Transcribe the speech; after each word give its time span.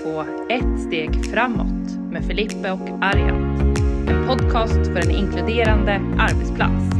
på 0.00 0.26
Ett 0.50 0.80
steg 0.86 1.24
framåt 1.30 2.10
med 2.10 2.26
Filippe 2.26 2.70
och 2.70 3.04
Arjan. 3.04 3.58
En 4.08 4.26
podcast 4.26 4.74
för 4.74 4.96
en 4.96 5.10
inkluderande 5.10 5.92
arbetsplats. 6.18 6.96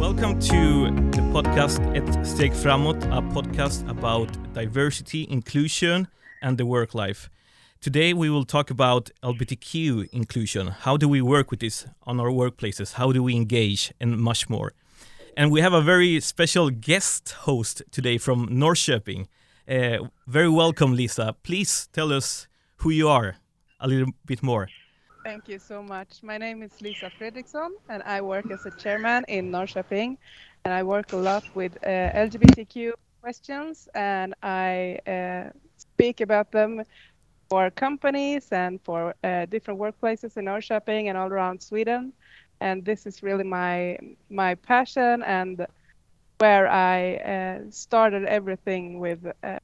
Welcome 0.00 0.40
to 0.40 0.86
the 1.12 1.32
podcast 1.32 1.80
Ett 1.80 2.26
steg 2.26 2.54
framåt, 2.54 3.04
a 3.10 3.30
podcast 3.34 3.84
about 3.88 4.28
diversity, 4.54 5.24
inclusion, 5.24 6.06
and 6.42 6.58
the 6.58 6.64
work 6.64 6.94
life. 6.94 7.30
Today 7.84 8.14
we 8.14 8.30
will 8.30 8.46
talk 8.46 8.70
about 8.70 9.10
LGBTQ 9.22 10.04
inclusion. 10.12 10.72
How 10.80 10.96
do 10.96 11.08
we 11.08 11.20
work 11.22 11.50
with 11.50 11.60
this 11.60 11.86
on 12.06 12.20
our 12.20 12.30
workplaces? 12.30 12.94
How 12.94 13.12
do 13.12 13.24
we 13.24 13.32
engage, 13.32 13.92
and 14.00 14.16
much 14.16 14.48
more. 14.48 14.72
And 15.36 15.52
we 15.52 15.62
have 15.62 15.76
a 15.76 15.82
very 15.82 16.20
special 16.20 16.70
guest 16.70 17.34
host 17.46 17.82
today 17.90 18.18
from 18.18 18.48
Norrköping. 18.48 19.26
Uh, 19.68 20.08
very 20.26 20.48
welcome, 20.48 20.94
Lisa. 20.94 21.34
Please 21.42 21.88
tell 21.92 22.12
us 22.12 22.46
who 22.76 22.90
you 22.90 23.08
are 23.08 23.36
a 23.80 23.88
little 23.88 24.12
bit 24.26 24.42
more. 24.42 24.68
Thank 25.24 25.48
you 25.48 25.58
so 25.58 25.82
much. 25.82 26.22
My 26.22 26.36
name 26.36 26.62
is 26.62 26.82
Lisa 26.82 27.10
Fredriksson, 27.18 27.70
and 27.88 28.02
I 28.02 28.20
work 28.20 28.50
as 28.50 28.66
a 28.66 28.70
chairman 28.72 29.24
in 29.26 29.50
Norrköping. 29.50 30.18
And 30.64 30.74
I 30.74 30.82
work 30.82 31.12
a 31.12 31.16
lot 31.16 31.44
with 31.54 31.76
uh, 31.82 31.88
LGBTQ 31.88 32.92
questions, 33.22 33.88
and 33.94 34.34
I 34.42 34.98
uh, 35.06 35.50
speak 35.78 36.20
about 36.20 36.52
them 36.52 36.82
for 37.48 37.70
companies 37.70 38.52
and 38.52 38.80
for 38.82 39.14
uh, 39.24 39.46
different 39.46 39.80
workplaces 39.80 40.36
in 40.36 40.44
Norrköping 40.44 41.08
and 41.08 41.16
all 41.16 41.28
around 41.28 41.62
Sweden. 41.62 42.12
And 42.60 42.84
this 42.84 43.06
is 43.06 43.22
really 43.22 43.44
my 43.44 43.98
my 44.28 44.54
passion 44.56 45.22
and 45.22 45.66
where 46.38 46.68
I 46.68 47.16
uh, 47.16 47.70
started 47.70 48.24
everything 48.24 48.98
with 48.98 49.20
uh, 49.42 49.58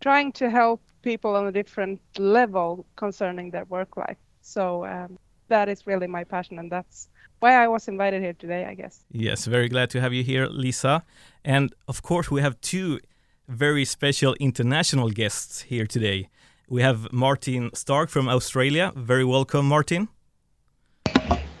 trying 0.00 0.32
to 0.32 0.50
help 0.50 0.80
people 1.02 1.34
on 1.36 1.46
a 1.46 1.52
different 1.52 2.00
level 2.18 2.86
concerning 2.96 3.50
their 3.50 3.64
work 3.66 3.96
life. 3.96 4.18
So 4.42 4.84
um, 4.84 5.18
that 5.48 5.68
is 5.68 5.86
really 5.86 6.06
my 6.06 6.24
passion, 6.24 6.58
and 6.58 6.70
that's 6.70 7.08
why 7.40 7.54
I 7.54 7.68
was 7.68 7.88
invited 7.88 8.22
here 8.22 8.34
today, 8.34 8.64
I 8.66 8.74
guess. 8.74 9.04
Yes, 9.10 9.46
very 9.46 9.68
glad 9.68 9.90
to 9.90 10.00
have 10.00 10.12
you 10.12 10.22
here, 10.22 10.46
Lisa. 10.46 11.04
And 11.44 11.72
of 11.86 12.02
course, 12.02 12.30
we 12.30 12.40
have 12.42 12.60
two 12.60 13.00
very 13.48 13.84
special 13.84 14.34
international 14.40 15.10
guests 15.10 15.62
here 15.62 15.86
today. 15.86 16.28
We 16.68 16.82
have 16.82 17.12
Martin 17.12 17.70
Stark 17.74 18.10
from 18.10 18.28
Australia. 18.28 18.92
Very 18.94 19.24
welcome, 19.24 19.66
Martin. 19.66 20.08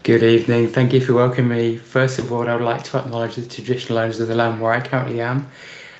Good 0.08 0.22
evening. 0.22 0.68
Thank 0.68 0.94
you 0.94 1.02
for 1.02 1.12
welcoming 1.12 1.54
me. 1.54 1.76
First 1.76 2.18
of 2.18 2.32
all, 2.32 2.48
I 2.48 2.54
would 2.54 2.64
like 2.64 2.82
to 2.84 2.98
acknowledge 2.98 3.34
the 3.34 3.44
traditional 3.44 3.98
owners 3.98 4.18
of 4.18 4.28
the 4.28 4.34
land 4.34 4.58
where 4.58 4.72
I 4.72 4.80
currently 4.80 5.20
am, 5.20 5.46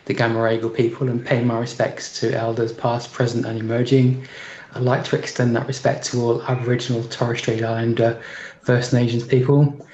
the 0.06 0.14
Gamaragal 0.14 0.74
people, 0.74 1.10
and 1.10 1.22
pay 1.22 1.44
my 1.44 1.58
respects 1.58 2.18
to 2.20 2.34
elders 2.34 2.72
past, 2.72 3.12
present, 3.12 3.44
and 3.44 3.60
emerging. 3.60 4.26
I'd 4.72 4.80
like 4.80 5.04
to 5.04 5.18
extend 5.18 5.54
that 5.56 5.66
respect 5.66 6.06
to 6.06 6.22
all 6.22 6.42
Aboriginal, 6.44 7.04
Torres 7.04 7.40
Strait 7.40 7.62
Islander, 7.62 8.18
First 8.62 8.94
Nations 8.94 9.26
people. 9.26 9.86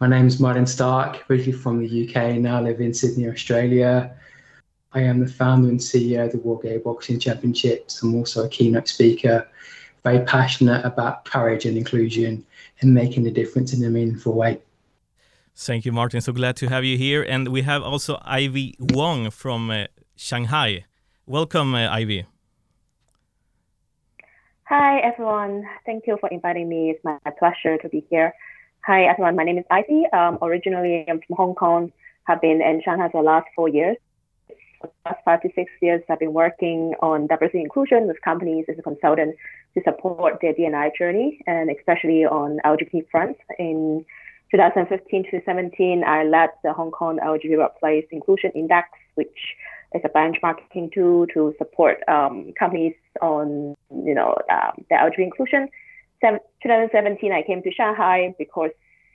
My 0.00 0.08
name 0.08 0.26
is 0.26 0.40
Martin 0.40 0.66
Stark, 0.66 1.30
originally 1.30 1.56
from 1.56 1.78
the 1.78 2.08
UK, 2.08 2.40
now 2.40 2.60
live 2.60 2.80
in 2.80 2.92
Sydney, 2.92 3.28
Australia. 3.28 4.16
I 4.94 5.02
am 5.02 5.20
the 5.20 5.28
founder 5.28 5.68
and 5.68 5.78
CEO 5.78 6.24
of 6.26 6.32
the 6.32 6.38
World 6.38 6.64
Gay 6.64 6.78
Boxing 6.78 7.20
Championships. 7.20 8.02
I'm 8.02 8.16
also 8.16 8.46
a 8.46 8.48
keynote 8.48 8.88
speaker, 8.88 9.46
very 10.02 10.24
passionate 10.24 10.84
about 10.84 11.24
courage 11.24 11.66
and 11.66 11.76
inclusion 11.76 12.44
and 12.80 12.94
making 12.94 13.26
a 13.26 13.30
difference 13.30 13.72
in 13.72 13.84
a 13.84 13.90
meaningful 13.90 14.34
way. 14.34 14.60
Thank 15.54 15.84
you, 15.84 15.92
Martin. 15.92 16.20
So 16.20 16.32
glad 16.32 16.56
to 16.56 16.68
have 16.68 16.84
you 16.84 16.96
here. 16.96 17.22
And 17.22 17.48
we 17.48 17.62
have 17.62 17.82
also 17.82 18.18
Ivy 18.24 18.76
Wong 18.78 19.30
from 19.30 19.70
uh, 19.70 19.86
Shanghai. 20.16 20.84
Welcome, 21.26 21.74
uh, 21.74 21.88
Ivy. 21.90 22.26
Hi, 24.64 25.00
everyone. 25.00 25.64
Thank 25.84 26.06
you 26.06 26.16
for 26.20 26.28
inviting 26.30 26.68
me. 26.68 26.90
It's 26.90 27.04
my 27.04 27.18
pleasure 27.38 27.76
to 27.78 27.88
be 27.88 28.06
here. 28.08 28.32
Hi, 28.86 29.04
everyone. 29.04 29.36
My 29.36 29.44
name 29.44 29.58
is 29.58 29.64
Ivy. 29.70 30.04
Um, 30.12 30.38
originally, 30.40 31.04
I'm 31.08 31.20
from 31.26 31.36
Hong 31.36 31.54
Kong. 31.54 31.92
Have 32.24 32.40
been 32.40 32.62
in 32.62 32.80
Shanghai 32.84 33.08
for 33.10 33.22
the 33.22 33.26
last 33.26 33.48
four 33.56 33.68
years. 33.68 33.96
For 34.80 34.86
the 34.86 35.10
last 35.10 35.24
five 35.24 35.42
to 35.42 35.50
six 35.54 35.70
years, 35.82 36.02
I've 36.08 36.18
been 36.18 36.32
working 36.32 36.94
on 37.02 37.26
diversity 37.26 37.60
inclusion 37.60 38.06
with 38.06 38.20
companies 38.22 38.64
as 38.68 38.78
a 38.78 38.82
consultant 38.82 39.36
to 39.74 39.82
support 39.84 40.38
their 40.40 40.54
D&I 40.54 40.90
journey, 40.96 41.40
and 41.46 41.70
especially 41.70 42.24
on 42.24 42.58
LGBT 42.64 43.06
fronts. 43.10 43.40
In 43.58 44.04
2015 44.50 45.30
to 45.30 45.42
17, 45.44 46.02
I 46.04 46.24
led 46.24 46.50
the 46.64 46.72
Hong 46.72 46.90
Kong 46.90 47.18
LGBT 47.18 47.58
Workplace 47.58 48.06
Inclusion 48.10 48.52
Index, 48.54 48.88
which 49.14 49.36
is 49.94 50.00
a 50.04 50.08
benchmarking 50.08 50.92
tool 50.92 51.26
to 51.34 51.54
support 51.58 51.98
um, 52.08 52.52
companies 52.58 52.94
on, 53.20 53.76
you 53.90 54.14
know, 54.14 54.34
um, 54.50 54.84
the 54.88 54.96
LGBT 54.96 55.24
inclusion. 55.24 55.68
2017, 56.22 57.32
I 57.32 57.42
came 57.42 57.62
to 57.62 57.72
Shanghai 57.72 58.34
because 58.38 58.70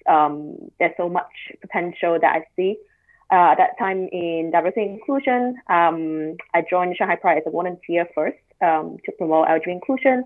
um, 0.08 0.58
there's 0.80 0.94
so 0.98 1.10
much 1.10 1.32
potential 1.62 2.18
that 2.22 2.36
I 2.36 2.46
see. 2.56 2.78
Uh, 3.32 3.52
at 3.52 3.58
that 3.58 3.78
time 3.80 4.08
in 4.12 4.52
diversity 4.52 4.86
inclusion, 4.86 5.58
um, 5.68 6.38
I 6.54 6.64
joined 6.70 6.96
Shanghai 6.96 7.16
Pride 7.16 7.40
as 7.40 7.44
a 7.48 7.50
volunteer 7.50 8.08
first 8.14 8.38
um, 8.62 8.98
to 9.06 9.12
promote 9.14 9.48
LGBT 9.48 9.68
inclusion. 9.68 10.24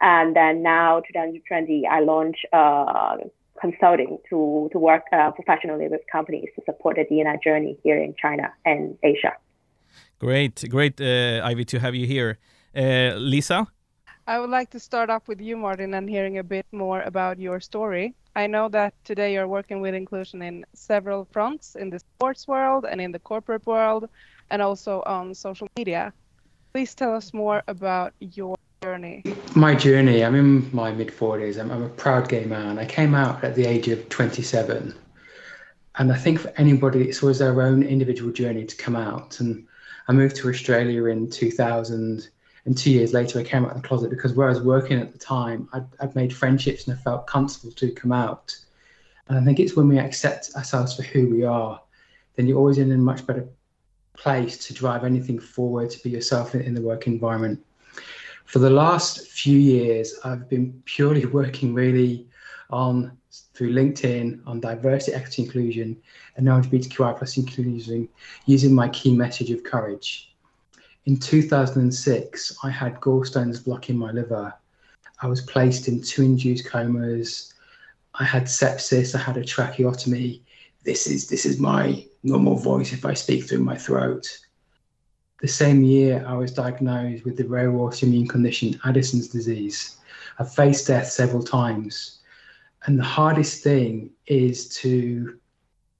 And 0.00 0.34
then 0.34 0.62
now, 0.62 1.00
2020, 1.00 1.86
I 1.86 2.00
launched 2.00 2.46
uh, 2.52 3.16
consulting 3.60 4.18
to, 4.30 4.70
to 4.72 4.78
work 4.78 5.02
uh, 5.12 5.30
professionally 5.32 5.88
with 5.88 6.00
companies 6.10 6.48
to 6.56 6.62
support 6.64 6.96
the 6.96 7.04
D&I 7.04 7.36
journey 7.44 7.76
here 7.82 8.02
in 8.02 8.14
China 8.20 8.52
and 8.64 8.96
Asia. 9.02 9.34
Great, 10.18 10.64
great, 10.70 10.98
uh, 11.00 11.44
Ivy, 11.44 11.64
to 11.66 11.78
have 11.78 11.94
you 11.94 12.06
here. 12.06 12.38
Uh, 12.74 13.14
Lisa? 13.16 13.66
I 14.30 14.38
would 14.38 14.50
like 14.50 14.70
to 14.70 14.78
start 14.78 15.10
off 15.10 15.26
with 15.26 15.40
you, 15.40 15.56
Martin, 15.56 15.92
and 15.92 16.08
hearing 16.08 16.38
a 16.38 16.44
bit 16.44 16.64
more 16.70 17.00
about 17.00 17.40
your 17.40 17.58
story. 17.58 18.14
I 18.36 18.46
know 18.46 18.68
that 18.68 18.94
today 19.04 19.32
you're 19.32 19.48
working 19.48 19.80
with 19.80 19.92
inclusion 19.92 20.40
in 20.40 20.64
several 20.72 21.26
fronts 21.32 21.74
in 21.74 21.90
the 21.90 21.98
sports 21.98 22.46
world 22.46 22.86
and 22.88 23.00
in 23.00 23.10
the 23.10 23.18
corporate 23.18 23.66
world, 23.66 24.08
and 24.52 24.62
also 24.62 25.02
on 25.04 25.34
social 25.34 25.66
media. 25.76 26.12
Please 26.72 26.94
tell 26.94 27.12
us 27.12 27.34
more 27.34 27.64
about 27.66 28.12
your 28.20 28.56
journey. 28.84 29.24
My 29.56 29.74
journey, 29.74 30.24
I'm 30.24 30.36
in 30.36 30.70
my 30.72 30.92
mid 30.92 31.08
40s. 31.08 31.58
I'm, 31.58 31.72
I'm 31.72 31.82
a 31.82 31.88
proud 31.88 32.28
gay 32.28 32.44
man. 32.44 32.78
I 32.78 32.84
came 32.84 33.16
out 33.16 33.42
at 33.42 33.56
the 33.56 33.66
age 33.66 33.88
of 33.88 34.08
27. 34.10 34.94
And 35.96 36.12
I 36.12 36.16
think 36.16 36.38
for 36.38 36.52
anybody, 36.56 37.08
it's 37.08 37.20
always 37.20 37.40
their 37.40 37.60
own 37.60 37.82
individual 37.82 38.30
journey 38.30 38.64
to 38.64 38.76
come 38.76 38.94
out. 38.94 39.40
And 39.40 39.66
I 40.06 40.12
moved 40.12 40.36
to 40.36 40.48
Australia 40.48 41.06
in 41.06 41.28
2000, 41.30 42.28
and 42.66 42.76
two 42.76 42.90
years 42.90 43.12
later, 43.12 43.38
I 43.38 43.44
came 43.44 43.64
out 43.64 43.74
of 43.74 43.82
the 43.82 43.88
closet 43.88 44.10
because 44.10 44.34
where 44.34 44.48
I 44.48 44.50
was 44.50 44.62
working 44.62 45.00
at 45.00 45.12
the 45.12 45.18
time, 45.18 45.68
I'd, 45.72 45.86
I'd 46.00 46.14
made 46.14 46.34
friendships 46.34 46.86
and 46.86 46.96
I 46.96 47.00
felt 47.00 47.26
comfortable 47.26 47.72
to 47.72 47.90
come 47.92 48.12
out. 48.12 48.54
And 49.28 49.38
I 49.38 49.44
think 49.44 49.60
it's 49.60 49.76
when 49.76 49.88
we 49.88 49.98
accept 49.98 50.50
ourselves 50.56 50.94
for 50.94 51.02
who 51.02 51.30
we 51.30 51.44
are, 51.44 51.80
then 52.36 52.46
you're 52.46 52.58
always 52.58 52.78
in 52.78 52.92
a 52.92 52.98
much 52.98 53.26
better 53.26 53.48
place 54.14 54.58
to 54.66 54.74
drive 54.74 55.04
anything 55.04 55.38
forward, 55.38 55.90
to 55.90 56.02
be 56.02 56.10
yourself 56.10 56.54
in, 56.54 56.60
in 56.62 56.74
the 56.74 56.82
work 56.82 57.06
environment. 57.06 57.64
For 58.44 58.58
the 58.58 58.70
last 58.70 59.26
few 59.28 59.58
years, 59.58 60.18
I've 60.24 60.48
been 60.48 60.82
purely 60.84 61.24
working 61.38 61.72
really 61.72 62.26
on 62.68 63.16
through 63.54 63.72
LinkedIn 63.72 64.40
on 64.46 64.60
diversity, 64.60 65.16
equity, 65.16 65.42
inclusion, 65.42 65.96
and 66.36 66.46
LGBTQI 66.46 67.16
plus 67.16 67.36
inclusion 67.36 68.08
using 68.46 68.74
my 68.74 68.88
key 68.88 69.14
message 69.14 69.50
of 69.50 69.62
courage. 69.62 70.29
In 71.06 71.16
2006, 71.16 72.58
I 72.62 72.70
had 72.70 73.00
gallstones 73.00 73.64
blocking 73.64 73.96
my 73.96 74.12
liver. 74.12 74.54
I 75.22 75.26
was 75.26 75.40
placed 75.40 75.88
in 75.88 76.02
two 76.02 76.22
induced 76.22 76.66
comas. 76.66 77.54
I 78.14 78.24
had 78.24 78.44
sepsis. 78.44 79.14
I 79.14 79.18
had 79.18 79.36
a 79.36 79.44
tracheotomy. 79.44 80.42
This 80.84 81.06
is 81.06 81.28
this 81.28 81.44
is 81.44 81.58
my 81.58 82.04
normal 82.22 82.56
voice 82.56 82.92
if 82.92 83.04
I 83.04 83.14
speak 83.14 83.48
through 83.48 83.64
my 83.64 83.76
throat. 83.76 84.26
The 85.40 85.48
same 85.48 85.82
year, 85.82 86.24
I 86.26 86.34
was 86.34 86.52
diagnosed 86.52 87.24
with 87.24 87.36
the 87.36 87.48
rare 87.48 87.70
autoimmune 87.70 88.28
condition 88.28 88.78
Addison's 88.84 89.28
disease. 89.28 89.96
I've 90.38 90.52
faced 90.52 90.86
death 90.86 91.06
several 91.06 91.42
times. 91.42 92.18
And 92.84 92.98
the 92.98 93.04
hardest 93.04 93.62
thing 93.62 94.10
is 94.26 94.68
to 94.80 95.38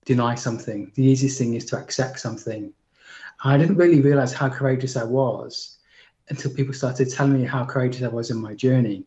deny 0.05 0.35
something. 0.35 0.93
The 0.95 1.05
easiest 1.05 1.39
thing 1.39 1.55
is 1.55 1.65
to 1.67 1.79
accept 1.79 2.21
something. 2.21 2.73
I 3.43 3.57
didn't 3.57 3.77
really 3.77 4.03
realize 4.03 4.35
how 4.35 4.51
courageous 4.51 4.97
I 4.97 5.05
was 5.05 5.79
until 6.29 6.53
people 6.53 6.75
started 6.75 7.11
telling 7.11 7.41
me 7.41 7.47
how 7.47 7.65
courageous 7.65 8.03
I 8.03 8.09
was 8.09 8.31
in 8.31 8.37
my 8.37 8.55
journey. 8.55 9.05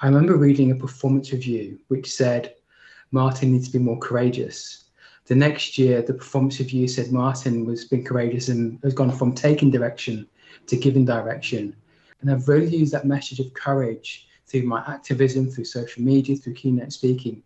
I 0.00 0.06
remember 0.06 0.36
reading 0.36 0.70
a 0.70 0.74
performance 0.74 1.32
review 1.32 1.78
which 1.88 2.12
said, 2.12 2.54
Martin 3.10 3.52
needs 3.52 3.68
to 3.68 3.78
be 3.78 3.82
more 3.82 3.98
courageous. 3.98 4.84
The 5.26 5.34
next 5.34 5.78
year, 5.78 6.02
the 6.02 6.12
performance 6.12 6.58
review 6.58 6.86
said 6.88 7.10
Martin 7.10 7.64
was 7.64 7.86
being 7.86 8.04
courageous 8.04 8.48
and 8.48 8.78
has 8.82 8.92
gone 8.92 9.10
from 9.10 9.34
taking 9.34 9.70
direction 9.70 10.28
to 10.66 10.76
giving 10.76 11.06
direction. 11.06 11.74
And 12.20 12.30
I've 12.30 12.48
really 12.48 12.76
used 12.76 12.92
that 12.92 13.06
message 13.06 13.40
of 13.40 13.54
courage 13.54 14.28
through 14.46 14.64
my 14.64 14.84
activism, 14.86 15.50
through 15.50 15.64
social 15.64 16.02
media, 16.02 16.36
through 16.36 16.54
keynote 16.54 16.92
speaking, 16.92 17.42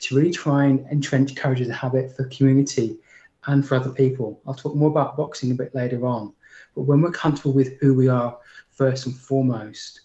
to 0.00 0.16
really 0.16 0.32
try 0.32 0.64
and 0.64 0.84
entrench 0.90 1.36
courage 1.36 1.60
as 1.60 1.68
a 1.68 1.74
habit 1.74 2.16
for 2.16 2.24
community 2.24 2.98
and 3.46 3.66
for 3.66 3.76
other 3.76 3.90
people. 3.90 4.40
I'll 4.46 4.54
talk 4.54 4.74
more 4.74 4.90
about 4.90 5.16
boxing 5.16 5.50
a 5.50 5.54
bit 5.54 5.74
later 5.74 6.06
on. 6.06 6.32
But 6.74 6.82
when 6.82 7.00
we're 7.00 7.10
comfortable 7.10 7.52
with 7.52 7.78
who 7.80 7.94
we 7.94 8.08
are 8.08 8.38
first 8.70 9.06
and 9.06 9.14
foremost, 9.14 10.02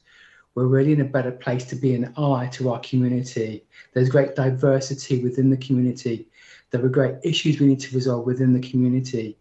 we're 0.56 0.66
really 0.66 0.94
in 0.94 1.02
a 1.02 1.06
better 1.06 1.32
place 1.32 1.66
to 1.66 1.76
be 1.76 1.94
an 1.94 2.14
ally 2.18 2.48
to 2.48 2.72
our 2.72 2.80
community. 2.80 3.66
There's 3.94 4.10
great 4.10 4.36
diversity 4.36 5.24
within 5.24 5.50
the 5.50 5.58
community. 5.58 6.28
There 6.72 6.84
are 6.84 6.90
great 6.90 7.16
issues 7.24 7.60
we 7.60 7.68
need 7.68 7.80
to 7.82 7.96
resolve 7.96 8.26
within 8.26 8.54
the 8.54 8.68
community. 8.68 9.38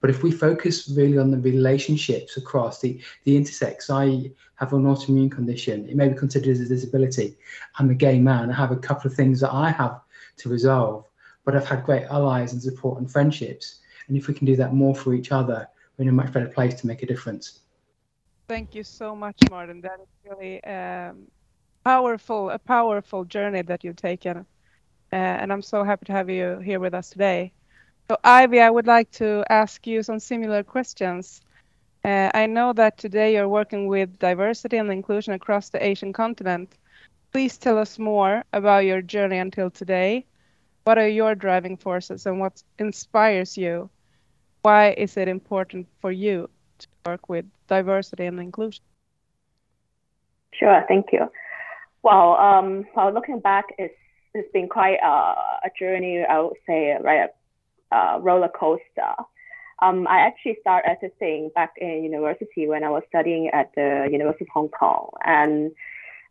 But 0.00 0.10
if 0.10 0.22
we 0.22 0.32
focus 0.32 0.88
really 0.88 1.18
on 1.18 1.30
the 1.30 1.38
relationships 1.38 2.36
across 2.36 2.80
the, 2.80 3.00
the 3.24 3.36
intersex, 3.38 3.90
I 3.90 4.32
have 4.56 4.72
an 4.72 4.84
autoimmune 4.84 5.30
condition, 5.30 5.88
it 5.88 5.96
may 5.96 6.08
be 6.08 6.14
considered 6.14 6.48
as 6.50 6.60
a 6.60 6.68
disability. 6.68 7.36
I'm 7.78 7.90
a 7.90 7.94
gay 7.94 8.18
man, 8.18 8.50
I 8.50 8.54
have 8.54 8.72
a 8.72 8.76
couple 8.76 9.10
of 9.10 9.16
things 9.16 9.40
that 9.40 9.52
I 9.52 9.70
have 9.70 10.00
to 10.38 10.48
resolve, 10.48 11.04
but 11.50 11.60
I've 11.60 11.68
had 11.68 11.84
great 11.84 12.04
allies 12.04 12.52
and 12.52 12.62
support 12.62 13.00
and 13.00 13.10
friendships. 13.10 13.80
And 14.06 14.16
if 14.16 14.28
we 14.28 14.34
can 14.34 14.46
do 14.46 14.54
that 14.56 14.72
more 14.72 14.94
for 14.94 15.14
each 15.14 15.32
other, 15.32 15.66
we're 15.96 16.04
in 16.04 16.08
a 16.08 16.12
much 16.12 16.32
better 16.32 16.46
place 16.46 16.74
to 16.74 16.86
make 16.86 17.02
a 17.02 17.06
difference. 17.06 17.60
Thank 18.48 18.76
you 18.76 18.84
so 18.84 19.16
much, 19.16 19.36
Martin. 19.50 19.80
That 19.80 19.98
is 20.00 20.08
really 20.30 20.62
um, 20.62 21.26
powerful, 21.84 22.50
a 22.50 22.58
powerful 22.58 23.24
journey 23.24 23.62
that 23.62 23.82
you've 23.82 23.96
taken. 23.96 24.46
Uh, 25.12 25.16
and 25.16 25.52
I'm 25.52 25.62
so 25.62 25.82
happy 25.82 26.04
to 26.06 26.12
have 26.12 26.30
you 26.30 26.60
here 26.60 26.78
with 26.78 26.94
us 26.94 27.10
today. 27.10 27.52
So, 28.08 28.16
Ivy, 28.22 28.60
I 28.60 28.70
would 28.70 28.86
like 28.86 29.10
to 29.12 29.42
ask 29.50 29.84
you 29.88 30.04
some 30.04 30.20
similar 30.20 30.62
questions. 30.62 31.40
Uh, 32.04 32.30
I 32.32 32.46
know 32.46 32.72
that 32.74 32.96
today 32.96 33.34
you're 33.34 33.48
working 33.48 33.88
with 33.88 34.20
diversity 34.20 34.76
and 34.76 34.90
inclusion 34.92 35.34
across 35.34 35.68
the 35.68 35.84
Asian 35.84 36.12
continent. 36.12 36.78
Please 37.32 37.58
tell 37.58 37.76
us 37.76 37.98
more 37.98 38.44
about 38.52 38.84
your 38.84 39.02
journey 39.02 39.38
until 39.38 39.68
today. 39.70 40.26
What 40.90 40.98
are 40.98 41.06
your 41.06 41.36
driving 41.36 41.76
forces 41.76 42.26
and 42.26 42.40
what 42.40 42.64
inspires 42.80 43.56
you? 43.56 43.88
Why 44.62 44.90
is 44.90 45.16
it 45.16 45.28
important 45.28 45.86
for 46.00 46.10
you 46.10 46.50
to 46.78 46.88
work 47.06 47.28
with 47.28 47.44
diversity 47.68 48.26
and 48.26 48.40
inclusion? 48.40 48.82
Sure, 50.52 50.84
thank 50.88 51.12
you. 51.12 51.30
Well, 52.02 52.34
um, 52.38 52.86
well, 52.96 53.14
looking 53.14 53.38
back, 53.38 53.66
it's 53.78 53.94
it's 54.34 54.50
been 54.52 54.68
quite 54.68 54.98
a 55.00 55.70
journey. 55.78 56.24
I 56.28 56.40
would 56.40 56.56
say, 56.66 56.96
right, 57.00 57.30
a 57.92 58.18
roller 58.18 58.48
coaster. 58.48 59.14
Um, 59.80 60.08
I 60.08 60.22
actually 60.26 60.56
started 60.60 60.90
assisting 60.90 61.52
back 61.54 61.74
in 61.76 62.02
university 62.02 62.66
when 62.66 62.82
I 62.82 62.90
was 62.90 63.04
studying 63.08 63.48
at 63.52 63.70
the 63.76 64.08
University 64.10 64.42
of 64.46 64.48
Hong 64.52 64.70
Kong, 64.70 65.10
and 65.24 65.70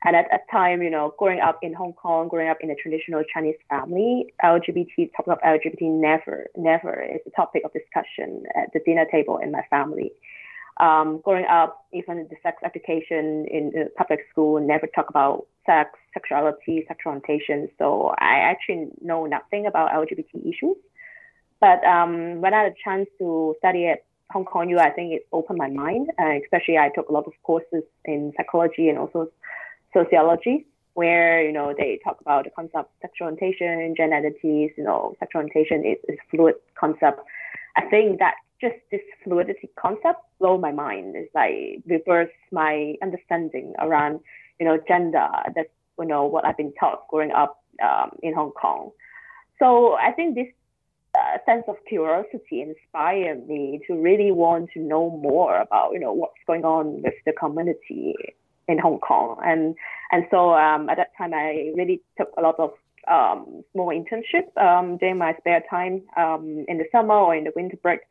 and 0.05 0.15
at 0.15 0.27
that 0.31 0.49
time, 0.49 0.81
you 0.81 0.89
know, 0.89 1.13
growing 1.17 1.41
up 1.41 1.59
in 1.61 1.73
Hong 1.73 1.93
Kong, 1.93 2.29
growing 2.29 2.49
up 2.49 2.59
in 2.61 2.71
a 2.71 2.75
traditional 2.75 3.21
Chinese 3.33 3.57
family, 3.69 4.33
LGBT 4.43 5.11
topic 5.15 5.33
of 5.33 5.39
LGBT 5.39 5.81
never 5.81 6.47
never 6.55 7.01
is 7.01 7.19
a 7.27 7.31
topic 7.31 7.63
of 7.65 7.73
discussion 7.73 8.43
at 8.55 8.71
the 8.73 8.79
dinner 8.85 9.05
table 9.11 9.37
in 9.37 9.51
my 9.51 9.63
family. 9.69 10.11
Um, 10.79 11.19
growing 11.25 11.45
up, 11.45 11.85
even 11.91 12.25
the 12.29 12.37
sex 12.41 12.57
education 12.63 13.45
in 13.51 13.71
the 13.73 13.89
public 13.97 14.21
school 14.31 14.65
never 14.65 14.87
talk 14.87 15.09
about 15.09 15.45
sex, 15.65 15.89
sexuality, 16.13 16.85
sexual 16.87 17.11
orientation. 17.11 17.69
So 17.77 18.13
I 18.17 18.37
actually 18.37 18.87
know 19.01 19.25
nothing 19.25 19.65
about 19.65 19.91
LGBT 19.91 20.41
issues. 20.47 20.77
But 21.59 21.83
um, 21.83 22.39
when 22.39 22.53
I 22.53 22.63
had 22.63 22.71
a 22.71 22.75
chance 22.81 23.09
to 23.17 23.55
study 23.59 23.87
at 23.87 24.05
Hong 24.31 24.45
Kong 24.45 24.69
U, 24.69 24.79
I 24.79 24.91
think 24.91 25.11
it 25.11 25.27
opened 25.33 25.57
my 25.57 25.69
mind. 25.69 26.11
Uh, 26.17 26.39
especially, 26.43 26.77
I 26.77 26.89
took 26.95 27.09
a 27.09 27.11
lot 27.11 27.25
of 27.27 27.33
courses 27.43 27.83
in 28.05 28.31
psychology 28.37 28.87
and 28.87 28.97
also 28.97 29.27
sociology, 29.93 30.65
where 30.93 31.43
you 31.45 31.51
know 31.51 31.73
they 31.77 31.99
talk 32.03 32.19
about 32.21 32.45
the 32.45 32.51
concept 32.51 32.75
of 32.75 32.85
sexual 33.01 33.27
orientation, 33.27 33.93
gender 33.95 34.15
identities. 34.15 34.71
You 34.77 34.83
know, 34.83 35.15
sexual 35.19 35.41
orientation 35.41 35.85
is, 35.85 35.97
is 36.07 36.17
a 36.19 36.35
fluid 36.35 36.55
concept. 36.79 37.21
I 37.77 37.85
think 37.89 38.19
that 38.19 38.35
just 38.61 38.75
this 38.91 39.01
fluidity 39.23 39.69
concept 39.79 40.19
blew 40.39 40.57
my 40.57 40.71
mind. 40.71 41.15
It's 41.15 41.33
like 41.33 41.83
reverse 41.85 42.33
my 42.51 42.95
understanding 43.01 43.73
around 43.79 44.19
you 44.59 44.65
know 44.65 44.77
gender. 44.87 45.27
That's 45.55 45.69
you 45.99 46.05
know 46.05 46.25
what 46.25 46.45
I've 46.45 46.57
been 46.57 46.73
taught 46.79 47.07
growing 47.09 47.31
up 47.31 47.61
um, 47.83 48.11
in 48.21 48.33
Hong 48.33 48.51
Kong. 48.51 48.91
So 49.59 49.93
I 49.93 50.11
think 50.11 50.35
this 50.35 50.47
uh, 51.15 51.37
sense 51.45 51.63
of 51.67 51.75
curiosity 51.87 52.61
inspired 52.61 53.47
me 53.47 53.81
to 53.87 53.95
really 53.95 54.31
want 54.31 54.69
to 54.73 54.79
know 54.79 55.09
more 55.09 55.59
about 55.59 55.91
you 55.93 55.99
know 55.99 56.13
what's 56.13 56.33
going 56.45 56.65
on 56.65 57.01
with 57.01 57.13
the 57.25 57.33
community 57.33 58.15
in 58.69 58.77
Hong 58.79 58.99
Kong 58.99 59.37
and 59.43 59.75
and 60.11 60.25
so 60.31 60.53
um, 60.53 60.89
at 60.89 60.97
that 60.97 61.11
time 61.17 61.33
I 61.33 61.73
really 61.75 62.01
took 62.17 62.29
a 62.37 62.41
lot 62.41 62.55
of 62.59 62.71
um, 63.07 63.63
small 63.73 63.89
internships 63.89 64.55
um, 64.57 64.97
during 64.97 65.17
my 65.17 65.33
spare 65.39 65.63
time 65.69 66.03
um, 66.15 66.65
in 66.67 66.77
the 66.77 66.85
summer 66.91 67.15
or 67.15 67.35
in 67.35 67.43
the 67.43 67.51
winter 67.55 67.77
break 67.81 68.01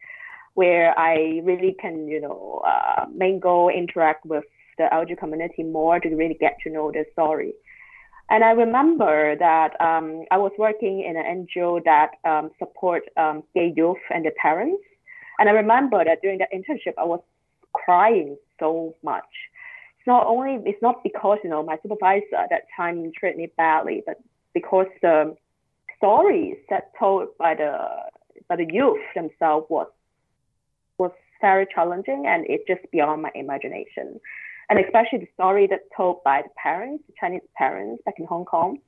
where 0.55 0.99
I 0.99 1.41
really 1.45 1.75
can 1.81 2.09
you 2.09 2.21
know 2.21 2.63
uh, 2.67 3.07
mingle 3.15 3.69
interact 3.69 4.27
with 4.27 4.45
the 4.79 4.89
LGBT 4.93 5.19
community 5.19 5.63
more 5.63 6.01
to 6.01 6.09
really 6.15 6.39
get 6.39 6.57
to 6.65 6.71
know 6.71 6.91
their 6.91 7.07
story. 7.13 7.53
And 8.31 8.45
I 8.45 8.51
remember 8.51 9.37
that 9.37 9.81
um, 9.81 10.25
I 10.31 10.37
was 10.37 10.53
working 10.59 11.03
in 11.03 11.17
an 11.17 11.47
NGO 11.47 11.83
that 11.85 12.11
um, 12.29 12.51
support 12.59 13.03
um, 13.17 13.43
gay 13.55 13.73
youth 13.75 14.05
and 14.15 14.25
their 14.25 14.37
parents. 14.41 14.83
And 15.39 15.49
I 15.49 15.53
remember 15.53 16.05
that 16.05 16.21
during 16.21 16.39
that 16.39 16.53
internship, 16.53 16.95
I 16.99 17.05
was 17.05 17.21
crying 17.73 18.37
so 18.61 18.95
much. 19.03 19.25
Not 20.13 20.27
only 20.27 20.53
it's 20.71 20.83
not 20.89 20.97
because 21.09 21.39
you 21.45 21.51
know 21.51 21.63
my 21.63 21.77
supervisor 21.83 22.37
at 22.45 22.51
that 22.55 22.65
time 22.77 22.97
treated 23.19 23.39
me 23.39 23.53
badly, 23.57 24.03
but 24.09 24.17
because 24.55 24.91
the 25.03 25.37
stories 25.99 26.57
that 26.71 26.85
told 26.99 27.29
by 27.39 27.55
the 27.55 27.73
by 28.49 28.57
the 28.57 28.69
youth 28.79 29.05
themselves 29.15 29.67
was 29.69 29.89
was 31.03 31.13
very 31.41 31.67
challenging 31.75 32.25
and 32.27 32.45
it's 32.49 32.67
just 32.67 32.85
beyond 32.91 33.23
my 33.23 33.31
imagination 33.35 34.19
and 34.69 34.79
especially 34.79 35.21
the 35.21 35.29
story 35.35 35.67
that's 35.67 35.89
told 35.97 36.23
by 36.25 36.43
the 36.43 36.51
parents, 36.63 37.03
the 37.07 37.15
Chinese 37.19 37.43
parents 37.57 38.03
back 38.05 38.15
in 38.19 38.27
Hong 38.27 38.45
Kong, 38.45 38.79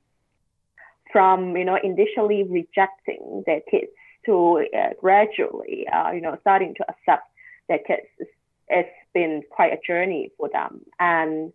from 1.11 1.55
you 1.57 1.65
know 1.65 1.77
initially 1.83 2.43
rejecting 2.43 3.43
their 3.45 3.61
kids 3.69 3.91
to 4.25 4.63
uh, 4.77 4.89
gradually 4.99 5.87
uh, 5.93 6.11
you 6.11 6.21
know 6.21 6.37
starting 6.41 6.73
to 6.75 6.85
accept 6.89 7.27
their 7.67 7.79
kids. 7.79 8.07
It's 8.67 8.89
been 9.13 9.43
quite 9.49 9.73
a 9.73 9.79
journey 9.85 10.31
for 10.37 10.49
them, 10.51 10.81
and 10.99 11.53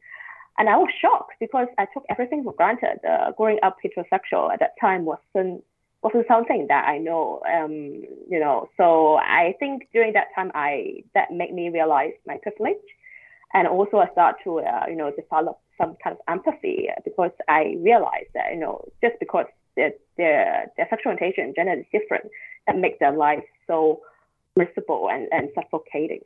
and 0.59 0.69
I 0.69 0.77
was 0.77 0.89
shocked 1.01 1.35
because 1.41 1.69
I 1.79 1.87
took 1.93 2.05
everything 2.09 2.45
for 2.45 2.53
granted. 2.53 3.01
Uh, 3.09 3.33
growing 3.33 3.59
up 3.63 3.77
heterosexual 3.85 4.53
at 4.53 4.61
that 4.61 4.75
time 4.81 5.05
wasn't 5.05 5.65
wasn't 6.03 6.27
something 6.29 6.67
that 6.69 6.87
I 6.89 6.99
know. 6.99 7.43
Um, 7.53 8.03
you 8.29 8.41
know, 8.41 8.69
so 8.77 9.17
I 9.17 9.55
think 9.59 9.89
during 9.93 10.13
that 10.15 10.29
time, 10.35 10.51
I 10.55 11.03
that 11.15 11.33
made 11.33 11.53
me 11.53 11.71
realize 11.71 12.13
my 12.27 12.39
privilege 12.43 12.83
and 13.55 13.67
also 13.69 13.99
I 13.99 14.11
start 14.13 14.37
to 14.45 14.61
uh, 14.61 14.85
you 14.89 14.97
know 14.97 15.11
develop 15.11 15.59
some 15.79 15.97
kind 16.03 16.17
of 16.17 16.23
empathy 16.29 16.89
because 17.05 17.31
I 17.49 17.77
realized 17.79 18.31
that 18.35 18.53
you 18.53 18.61
know 18.61 18.85
just 19.03 19.15
because 19.21 19.47
their 19.77 19.93
their, 20.17 20.71
their 20.77 20.87
sexual 20.91 21.13
orientation 21.13 21.45
and 21.45 21.55
gender 21.55 21.75
is 21.75 21.87
different, 21.93 22.31
that 22.67 22.79
makes 22.79 22.99
their 22.99 23.13
life 23.13 23.45
so 23.67 24.01
miserable 24.57 25.09
and, 25.11 25.29
and 25.33 25.51
suffocating. 25.55 26.21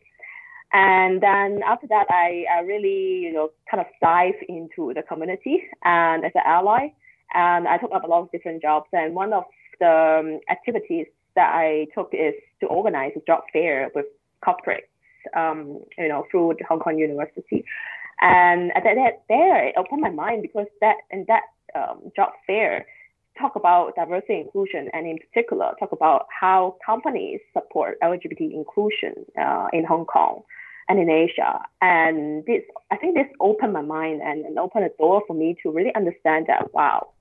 And 0.72 1.20
then 1.20 1.62
after 1.66 1.86
that, 1.88 2.06
I, 2.10 2.44
I 2.52 2.60
really 2.60 3.20
you 3.22 3.32
know 3.32 3.50
kind 3.70 3.80
of 3.80 3.86
dive 4.00 4.34
into 4.48 4.92
the 4.94 5.02
community 5.02 5.64
and 5.84 6.24
as 6.24 6.32
an 6.34 6.42
ally, 6.44 6.88
and 7.34 7.68
I 7.68 7.78
took 7.78 7.92
up 7.92 8.04
a 8.04 8.06
lot 8.06 8.22
of 8.22 8.30
different 8.32 8.62
jobs. 8.62 8.86
And 8.92 9.14
one 9.14 9.32
of 9.32 9.44
the 9.80 10.20
um, 10.20 10.40
activities 10.50 11.06
that 11.36 11.52
I 11.54 11.86
took 11.94 12.10
is 12.12 12.34
to 12.60 12.66
organize 12.66 13.12
a 13.16 13.20
job 13.26 13.44
fair 13.52 13.90
with 13.94 14.06
corporates, 14.44 14.90
um, 15.36 15.80
you 15.98 16.08
know, 16.08 16.26
through 16.30 16.54
the 16.58 16.64
Hong 16.68 16.80
Kong 16.80 16.98
University. 16.98 17.64
And 18.20 18.70
that, 18.74 18.84
that 18.84 19.22
there, 19.28 19.68
it 19.68 19.74
opened 19.76 20.02
my 20.02 20.10
mind 20.10 20.42
because 20.42 20.66
that 20.80 20.96
in 21.10 21.24
that 21.28 21.42
um, 21.74 22.12
job 22.14 22.32
fair, 22.46 22.86
talk 23.40 23.56
about 23.56 23.94
diversity 23.96 24.40
inclusion, 24.40 24.88
and 24.92 25.06
in 25.06 25.18
particular, 25.18 25.72
talk 25.78 25.92
about 25.92 26.26
how 26.38 26.76
companies 26.84 27.40
support 27.52 27.98
LGBT 28.02 28.52
inclusion 28.52 29.14
uh, 29.40 29.68
in 29.72 29.84
Hong 29.84 30.04
Kong 30.04 30.42
and 30.90 30.98
in 30.98 31.08
Asia. 31.08 31.60
And 31.80 32.44
this, 32.44 32.62
I 32.90 32.96
think, 32.96 33.14
this 33.14 33.28
opened 33.40 33.72
my 33.72 33.80
mind 33.80 34.20
and, 34.22 34.44
and 34.44 34.58
opened 34.58 34.84
a 34.84 34.90
door 34.98 35.22
for 35.26 35.34
me 35.34 35.56
to 35.62 35.70
really 35.70 35.94
understand 35.94 36.46
that 36.48 36.74
wow, 36.74 37.12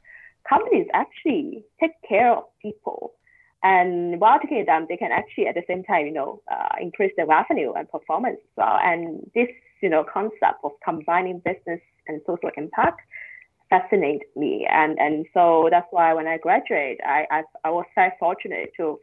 companies 0.50 0.88
actually 0.94 1.64
take 1.80 1.92
care 2.08 2.34
of 2.36 2.44
people 2.62 3.14
and 3.62 4.20
while 4.22 4.40
taking 4.40 4.66
them, 4.66 4.86
they 4.88 4.98
can 4.98 5.12
actually 5.12 5.48
at 5.48 5.56
the 5.56 5.64
same 5.68 5.84
time, 5.84 6.06
you 6.06 6.14
know, 6.14 6.42
uh, 6.50 6.76
increase 6.80 7.12
their 7.18 7.26
revenue 7.26 7.74
and 7.74 7.90
performance 7.90 8.38
as 8.42 8.52
well. 8.56 8.80
And 8.82 9.30
this, 9.36 9.50
you 9.82 9.90
know, 9.90 10.06
concept 10.12 10.64
of 10.64 10.72
combining 10.84 11.40
business 11.40 11.82
and 12.08 12.22
social 12.26 12.52
impact 12.56 13.02
fascinated 13.70 14.28
me. 14.36 14.66
And 14.70 14.98
and 14.98 15.26
so 15.34 15.68
that's 15.70 15.88
why 15.92 16.14
when 16.14 16.28
I 16.28 16.38
graduated, 16.38 17.02
I 17.06 17.28
I, 17.30 17.44
I 17.66 17.70
was 17.70 17.86
very 17.96 18.12
fortunate 18.18 18.72
to 18.78 19.00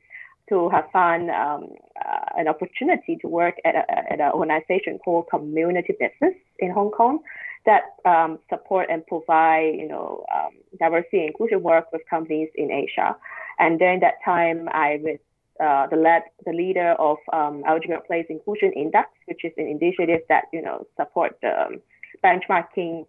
to 0.48 0.68
have 0.68 0.84
found 0.92 1.30
um, 1.30 1.68
uh, 2.04 2.24
an 2.38 2.48
opportunity 2.48 3.16
to 3.20 3.28
work 3.28 3.56
at, 3.64 3.74
a, 3.74 3.90
at 3.90 4.20
an 4.20 4.30
organization 4.32 4.98
called 4.98 5.26
Community 5.28 5.94
Business 5.98 6.34
in 6.58 6.70
Hong 6.70 6.90
Kong 6.90 7.20
that 7.66 7.82
um, 8.04 8.38
support 8.48 8.86
and 8.90 9.04
provide, 9.06 9.74
you 9.74 9.88
know, 9.88 10.24
um, 10.34 10.50
diversity 10.78 11.18
and 11.18 11.28
inclusion 11.28 11.62
work 11.62 11.92
with 11.92 12.02
companies 12.08 12.48
in 12.54 12.70
Asia. 12.70 13.16
And 13.58 13.78
during 13.78 14.00
that 14.00 14.14
time, 14.24 14.68
I 14.72 15.00
was 15.02 15.18
uh, 15.58 15.86
the 15.88 15.96
lead, 15.96 16.22
the 16.44 16.52
leader 16.52 16.92
of 16.98 17.16
um, 17.32 17.62
Workplace 17.62 18.26
Inclusion 18.28 18.72
Index, 18.72 19.08
which 19.26 19.44
is 19.44 19.52
an 19.56 19.66
initiative 19.66 20.20
that 20.28 20.44
you 20.52 20.62
know 20.62 20.86
support 20.96 21.38
the 21.42 21.80
benchmarking 22.22 23.06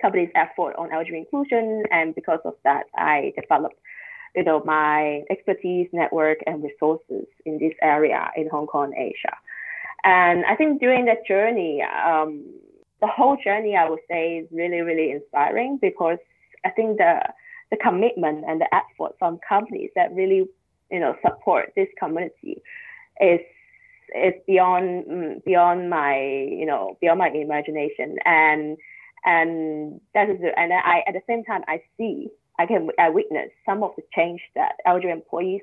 companies' 0.00 0.30
effort 0.34 0.74
on 0.76 0.90
LGBT 0.90 1.18
inclusion. 1.18 1.84
And 1.90 2.14
because 2.14 2.40
of 2.44 2.54
that, 2.64 2.84
I 2.94 3.32
developed 3.40 3.76
you 4.34 4.44
know 4.44 4.62
my 4.64 5.22
expertise, 5.30 5.88
network, 5.92 6.38
and 6.46 6.62
resources 6.62 7.26
in 7.44 7.58
this 7.58 7.74
area 7.82 8.30
in 8.36 8.48
Hong 8.48 8.66
Kong, 8.66 8.92
Asia. 8.96 9.36
And 10.04 10.44
I 10.46 10.56
think 10.56 10.80
during 10.80 11.04
that 11.06 11.26
journey, 11.26 11.82
um, 11.82 12.44
the 13.00 13.06
whole 13.06 13.36
journey, 13.42 13.76
I 13.76 13.88
would 13.88 14.00
say, 14.08 14.38
is 14.38 14.48
really, 14.50 14.80
really 14.80 15.10
inspiring 15.10 15.78
because 15.80 16.18
I 16.64 16.70
think 16.70 16.98
the 16.98 17.20
the 17.70 17.76
commitment 17.76 18.44
and 18.48 18.60
the 18.60 18.68
effort 18.74 19.14
from 19.18 19.38
companies 19.48 19.90
that 19.94 20.12
really, 20.12 20.48
you 20.90 21.00
know, 21.00 21.14
support 21.22 21.72
this 21.76 21.88
community 21.98 22.62
is 23.20 23.40
is 24.14 24.34
beyond 24.46 25.04
mm, 25.06 25.44
beyond 25.44 25.88
my 25.88 26.18
you 26.18 26.66
know 26.66 26.96
beyond 27.00 27.18
my 27.18 27.28
imagination 27.28 28.16
and 28.24 28.76
and 29.24 30.00
that 30.14 30.28
is 30.28 30.38
and 30.56 30.72
I 30.72 31.02
at 31.06 31.14
the 31.14 31.22
same 31.26 31.44
time 31.44 31.62
I 31.68 31.82
see 31.96 32.28
I 32.60 32.66
can 32.66 32.88
I 32.98 33.08
witness 33.08 33.50
some 33.64 33.82
of 33.82 33.92
the 33.96 34.02
change 34.14 34.40
that 34.54 34.72
LGBT 34.86 35.12
employees 35.12 35.62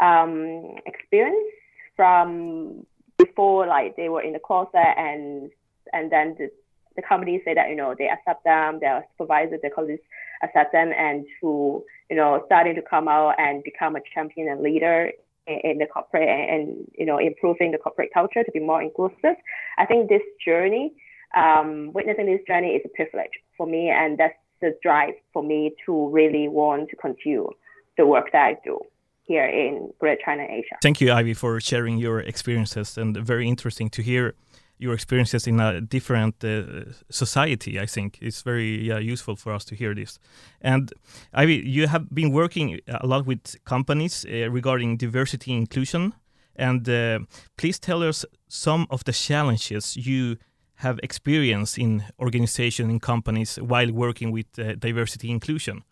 um, 0.00 0.74
experience 0.84 1.46
from 1.94 2.84
before 3.16 3.66
like 3.66 3.96
they 3.96 4.08
were 4.08 4.22
in 4.22 4.32
the 4.32 4.40
closet 4.40 4.92
and 4.98 5.50
and 5.92 6.10
then 6.10 6.34
the, 6.36 6.50
the 6.96 7.02
companies 7.02 7.42
say 7.44 7.54
that 7.54 7.68
you 7.70 7.76
know 7.76 7.94
they 7.96 8.08
accept 8.08 8.42
them 8.42 8.80
their 8.80 9.06
supervisors 9.12 9.60
their 9.62 9.70
colleagues 9.70 10.02
accept 10.42 10.72
them 10.72 10.90
and 10.98 11.24
who 11.40 11.84
you 12.10 12.16
know 12.16 12.42
starting 12.46 12.74
to 12.74 12.82
come 12.82 13.06
out 13.06 13.34
and 13.38 13.62
become 13.62 13.94
a 13.94 14.00
champion 14.12 14.48
and 14.48 14.60
leader 14.62 15.12
in, 15.46 15.60
in 15.62 15.78
the 15.78 15.86
corporate 15.86 16.28
and, 16.28 16.50
and, 16.50 16.90
you 16.98 17.06
know 17.06 17.18
improving 17.18 17.70
the 17.70 17.78
corporate 17.78 18.10
culture 18.12 18.42
to 18.42 18.50
be 18.50 18.60
more 18.60 18.82
inclusive. 18.82 19.36
I 19.78 19.86
think 19.86 20.08
this 20.08 20.22
journey 20.44 20.92
um, 21.36 21.92
witnessing 21.92 22.26
this 22.26 22.40
journey 22.48 22.70
is 22.70 22.82
a 22.84 22.88
privilege 22.96 23.36
for 23.56 23.66
me 23.66 23.90
and 23.90 24.18
that's 24.18 24.34
the 24.60 24.76
drive 24.82 25.14
for 25.32 25.42
me 25.42 25.74
to 25.84 26.08
really 26.10 26.48
want 26.48 26.88
to 26.90 26.96
continue 26.96 27.48
the 27.96 28.06
work 28.06 28.30
that 28.32 28.44
i 28.44 28.56
do 28.64 28.78
here 29.26 29.44
in 29.44 29.92
Greater 29.98 30.20
China, 30.24 30.46
Asia. 30.48 30.76
Thank 30.82 31.00
you, 31.00 31.12
Ivy, 31.12 31.34
for 31.34 31.60
sharing 31.60 31.98
your 31.98 32.20
experiences 32.20 32.96
and 32.96 33.16
very 33.16 33.48
interesting 33.48 33.90
to 33.90 34.02
hear 34.02 34.34
your 34.78 34.92
experiences 34.94 35.46
in 35.46 35.58
a 35.58 35.80
different 35.80 36.44
uh, 36.44 36.92
society. 37.10 37.80
I 37.80 37.86
think 37.86 38.18
it's 38.20 38.42
very 38.42 38.84
yeah, 38.84 38.98
useful 38.98 39.36
for 39.36 39.52
us 39.52 39.64
to 39.66 39.74
hear 39.74 39.94
this. 39.94 40.18
And 40.60 40.92
Ivy, 41.32 41.62
you 41.66 41.86
have 41.88 42.14
been 42.14 42.30
working 42.30 42.80
a 42.86 43.06
lot 43.06 43.26
with 43.26 43.56
companies 43.64 44.26
uh, 44.26 44.50
regarding 44.50 44.98
diversity 44.98 45.52
inclusion. 45.52 46.12
And 46.54 46.88
uh, 46.88 47.20
please 47.56 47.78
tell 47.78 48.02
us 48.02 48.24
some 48.48 48.86
of 48.90 49.04
the 49.04 49.12
challenges 49.12 49.96
you 49.96 50.36
have 50.76 50.98
experience 51.02 51.78
in 51.78 52.04
organizations 52.18 52.90
and 52.90 53.00
companies 53.00 53.56
while 53.56 53.90
working 53.92 54.30
with 54.30 54.46
uh, 54.58 54.74
diversity 54.74 55.30
inclusion. 55.30 55.82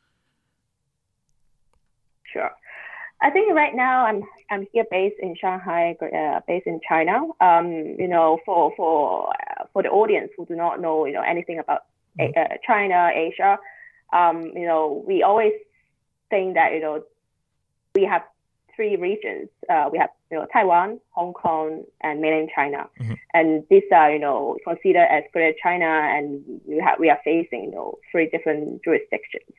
Sure. 2.32 2.50
I 3.22 3.30
think 3.30 3.54
right 3.54 3.74
now 3.74 4.06
I'm 4.06 4.22
I'm 4.50 4.66
here 4.72 4.84
based 4.90 5.16
in 5.20 5.34
Shanghai, 5.40 5.96
uh, 6.02 6.40
based 6.46 6.66
in 6.66 6.80
China. 6.86 7.22
Um, 7.40 7.96
you 7.98 8.08
know, 8.08 8.38
for 8.44 8.72
for 8.76 9.30
uh, 9.30 9.64
for 9.72 9.82
the 9.82 9.88
audience 9.88 10.30
who 10.36 10.44
do 10.44 10.54
not 10.54 10.80
know, 10.80 11.06
you 11.06 11.12
know, 11.12 11.22
anything 11.22 11.58
about 11.58 11.84
mm-hmm. 12.20 12.38
uh, 12.38 12.56
China, 12.66 13.10
Asia, 13.14 13.58
um, 14.12 14.52
you 14.54 14.66
know, 14.66 15.02
we 15.06 15.22
always 15.22 15.52
think 16.28 16.54
that 16.54 16.72
you 16.74 16.80
know 16.80 17.02
we 17.94 18.04
have 18.04 18.22
three 18.76 18.96
regions. 18.96 19.48
Uh, 19.68 19.88
we 19.90 19.98
have 19.98 20.10
you 20.30 20.38
know 20.38 20.46
Taiwan, 20.52 21.00
Hong 21.10 21.32
Kong, 21.32 21.84
and 22.02 22.20
mainland 22.20 22.50
China, 22.54 22.88
mm-hmm. 23.00 23.14
and 23.32 23.64
these 23.70 23.84
are 23.92 24.10
you 24.12 24.18
know 24.18 24.56
considered 24.66 25.06
as 25.10 25.24
Greater 25.32 25.56
China, 25.62 25.86
and 25.86 26.42
we 26.66 26.80
have 26.80 26.98
we 26.98 27.10
are 27.10 27.20
facing 27.24 27.64
you 27.64 27.70
know 27.70 27.98
three 28.10 28.28
different 28.28 28.82
jurisdictions. 28.82 29.52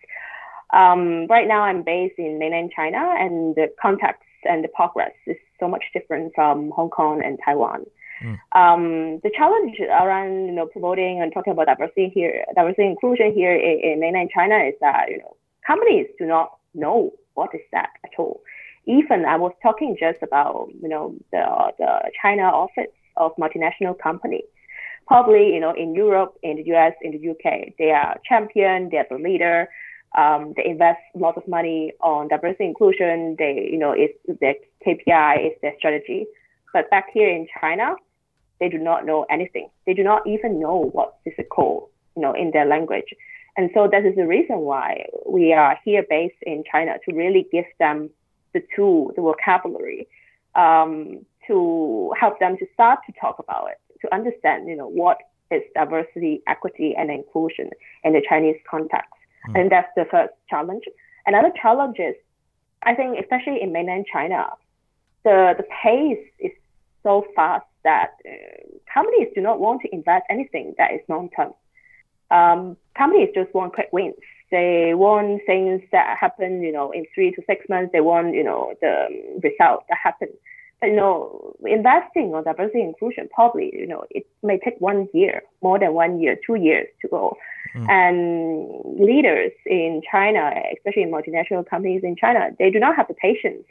Um, 0.73 1.27
right 1.27 1.47
now, 1.47 1.61
I'm 1.61 1.83
based 1.83 2.15
in 2.17 2.39
mainland 2.39 2.71
China, 2.75 3.15
and 3.17 3.55
the 3.55 3.67
context 3.81 4.23
and 4.43 4.63
the 4.63 4.67
progress 4.67 5.13
is 5.25 5.37
so 5.59 5.67
much 5.67 5.83
different 5.93 6.33
from 6.35 6.71
Hong 6.71 6.89
Kong 6.89 7.21
and 7.23 7.39
Taiwan. 7.43 7.85
Mm. 8.23 8.39
Um, 8.53 9.19
the 9.23 9.31
challenge 9.35 9.77
around 9.79 10.45
you 10.45 10.51
know 10.51 10.67
promoting 10.67 11.21
and 11.21 11.33
talking 11.33 11.51
about 11.51 11.67
diversity 11.67 12.11
here, 12.13 12.45
diversity 12.55 12.87
inclusion 12.87 13.33
here 13.33 13.55
in, 13.55 13.79
in, 13.83 13.99
mainland 13.99 14.29
China 14.33 14.57
is 14.57 14.73
that 14.79 15.09
you 15.09 15.17
know 15.17 15.35
companies 15.67 16.07
do 16.17 16.25
not 16.25 16.57
know 16.73 17.13
what 17.33 17.53
is 17.53 17.61
that 17.71 17.89
at 18.03 18.11
all. 18.17 18.41
Even 18.85 19.25
I 19.25 19.35
was 19.37 19.53
talking 19.63 19.95
just 19.99 20.19
about 20.21 20.69
you 20.81 20.89
know 20.89 21.15
the 21.31 21.73
the 21.77 22.11
China 22.21 22.43
office 22.43 22.93
of 23.17 23.35
multinational 23.37 23.97
company. 23.97 24.43
Probably 25.07 25.53
you 25.53 25.59
know 25.59 25.73
in 25.73 25.95
Europe, 25.95 26.37
in 26.43 26.57
the 26.57 26.63
US, 26.73 26.93
in 27.01 27.11
the 27.11 27.29
UK, 27.29 27.73
they 27.77 27.91
are 27.91 28.17
champion, 28.27 28.89
they 28.89 28.97
are 28.97 29.07
the 29.09 29.17
leader 29.17 29.69
um, 30.15 30.53
they 30.55 30.65
invest 30.65 31.01
lots 31.13 31.37
of 31.37 31.47
money 31.47 31.91
on 32.01 32.27
diversity 32.29 32.65
inclusion. 32.65 33.35
They, 33.37 33.67
you 33.69 33.77
know, 33.77 33.91
it's 33.91 34.17
their 34.39 34.55
KPI, 34.85 35.37
it's 35.39 35.61
their 35.61 35.73
strategy. 35.77 36.25
But 36.73 36.89
back 36.89 37.07
here 37.13 37.29
in 37.29 37.47
China, 37.59 37.95
they 38.59 38.69
do 38.69 38.77
not 38.77 39.05
know 39.05 39.25
anything. 39.29 39.69
They 39.85 39.93
do 39.93 40.03
not 40.03 40.25
even 40.25 40.59
know 40.59 40.89
what 40.93 41.15
is 41.25 41.33
called, 41.49 41.89
you 42.15 42.21
know, 42.21 42.33
in 42.33 42.51
their 42.51 42.65
language. 42.65 43.13
And 43.57 43.69
so 43.73 43.89
that 43.91 44.05
is 44.05 44.15
the 44.15 44.27
reason 44.27 44.59
why 44.59 45.05
we 45.27 45.53
are 45.53 45.77
here 45.83 46.05
based 46.09 46.35
in 46.43 46.63
China 46.69 46.93
to 47.07 47.15
really 47.15 47.47
give 47.51 47.65
them 47.79 48.09
the 48.55 48.63
tool, 48.75 49.11
the 49.15 49.21
vocabulary, 49.21 50.07
um, 50.55 51.25
to 51.47 52.11
help 52.19 52.39
them 52.39 52.57
to 52.57 52.65
start 52.73 52.99
to 53.05 53.13
talk 53.21 53.37
about 53.37 53.67
it, 53.73 53.79
to 54.01 54.07
understand, 54.17 54.67
you 54.67 54.75
know, 54.75 54.87
what 54.87 55.17
is 55.51 55.61
diversity, 55.75 56.41
equity, 56.47 56.95
and 56.97 57.11
inclusion 57.11 57.69
in 58.03 58.13
the 58.13 58.23
Chinese 58.27 58.59
context. 58.71 59.13
Mm. 59.49 59.59
And 59.59 59.71
that's 59.71 59.91
the 59.95 60.05
first 60.09 60.33
challenge. 60.49 60.85
Another 61.27 61.51
challenge 61.61 61.97
is, 61.99 62.15
I 62.83 62.95
think, 62.95 63.19
especially 63.19 63.61
in 63.61 63.71
mainland 63.71 64.05
China, 64.11 64.47
the, 65.23 65.53
the 65.57 65.67
pace 65.83 66.25
is 66.39 66.51
so 67.03 67.25
fast 67.35 67.65
that 67.83 68.11
uh, 68.27 68.31
companies 68.91 69.27
do 69.35 69.41
not 69.41 69.59
want 69.59 69.81
to 69.81 69.93
invest 69.93 70.23
anything 70.29 70.73
that 70.77 70.93
is 70.93 71.01
long 71.07 71.29
term. 71.35 71.53
Um, 72.31 72.77
companies 72.97 73.29
just 73.35 73.53
want 73.53 73.73
quick 73.73 73.89
wins. 73.91 74.15
They 74.55 74.93
want 74.93 75.41
things 75.45 75.81
that 75.91 76.17
happen, 76.17 76.61
you 76.61 76.71
know, 76.71 76.89
in 76.91 77.05
three 77.13 77.31
to 77.31 77.41
six 77.45 77.67
months. 77.67 77.91
They 77.91 77.99
want, 77.99 78.33
you 78.33 78.43
know, 78.43 78.73
the 78.79 78.93
result 79.43 79.83
that 79.89 79.97
happen. 80.01 80.29
But 80.79 80.91
you 80.91 80.95
know, 80.95 81.55
investing 81.65 82.33
on 82.33 82.45
diversity 82.45 82.81
inclusion 82.81 83.27
probably, 83.33 83.69
you 83.73 83.85
know, 83.85 84.05
it 84.11 84.25
may 84.43 84.57
take 84.57 84.75
one 84.79 85.09
year, 85.13 85.41
more 85.61 85.77
than 85.77 85.93
one 85.93 86.21
year, 86.21 86.37
two 86.47 86.55
years 86.55 86.87
to 87.01 87.09
go. 87.09 87.35
Mm. 87.75 87.89
And 87.89 88.99
leaders 89.05 89.51
in 89.65 90.01
China, 90.09 90.53
especially 90.73 91.03
in 91.03 91.11
multinational 91.11 91.67
companies 91.67 92.01
in 92.03 92.15
China, 92.15 92.51
they 92.57 92.71
do 92.71 92.79
not 92.79 92.95
have 92.95 93.09
the 93.09 93.13
patience 93.13 93.65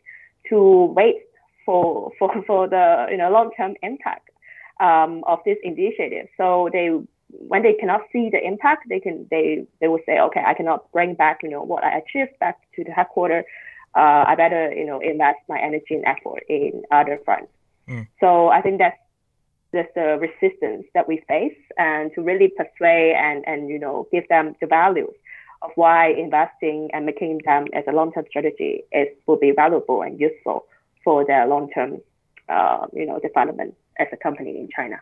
to 0.50 0.92
wait 0.94 1.16
for 1.64 2.12
for, 2.18 2.28
for 2.46 2.68
the 2.68 3.06
you 3.10 3.16
know 3.16 3.30
long 3.30 3.52
term 3.56 3.74
impact 3.82 4.28
um, 4.80 5.24
of 5.26 5.38
this 5.46 5.56
initiative. 5.62 6.28
So 6.36 6.68
they 6.72 6.90
when 7.48 7.62
they 7.62 7.74
cannot 7.74 8.02
see 8.12 8.30
the 8.30 8.44
impact, 8.44 8.88
they 8.88 9.00
can 9.00 9.26
they 9.30 9.66
they 9.80 9.88
will 9.88 10.00
say, 10.06 10.18
okay, 10.18 10.42
I 10.46 10.54
cannot 10.54 10.90
bring 10.92 11.14
back 11.14 11.40
you 11.42 11.50
know 11.50 11.62
what 11.62 11.84
I 11.84 11.98
achieved 11.98 12.38
back 12.40 12.58
to 12.76 12.84
the 12.84 12.92
headquarters. 12.92 13.44
Uh, 13.96 14.24
I 14.26 14.34
better 14.34 14.72
you 14.72 14.86
know 14.86 15.00
invest 15.00 15.38
my 15.48 15.60
energy 15.60 15.94
and 15.94 16.04
effort 16.04 16.44
in 16.48 16.82
other 16.90 17.20
fronts. 17.24 17.52
Mm. 17.88 18.06
So 18.20 18.48
I 18.48 18.60
think 18.62 18.78
that's 18.78 18.98
this 19.72 19.86
the 19.94 20.18
resistance 20.18 20.86
that 20.94 21.06
we 21.06 21.22
face 21.28 21.58
and 21.76 22.10
to 22.14 22.22
really 22.22 22.48
persuade 22.48 23.14
and, 23.16 23.44
and 23.46 23.68
you 23.68 23.78
know 23.78 24.06
give 24.12 24.26
them 24.28 24.54
the 24.60 24.66
values 24.66 25.14
of 25.62 25.70
why 25.74 26.08
investing 26.08 26.90
and 26.92 27.04
making 27.06 27.40
them 27.44 27.66
as 27.72 27.84
a 27.88 27.92
long-term 27.92 28.24
strategy 28.28 28.84
is 28.92 29.08
will 29.26 29.36
be 29.36 29.50
valuable 29.50 30.02
and 30.02 30.20
useful 30.20 30.66
for 31.02 31.26
their 31.26 31.46
long-term 31.46 32.00
uh, 32.48 32.86
you 32.92 33.06
know 33.06 33.18
development 33.18 33.74
as 33.98 34.06
a 34.12 34.16
company 34.16 34.56
in 34.58 34.68
China. 34.74 35.00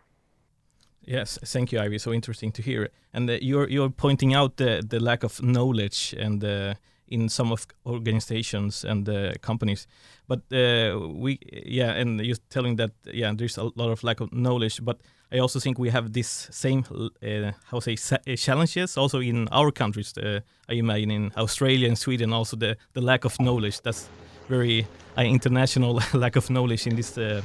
Yes, 1.05 1.39
thank 1.45 1.73
you, 1.73 1.81
Ivy. 1.81 1.99
So 1.99 2.13
interesting 2.13 2.53
to 2.53 2.63
hear. 2.63 2.91
And 3.13 3.29
uh, 3.29 3.39
you're 3.41 3.69
you're 3.69 3.91
pointing 3.91 4.35
out 4.35 4.57
the 4.57 4.83
the 4.89 5.01
lack 5.01 5.25
of 5.25 5.43
knowledge 5.43 6.15
and 6.19 6.45
uh, 6.45 6.75
in 7.09 7.29
some 7.29 7.53
of 7.53 7.67
organizations 7.85 8.85
and 8.85 9.09
uh, 9.09 9.33
companies. 9.41 9.87
But 10.29 10.41
uh, 10.53 10.99
we, 10.99 11.39
yeah, 11.67 11.91
and 12.01 12.21
you're 12.21 12.41
telling 12.49 12.77
that, 12.77 12.93
yeah, 13.13 13.35
there's 13.37 13.59
a 13.59 13.65
lot 13.65 13.91
of 13.91 14.03
lack 14.03 14.21
of 14.21 14.33
knowledge. 14.33 14.81
But 14.83 15.01
I 15.33 15.39
also 15.41 15.61
think 15.61 15.79
we 15.79 15.91
have 15.91 16.13
this 16.13 16.49
same, 16.51 16.85
uh, 17.23 17.53
how 17.71 17.81
say, 17.81 17.97
uh, 18.13 18.37
challenges 18.37 18.97
also 18.97 19.21
in 19.21 19.49
our 19.49 19.73
countries. 19.73 20.15
I 20.69 20.75
imagine 20.75 21.11
in 21.11 21.33
Australia 21.37 21.89
and 21.89 21.99
Sweden, 21.99 22.33
also 22.33 22.57
the 22.57 22.77
the 22.93 23.01
lack 23.03 23.25
of 23.25 23.37
knowledge. 23.39 23.81
That's 23.83 24.09
very 24.49 24.87
uh, 25.19 25.23
international 25.23 26.01
lack 26.15 26.37
of 26.37 26.51
knowledge 26.51 26.87
in 26.87 26.97
this 26.97 27.19
uh, 27.19 27.23
in 27.23 27.43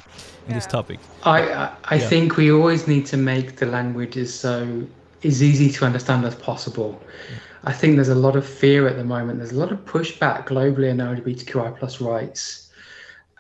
yeah. 0.50 0.54
this 0.56 0.66
topic. 0.66 1.00
I 1.24 1.42
I, 1.42 1.72
I 1.84 1.96
yeah. 1.96 2.10
think 2.10 2.38
we 2.38 2.52
always 2.52 2.88
need 2.88 3.06
to 3.08 3.18
make 3.18 3.58
the 3.58 3.66
languages 3.66 4.34
so 4.34 4.86
as 5.24 5.42
easy 5.42 5.70
to 5.72 5.86
understand 5.86 6.26
as 6.26 6.36
possible. 6.36 7.02
Yeah. 7.32 7.38
I 7.64 7.74
think 7.74 7.96
there's 7.96 8.10
a 8.10 8.16
lot 8.16 8.36
of 8.36 8.46
fear 8.48 8.88
at 8.88 8.96
the 8.96 9.04
moment. 9.04 9.40
There's 9.40 9.52
a 9.52 9.60
lot 9.60 9.72
of 9.72 9.84
pushback 9.84 10.48
globally 10.48 10.90
on 10.90 10.98
LGBTQI 10.98 11.78
plus 11.78 12.00
rights. 12.00 12.72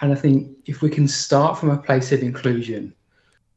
And 0.02 0.12
I 0.12 0.16
think 0.16 0.50
if 0.66 0.82
we 0.82 0.90
can 0.90 1.08
start 1.08 1.58
from 1.58 1.70
a 1.70 1.78
place 1.78 2.12
of 2.12 2.22
inclusion 2.22 2.94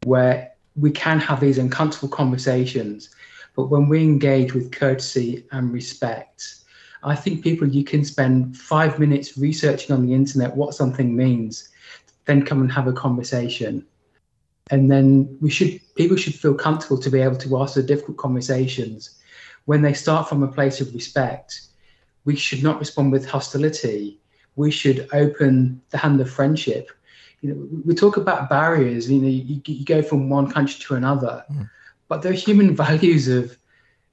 where 0.05 0.53
we 0.77 0.91
can 0.91 1.19
have 1.19 1.41
these 1.41 1.59
uncomfortable 1.59 2.09
conversations, 2.09 3.11
but 3.57 3.65
when 3.65 3.89
we 3.89 4.03
engage 4.03 4.55
with 4.55 4.71
courtesy 4.71 5.45
and 5.51 5.73
respect, 5.73 6.55
I 7.03 7.15
think 7.15 7.43
people, 7.43 7.67
you 7.67 7.85
can 7.85 8.05
spend 8.05 8.57
five 8.57 8.99
minutes 8.99 9.39
researching 9.39 9.95
on 9.95 10.07
the 10.07 10.15
internet 10.15 10.57
what 10.57 10.75
something 10.75 11.17
means, 11.17 11.69
then 12.27 12.45
come 12.45 12.61
and 12.61 12.71
have 12.71 12.87
a 12.87 12.93
conversation. 12.93 13.87
And 14.71 14.91
then 14.91 15.37
we 15.41 15.51
should, 15.51 15.81
people 15.95 16.17
should 16.17 16.35
feel 16.35 16.55
comfortable 16.55 16.99
to 16.99 17.11
be 17.11 17.21
able 17.21 17.37
to 17.37 17.61
ask 17.61 17.75
the 17.75 17.83
difficult 17.83 18.19
conversations. 18.19 19.19
When 19.65 19.83
they 19.83 19.95
start 19.95 20.29
from 20.29 20.43
a 20.43 20.49
place 20.49 20.81
of 20.81 20.93
respect, 20.95 21.63
we 22.25 22.37
should 22.37 22.63
not 22.63 22.79
respond 22.79 23.13
with 23.13 23.27
hostility. 23.27 24.19
We 24.57 24.71
should 24.71 25.09
open 25.13 25.81
the 25.91 25.99
hand 25.99 26.21
of 26.21 26.31
friendship. 26.31 26.91
You 27.41 27.55
know, 27.55 27.69
we 27.85 27.95
talk 27.95 28.17
about 28.17 28.51
barriers. 28.51 29.11
You 29.11 29.21
know, 29.21 29.29
you, 29.29 29.61
you 29.65 29.85
go 29.85 30.03
from 30.03 30.29
one 30.29 30.51
country 30.51 30.79
to 30.81 30.95
another, 30.95 31.45
mm. 31.51 31.69
but 32.09 32.23
there 32.23 32.33
are 32.33 32.35
human 32.35 32.77
values 32.87 33.29
of 33.29 33.57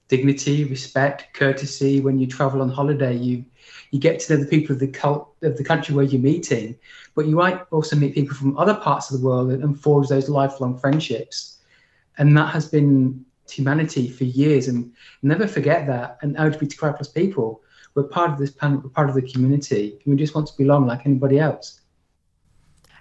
dignity, 0.08 0.64
respect, 0.66 1.34
courtesy. 1.34 2.00
When 2.00 2.20
you 2.20 2.28
travel 2.28 2.62
on 2.62 2.70
holiday, 2.70 3.16
you 3.16 3.46
you 3.92 4.00
get 4.00 4.20
to 4.20 4.34
know 4.34 4.44
the 4.44 4.50
people 4.50 4.74
of 4.74 4.80
the 4.80 4.88
cult 4.88 5.34
of 5.42 5.58
the 5.58 5.64
country 5.64 5.96
where 5.96 6.06
you're 6.06 6.22
meeting, 6.22 6.78
but 7.16 7.26
you 7.26 7.36
might 7.36 7.62
also 7.72 7.96
meet 7.96 8.14
people 8.14 8.36
from 8.36 8.58
other 8.58 8.76
parts 8.76 9.12
of 9.12 9.20
the 9.20 9.26
world 9.26 9.52
and, 9.52 9.64
and 9.64 9.80
forge 9.80 10.08
those 10.08 10.30
lifelong 10.30 10.78
friendships. 10.78 11.60
And 12.18 12.36
that 12.38 12.48
has 12.54 12.68
been 12.68 13.26
humanity 13.50 14.10
for 14.10 14.26
years. 14.26 14.68
And 14.68 14.92
never 15.22 15.48
forget 15.48 15.88
that. 15.88 16.18
And 16.22 16.36
LGBTQI 16.36 16.96
plus 16.96 17.08
people, 17.10 17.62
we're 17.96 18.04
part 18.04 18.32
of 18.32 18.38
this 18.38 18.52
planet, 18.52 18.84
we're 18.84 18.90
part 18.90 19.10
of 19.10 19.16
the 19.16 19.22
community, 19.22 20.00
and 20.04 20.14
we 20.14 20.18
just 20.18 20.36
want 20.36 20.48
to 20.48 20.58
belong 20.58 20.86
like 20.86 21.06
anybody 21.06 21.40
else. 21.40 21.82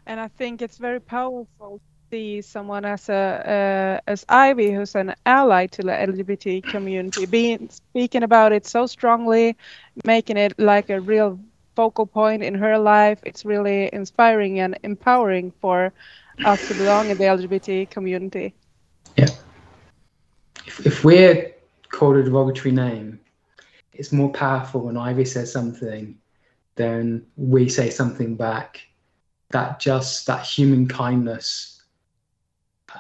And 0.06 0.20
I 0.20 0.28
think 0.28 0.62
it's 0.62 0.78
very 0.78 1.00
powerful 1.00 1.80
see 2.10 2.40
someone 2.42 2.84
as 2.84 3.08
a 3.08 4.00
uh, 4.06 4.10
as 4.10 4.24
Ivy, 4.28 4.72
who's 4.72 4.94
an 4.94 5.14
ally 5.24 5.66
to 5.66 5.82
the 5.82 5.90
LGBT 5.90 6.62
community, 6.62 7.26
being 7.26 7.68
speaking 7.68 8.22
about 8.22 8.52
it 8.52 8.66
so 8.66 8.86
strongly, 8.86 9.56
making 10.04 10.36
it 10.36 10.58
like 10.58 10.90
a 10.90 11.00
real 11.00 11.38
focal 11.74 12.06
point 12.06 12.42
in 12.42 12.54
her 12.54 12.78
life. 12.78 13.18
It's 13.24 13.44
really 13.44 13.90
inspiring 13.92 14.60
and 14.60 14.78
empowering 14.82 15.52
for 15.60 15.92
us 16.44 16.68
to 16.68 16.74
belong 16.74 17.10
in 17.10 17.18
the 17.18 17.24
LGBT 17.24 17.90
community. 17.90 18.54
Yeah. 19.16 19.30
If, 20.66 20.86
if 20.86 21.04
we're 21.04 21.52
called 21.88 22.16
a 22.16 22.22
derogatory 22.22 22.72
name, 22.72 23.20
it's 23.92 24.12
more 24.12 24.30
powerful 24.30 24.82
when 24.82 24.96
Ivy 24.96 25.24
says 25.24 25.52
something 25.52 26.18
than 26.74 27.26
we 27.36 27.68
say 27.68 27.90
something 27.90 28.36
back. 28.36 28.86
That 29.50 29.78
just 29.78 30.26
that 30.26 30.44
human 30.44 30.88
kindness 30.88 31.75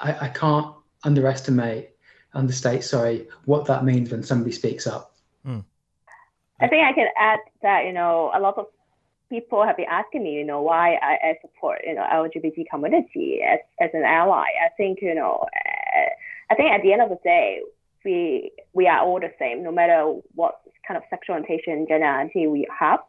I, 0.02 0.26
I 0.26 0.28
can't 0.28 0.74
underestimate, 1.04 1.90
understate, 2.34 2.84
sorry, 2.84 3.28
what 3.44 3.66
that 3.66 3.84
means 3.84 4.10
when 4.10 4.22
somebody 4.22 4.52
speaks 4.52 4.86
up. 4.86 5.14
Mm. 5.46 5.64
I 6.60 6.68
think 6.68 6.86
I 6.86 6.92
can 6.92 7.08
add 7.18 7.40
that, 7.62 7.84
you 7.84 7.92
know, 7.92 8.30
a 8.34 8.40
lot 8.40 8.56
of 8.58 8.66
people 9.28 9.64
have 9.64 9.76
been 9.76 9.86
asking 9.90 10.22
me, 10.22 10.34
you 10.34 10.44
know, 10.44 10.62
why 10.62 10.94
I, 10.94 11.18
I 11.22 11.38
support, 11.42 11.80
you 11.86 11.94
know, 11.94 12.04
LGBT 12.10 12.64
community 12.70 13.40
as, 13.42 13.60
as 13.80 13.90
an 13.92 14.04
ally. 14.04 14.44
I 14.64 14.68
think, 14.76 15.00
you 15.02 15.14
know, 15.14 15.44
I 16.50 16.54
think 16.54 16.72
at 16.72 16.82
the 16.82 16.92
end 16.92 17.02
of 17.02 17.10
the 17.10 17.18
day, 17.22 17.60
we 18.04 18.52
we 18.72 18.86
are 18.86 19.00
all 19.00 19.18
the 19.18 19.32
same, 19.38 19.64
no 19.64 19.72
matter 19.72 20.14
what 20.34 20.60
kind 20.86 20.96
of 20.96 21.02
sexual 21.10 21.34
orientation, 21.34 21.86
gender 21.88 22.06
identity 22.06 22.46
we 22.46 22.66
have. 22.78 23.00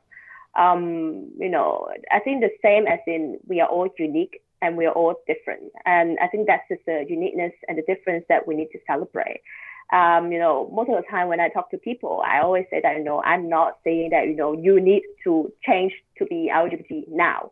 Um, 0.57 1.29
you 1.37 1.49
know, 1.49 1.87
I 2.11 2.19
think 2.19 2.41
the 2.41 2.49
same 2.63 2.87
as 2.87 2.99
in 3.05 3.37
we 3.47 3.61
are 3.61 3.69
all 3.69 3.87
unique 3.99 4.41
and 4.61 4.77
we're 4.77 4.91
all 4.91 5.15
different. 5.27 5.71
And 5.85 6.17
I 6.21 6.27
think 6.27 6.47
that's 6.47 6.67
just 6.69 6.85
the 6.85 7.05
uniqueness 7.07 7.53
and 7.67 7.77
the 7.77 7.83
difference 7.83 8.25
that 8.29 8.47
we 8.47 8.55
need 8.55 8.69
to 8.71 8.79
celebrate. 8.87 9.41
Um, 9.93 10.31
you 10.31 10.39
know, 10.39 10.69
most 10.73 10.89
of 10.89 10.95
the 10.95 11.09
time 11.09 11.29
when 11.29 11.39
I 11.39 11.47
talk 11.49 11.71
to 11.71 11.77
people, 11.77 12.21
I 12.25 12.39
always 12.39 12.65
say 12.69 12.81
that, 12.81 12.97
you 12.97 13.03
know, 13.03 13.21
I'm 13.23 13.47
not 13.47 13.77
saying 13.83 14.09
that, 14.11 14.27
you 14.27 14.35
know, 14.35 14.51
you 14.51 14.81
need 14.81 15.03
to 15.23 15.51
change 15.65 15.93
to 16.17 16.25
be 16.25 16.51
LGBT 16.53 17.05
now. 17.09 17.51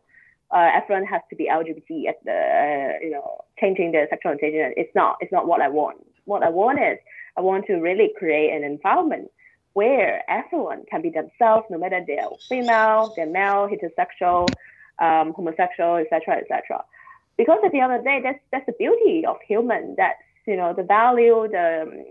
Uh, 0.50 0.70
everyone 0.74 1.06
has 1.06 1.22
to 1.30 1.36
be 1.36 1.48
LGBT 1.50 2.08
at 2.08 2.24
the, 2.24 2.32
uh, 2.32 2.98
you 3.02 3.10
know, 3.10 3.40
changing 3.58 3.92
their 3.92 4.06
sexual 4.10 4.32
orientation. 4.32 4.74
It's 4.76 4.94
not, 4.94 5.16
it's 5.20 5.32
not 5.32 5.46
what 5.46 5.62
I 5.62 5.68
want. 5.68 6.04
What 6.24 6.42
I 6.42 6.50
want 6.50 6.78
is 6.78 6.98
I 7.36 7.40
want 7.40 7.66
to 7.66 7.76
really 7.76 8.12
create 8.16 8.52
an 8.52 8.64
environment 8.64 9.30
where 9.72 10.22
everyone 10.28 10.84
can 10.90 11.02
be 11.02 11.10
themselves, 11.10 11.64
no 11.70 11.78
matter 11.78 12.00
they're 12.06 12.28
female, 12.48 13.12
they're 13.16 13.26
male, 13.26 13.68
heterosexual, 13.68 14.48
um, 14.98 15.32
homosexual, 15.32 15.96
etc., 15.96 16.38
etc 16.38 16.84
because 17.36 17.58
at 17.64 17.72
the 17.72 17.80
end 17.80 17.92
of 17.92 18.00
the 18.02 18.04
day, 18.04 18.20
that's 18.22 18.38
that's 18.52 18.66
the 18.66 18.72
beauty 18.78 19.24
of 19.26 19.36
human. 19.46 19.94
That's 19.96 20.18
you 20.46 20.56
know 20.56 20.72
the 20.72 20.82
value, 20.82 21.48
the 21.50 22.04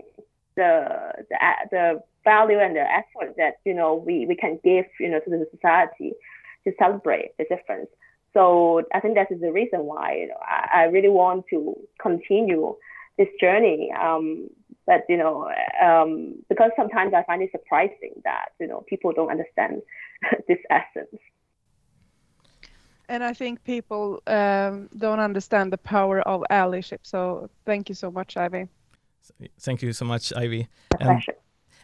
the 0.56 1.12
the, 1.28 1.36
the 1.70 2.02
value 2.24 2.58
and 2.58 2.76
the 2.76 2.80
effort 2.82 3.34
that 3.36 3.54
you 3.64 3.74
know 3.74 3.94
we, 3.94 4.26
we 4.26 4.36
can 4.36 4.58
give 4.64 4.86
you 5.00 5.08
know 5.08 5.20
to 5.20 5.30
the 5.30 5.46
society 5.54 6.12
to 6.64 6.72
celebrate 6.78 7.36
the 7.38 7.44
difference. 7.44 7.88
So 8.34 8.82
I 8.92 9.00
think 9.00 9.14
that 9.14 9.32
is 9.32 9.40
the 9.40 9.52
reason 9.52 9.80
why 9.84 10.16
you 10.20 10.28
know 10.28 10.40
I, 10.42 10.82
I 10.82 10.82
really 10.84 11.08
want 11.08 11.46
to 11.50 11.74
continue 12.00 12.76
this 13.18 13.28
journey. 13.40 13.90
Um, 13.92 14.48
but 14.86 15.04
you 15.08 15.16
know 15.16 15.50
um, 15.82 16.36
because 16.48 16.70
sometimes 16.76 17.14
I 17.14 17.24
find 17.24 17.42
it 17.42 17.50
surprising 17.50 18.14
that 18.24 18.50
you 18.60 18.68
know 18.68 18.84
people 18.88 19.12
don't 19.12 19.30
understand 19.30 19.82
this 20.48 20.58
essence 20.70 21.20
and 23.08 23.24
I 23.24 23.32
think 23.32 23.62
people 23.64 24.22
um, 24.26 24.88
don't 24.96 25.20
understand 25.20 25.72
the 25.72 25.78
power 25.78 26.20
of 26.20 26.42
allyship. 26.50 26.98
So 27.02 27.48
thank 27.64 27.88
you 27.88 27.94
so 27.94 28.10
much, 28.10 28.36
Ivy. 28.36 28.68
Thank 29.60 29.82
you 29.82 29.92
so 29.92 30.04
much, 30.04 30.32
Ivy. 30.36 30.68
Um, 31.00 31.20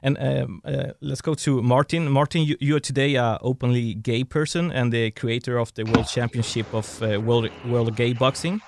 and 0.03 0.19
um, 0.19 0.63
uh, 0.65 0.93
let's 1.01 1.21
go 1.21 1.35
to 1.35 1.63
Martin. 1.63 2.11
Martin, 2.11 2.43
you, 2.43 2.57
you, 2.61 2.77
are 2.77 2.81
today 2.81 3.15
a 3.15 3.39
openly 3.41 3.95
gay 3.95 4.25
person 4.25 4.73
and 4.73 4.93
the 4.93 5.13
creator 5.13 5.59
of 5.59 5.73
the 5.75 5.85
World 5.85 6.09
Championship 6.09 6.67
of 6.75 7.03
uh, 7.03 7.21
World, 7.21 7.51
World 7.67 7.95
Gay 7.95 8.13
Boxing. 8.13 8.61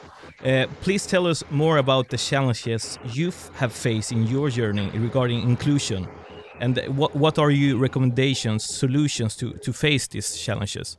Uh, 0.44 0.66
please 0.80 1.06
tell 1.06 1.26
us 1.26 1.42
more 1.50 1.78
about 1.78 2.08
the 2.08 2.18
challenges 2.18 2.98
you 3.12 3.32
have 3.54 3.72
faced 3.72 4.12
in 4.12 4.26
your 4.26 4.48
journey 4.48 4.90
regarding 4.94 5.42
inclusion, 5.42 6.06
and 6.60 6.78
what 6.88 7.16
what 7.16 7.38
are 7.38 7.50
your 7.50 7.78
recommendations, 7.78 8.64
solutions 8.64 9.36
to 9.36 9.54
to 9.54 9.72
face 9.72 10.06
these 10.08 10.36
challenges? 10.36 10.98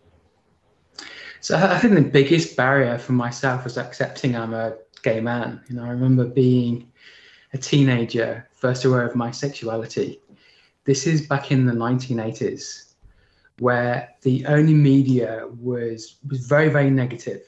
So 1.45 1.55
I 1.55 1.77
think 1.77 1.93
the 1.93 2.01
biggest 2.01 2.57
barrier 2.57 2.97
for 2.97 3.11
myself 3.11 3.65
was 3.65 3.77
accepting 3.77 4.35
I'm 4.35 4.55
a 4.55 4.77
gay 5.03 5.19
man. 5.19 5.61
You 5.69 5.75
know, 5.75 5.83
I 5.83 5.89
remember 5.89 6.25
being 6.25 6.91
a 7.53 7.57
teenager, 7.59 8.49
first 8.51 8.83
aware 8.83 9.05
of 9.05 9.15
my 9.15 9.29
sexuality. 9.29 10.19
This 10.85 11.05
is 11.05 11.27
back 11.27 11.51
in 11.51 11.67
the 11.67 11.71
1980s, 11.71 12.93
where 13.59 14.09
the 14.23 14.43
only 14.47 14.73
media 14.73 15.47
was 15.59 16.15
was 16.27 16.47
very 16.47 16.69
very 16.69 16.89
negative. 16.89 17.43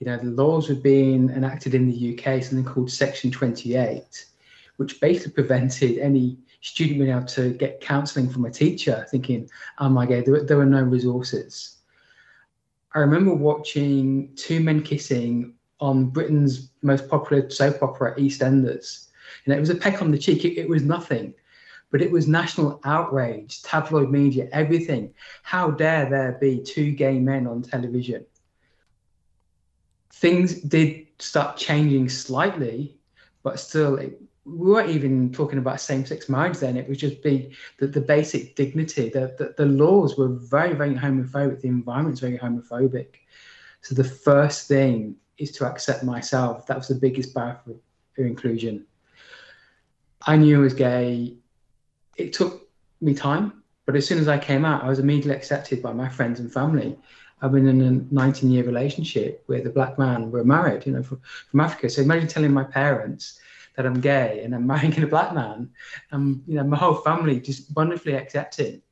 You 0.00 0.08
know, 0.08 0.18
the 0.18 0.24
laws 0.42 0.68
were 0.68 0.74
being 0.74 1.30
enacted 1.30 1.74
in 1.74 1.90
the 1.90 1.98
UK, 2.12 2.42
something 2.42 2.70
called 2.70 2.90
Section 2.90 3.30
28, 3.30 4.26
which 4.76 5.00
basically 5.00 5.32
prevented 5.32 5.96
any 5.96 6.36
student 6.60 6.98
being 6.98 7.10
able 7.10 7.24
to 7.28 7.54
get 7.54 7.80
counselling 7.80 8.28
from 8.28 8.44
a 8.44 8.50
teacher, 8.50 9.06
thinking, 9.10 9.48
"Am 9.80 9.96
I 9.96 10.04
gay?" 10.04 10.20
There, 10.20 10.44
there 10.44 10.58
were 10.58 10.66
no 10.66 10.82
resources 10.82 11.73
I 12.94 13.00
remember 13.00 13.34
watching 13.34 14.30
Two 14.36 14.60
Men 14.60 14.82
Kissing 14.82 15.54
on 15.80 16.06
Britain's 16.06 16.70
most 16.82 17.08
popular 17.08 17.50
soap 17.50 17.82
opera, 17.82 18.14
EastEnders. 18.16 19.08
And 19.44 19.54
it 19.54 19.60
was 19.60 19.70
a 19.70 19.74
peck 19.74 20.00
on 20.00 20.10
the 20.10 20.18
cheek. 20.18 20.44
It, 20.44 20.56
it 20.58 20.68
was 20.68 20.82
nothing, 20.82 21.34
but 21.90 22.00
it 22.00 22.10
was 22.10 22.28
national 22.28 22.80
outrage, 22.84 23.62
tabloid 23.62 24.10
media, 24.10 24.48
everything. 24.52 25.12
How 25.42 25.70
dare 25.72 26.08
there 26.08 26.38
be 26.40 26.62
two 26.62 26.92
gay 26.92 27.18
men 27.18 27.48
on 27.48 27.62
television? 27.62 28.24
Things 30.12 30.54
did 30.60 31.06
start 31.18 31.56
changing 31.56 32.08
slightly, 32.08 32.96
but 33.42 33.58
still, 33.58 33.96
it, 33.96 34.20
we 34.46 34.70
weren't 34.70 34.90
even 34.90 35.32
talking 35.32 35.58
about 35.58 35.80
same-sex 35.80 36.28
marriage 36.28 36.58
then. 36.58 36.76
It 36.76 36.88
was 36.88 36.98
just 36.98 37.22
be 37.22 37.52
the, 37.78 37.86
the 37.86 38.00
basic 38.00 38.54
dignity. 38.56 39.08
The, 39.08 39.34
the, 39.38 39.54
the 39.56 39.64
laws 39.64 40.18
were 40.18 40.28
very, 40.28 40.74
very 40.74 40.94
homophobic. 40.94 41.62
The 41.62 41.68
environment's 41.68 42.20
very 42.20 42.38
homophobic. 42.38 43.14
So 43.80 43.94
the 43.94 44.04
first 44.04 44.68
thing 44.68 45.16
is 45.38 45.50
to 45.52 45.66
accept 45.66 46.04
myself. 46.04 46.66
That 46.66 46.76
was 46.76 46.88
the 46.88 46.94
biggest 46.94 47.34
barrier 47.34 47.58
for, 47.64 47.74
for 48.14 48.24
inclusion. 48.24 48.84
I 50.26 50.36
knew 50.36 50.60
I 50.60 50.62
was 50.62 50.74
gay. 50.74 51.36
It 52.16 52.32
took 52.32 52.68
me 53.00 53.14
time, 53.14 53.62
but 53.86 53.96
as 53.96 54.06
soon 54.06 54.18
as 54.18 54.28
I 54.28 54.38
came 54.38 54.64
out, 54.64 54.84
I 54.84 54.88
was 54.88 54.98
immediately 54.98 55.34
accepted 55.34 55.82
by 55.82 55.92
my 55.92 56.08
friends 56.08 56.40
and 56.40 56.52
family. 56.52 56.98
I've 57.40 57.52
been 57.52 57.68
in 57.68 57.82
a 57.82 58.14
19 58.14 58.50
year 58.50 58.64
relationship 58.64 59.44
with 59.48 59.66
a 59.66 59.70
black 59.70 59.98
man. 59.98 60.30
We're 60.30 60.44
married, 60.44 60.86
you 60.86 60.92
know, 60.92 61.02
from, 61.02 61.20
from 61.50 61.60
Africa. 61.60 61.90
So 61.90 62.02
imagine 62.02 62.28
telling 62.28 62.52
my 62.52 62.64
parents 62.64 63.40
that 63.76 63.86
I'm 63.86 64.00
gay 64.00 64.42
and 64.44 64.54
I'm 64.54 64.66
marrying 64.72 65.02
a 65.02 65.06
black 65.06 65.34
man. 65.34 65.70
And 66.10 66.42
you 66.46 66.56
know, 66.56 66.64
my 66.64 66.76
whole 66.76 66.94
family 66.94 67.40
just 67.40 67.74
wonderfully 67.76 68.14
accepting. 68.14 68.82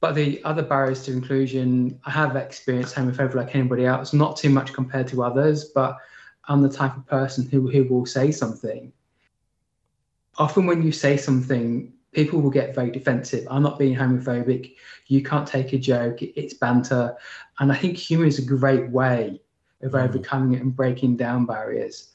but 0.00 0.14
the 0.14 0.42
other 0.44 0.62
barriers 0.62 1.04
to 1.04 1.12
inclusion, 1.12 2.00
I 2.04 2.10
have 2.10 2.34
experienced 2.36 2.94
homophobia 2.94 3.34
like 3.34 3.54
anybody 3.54 3.86
else, 3.86 4.12
not 4.12 4.36
too 4.36 4.50
much 4.50 4.72
compared 4.72 5.06
to 5.08 5.22
others, 5.22 5.66
but 5.66 5.96
I'm 6.48 6.62
the 6.62 6.68
type 6.68 6.96
of 6.96 7.06
person 7.06 7.48
who, 7.48 7.70
who 7.70 7.84
will 7.84 8.06
say 8.06 8.32
something. 8.32 8.92
Often 10.38 10.66
when 10.66 10.82
you 10.82 10.90
say 10.90 11.16
something, 11.16 11.92
people 12.12 12.40
will 12.40 12.50
get 12.50 12.74
very 12.74 12.90
defensive. 12.90 13.46
I'm 13.50 13.62
not 13.62 13.78
being 13.78 13.94
homophobic. 13.94 14.74
You 15.06 15.22
can't 15.22 15.46
take 15.46 15.72
a 15.72 15.78
joke. 15.78 16.18
It's 16.20 16.54
banter. 16.54 17.16
And 17.58 17.72
I 17.72 17.76
think 17.76 17.96
humor 17.96 18.26
is 18.26 18.38
a 18.38 18.44
great 18.44 18.90
way 18.90 19.40
of 19.82 19.92
mm. 19.92 20.02
overcoming 20.02 20.54
it 20.54 20.62
and 20.62 20.74
breaking 20.74 21.16
down 21.16 21.46
barriers. 21.46 22.11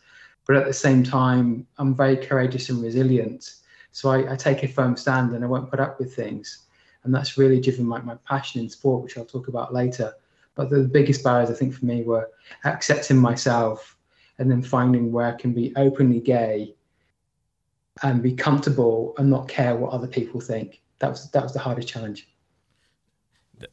But 0.47 0.55
at 0.55 0.65
the 0.65 0.73
same 0.73 1.03
time, 1.03 1.67
I'm 1.77 1.93
very 1.93 2.17
courageous 2.17 2.69
and 2.69 2.81
resilient. 2.81 3.55
So 3.91 4.09
I, 4.09 4.33
I 4.33 4.35
take 4.35 4.63
a 4.63 4.67
firm 4.67 4.95
stand 4.95 5.33
and 5.33 5.43
I 5.43 5.47
won't 5.47 5.69
put 5.69 5.79
up 5.79 5.99
with 5.99 6.15
things 6.15 6.67
and 7.07 7.15
that's 7.15 7.37
really 7.37 7.61
driven 7.61 7.85
my, 7.85 8.01
my 8.01 8.15
passion 8.27 8.61
in 8.61 8.69
sport, 8.69 9.01
which 9.01 9.17
I'll 9.17 9.25
talk 9.25 9.47
about 9.47 9.73
later. 9.73 10.13
But 10.55 10.69
the 10.69 10.83
biggest 10.83 11.23
barriers, 11.23 11.49
I 11.49 11.53
think, 11.53 11.73
for 11.73 11.85
me 11.85 12.03
were 12.03 12.29
accepting 12.65 13.17
myself 13.17 13.95
and 14.39 14.51
then 14.51 14.61
finding 14.61 15.11
where 15.13 15.27
I 15.27 15.37
can 15.37 15.53
be 15.53 15.73
openly 15.77 16.19
gay 16.19 16.75
and 18.03 18.21
be 18.21 18.33
comfortable 18.33 19.13
and 19.17 19.29
not 19.29 19.47
care 19.47 19.77
what 19.77 19.93
other 19.93 20.07
people 20.07 20.41
think. 20.41 20.81
That 20.99 21.09
was 21.11 21.31
that 21.31 21.43
was 21.43 21.53
the 21.53 21.59
hardest 21.59 21.87
challenge. 21.87 22.27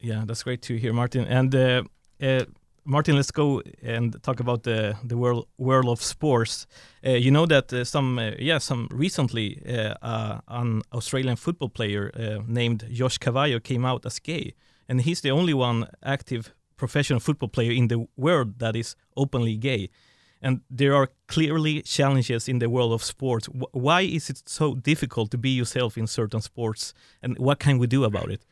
Yeah, 0.01 0.23
that's 0.27 0.45
great 0.45 0.63
to 0.63 0.77
hear, 0.77 0.93
Martin. 0.93 1.25
And 1.27 1.55
uh, 1.55 1.83
uh, 2.23 2.45
Martin, 2.87 3.17
let's 3.17 3.31
go 3.31 3.63
and 3.83 4.23
talk 4.23 4.41
about 4.41 4.63
the 4.63 4.97
the 5.03 5.17
world 5.17 5.47
world 5.57 5.89
of 5.89 6.03
sports. 6.03 6.67
Uh, 7.07 7.11
you 7.11 7.31
know 7.31 7.47
that 7.47 7.73
uh, 7.73 7.85
some 7.85 8.19
uh, 8.19 8.33
yeah 8.39 8.59
some 8.59 8.89
recently 8.91 9.63
uh, 9.67 9.95
uh, 10.03 10.41
an 10.49 10.83
Australian 10.93 11.37
football 11.37 11.71
player 11.71 12.11
uh, 12.15 12.43
named 12.47 12.87
Josh 12.91 13.19
Cavallo 13.19 13.59
came 13.61 13.87
out 13.89 14.05
as 14.07 14.19
gay, 14.21 14.55
and 14.89 15.01
he's 15.01 15.21
the 15.21 15.31
only 15.31 15.55
one 15.55 15.87
active 16.03 16.53
professional 16.77 17.21
football 17.21 17.49
player 17.49 17.73
in 17.73 17.89
the 17.89 18.07
world 18.17 18.59
that 18.59 18.77
is 18.77 18.97
openly 19.17 19.57
gay. 19.57 19.89
And 20.43 20.61
there 20.69 20.95
are 20.95 21.09
clearly 21.27 21.81
challenges 21.83 22.49
in 22.49 22.59
the 22.59 22.69
world 22.69 22.93
of 22.93 23.03
sports. 23.03 23.49
Why 23.73 24.03
is 24.03 24.29
it 24.29 24.43
so 24.47 24.75
difficult 24.75 25.31
to 25.31 25.39
be 25.39 25.49
yourself 25.49 25.97
in 25.97 26.07
certain 26.07 26.43
sports, 26.43 26.93
and 27.23 27.39
what 27.39 27.59
can 27.59 27.79
we 27.79 27.87
do 27.87 28.05
about 28.05 28.31
it? 28.31 28.45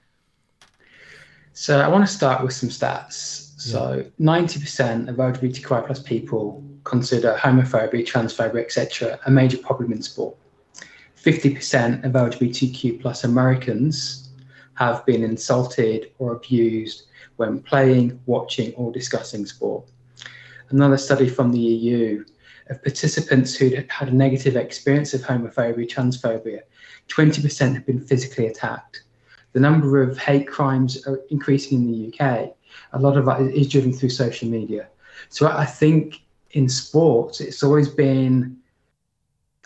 So 1.52 1.80
I 1.80 1.88
want 1.88 2.06
to 2.06 2.12
start 2.12 2.42
with 2.42 2.54
some 2.54 2.70
stats. 2.70 3.51
So 3.62 4.04
ninety 4.18 4.58
percent 4.58 5.08
of 5.08 5.16
LGBTQI 5.16 5.86
plus 5.86 6.02
people 6.02 6.64
consider 6.82 7.36
homophobia, 7.38 8.04
transphobia, 8.04 8.60
etc., 8.60 9.20
a 9.24 9.30
major 9.30 9.56
problem 9.56 9.92
in 9.92 10.02
sport. 10.02 10.36
Fifty 11.14 11.54
percent 11.54 12.04
of 12.04 12.10
LGBTQ 12.10 13.00
plus 13.00 13.22
Americans 13.22 14.30
have 14.74 15.06
been 15.06 15.22
insulted 15.22 16.10
or 16.18 16.32
abused 16.32 17.04
when 17.36 17.62
playing, 17.62 18.18
watching, 18.26 18.74
or 18.74 18.90
discussing 18.90 19.46
sport. 19.46 19.88
Another 20.70 20.98
study 20.98 21.28
from 21.28 21.52
the 21.52 21.60
EU 21.60 22.24
of 22.68 22.82
participants 22.82 23.54
who'd 23.54 23.86
had 23.88 24.08
a 24.08 24.14
negative 24.14 24.56
experience 24.56 25.14
of 25.14 25.20
homophobia, 25.20 25.88
transphobia, 25.88 26.62
20% 27.08 27.74
have 27.74 27.86
been 27.86 28.00
physically 28.00 28.48
attacked. 28.48 29.02
The 29.52 29.60
number 29.60 30.02
of 30.02 30.18
hate 30.18 30.48
crimes 30.48 31.06
are 31.06 31.20
increasing 31.30 31.82
in 31.82 31.92
the 31.92 32.08
UK 32.12 32.56
a 32.92 32.98
lot 32.98 33.16
of 33.16 33.26
that 33.26 33.40
is 33.40 33.68
driven 33.68 33.92
through 33.92 34.10
social 34.10 34.48
media. 34.48 34.88
So 35.28 35.48
I 35.48 35.64
think 35.64 36.22
in 36.52 36.68
sports, 36.68 37.40
it's 37.40 37.62
always 37.62 37.88
been 37.88 38.56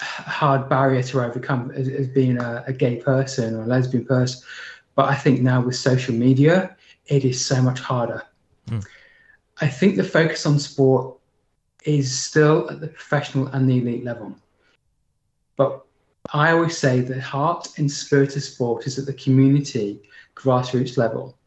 a 0.00 0.04
hard 0.04 0.68
barrier 0.68 1.02
to 1.02 1.24
overcome 1.24 1.70
as, 1.72 1.88
as 1.88 2.08
being 2.08 2.38
a, 2.38 2.64
a, 2.66 2.72
gay 2.72 2.96
person 2.96 3.54
or 3.54 3.62
a 3.62 3.66
lesbian 3.66 4.04
person. 4.04 4.40
But 4.94 5.08
I 5.08 5.14
think 5.14 5.40
now 5.40 5.62
with 5.62 5.76
social 5.76 6.14
media, 6.14 6.76
it 7.06 7.24
is 7.24 7.44
so 7.44 7.60
much 7.62 7.80
harder. 7.80 8.22
Mm. 8.68 8.84
I 9.60 9.68
think 9.68 9.96
the 9.96 10.04
focus 10.04 10.44
on 10.46 10.58
sport 10.58 11.16
is 11.84 12.16
still 12.16 12.68
at 12.70 12.80
the 12.80 12.88
professional 12.88 13.46
and 13.48 13.68
the 13.68 13.78
elite 13.78 14.04
level. 14.04 14.34
But 15.56 15.84
I 16.32 16.52
always 16.52 16.76
say 16.76 17.00
the 17.00 17.20
heart 17.20 17.78
and 17.78 17.90
spirit 17.90 18.36
of 18.36 18.42
sport 18.42 18.86
is 18.86 18.98
at 18.98 19.06
the 19.06 19.14
community 19.14 20.02
grassroots 20.34 20.96
level. 20.96 21.38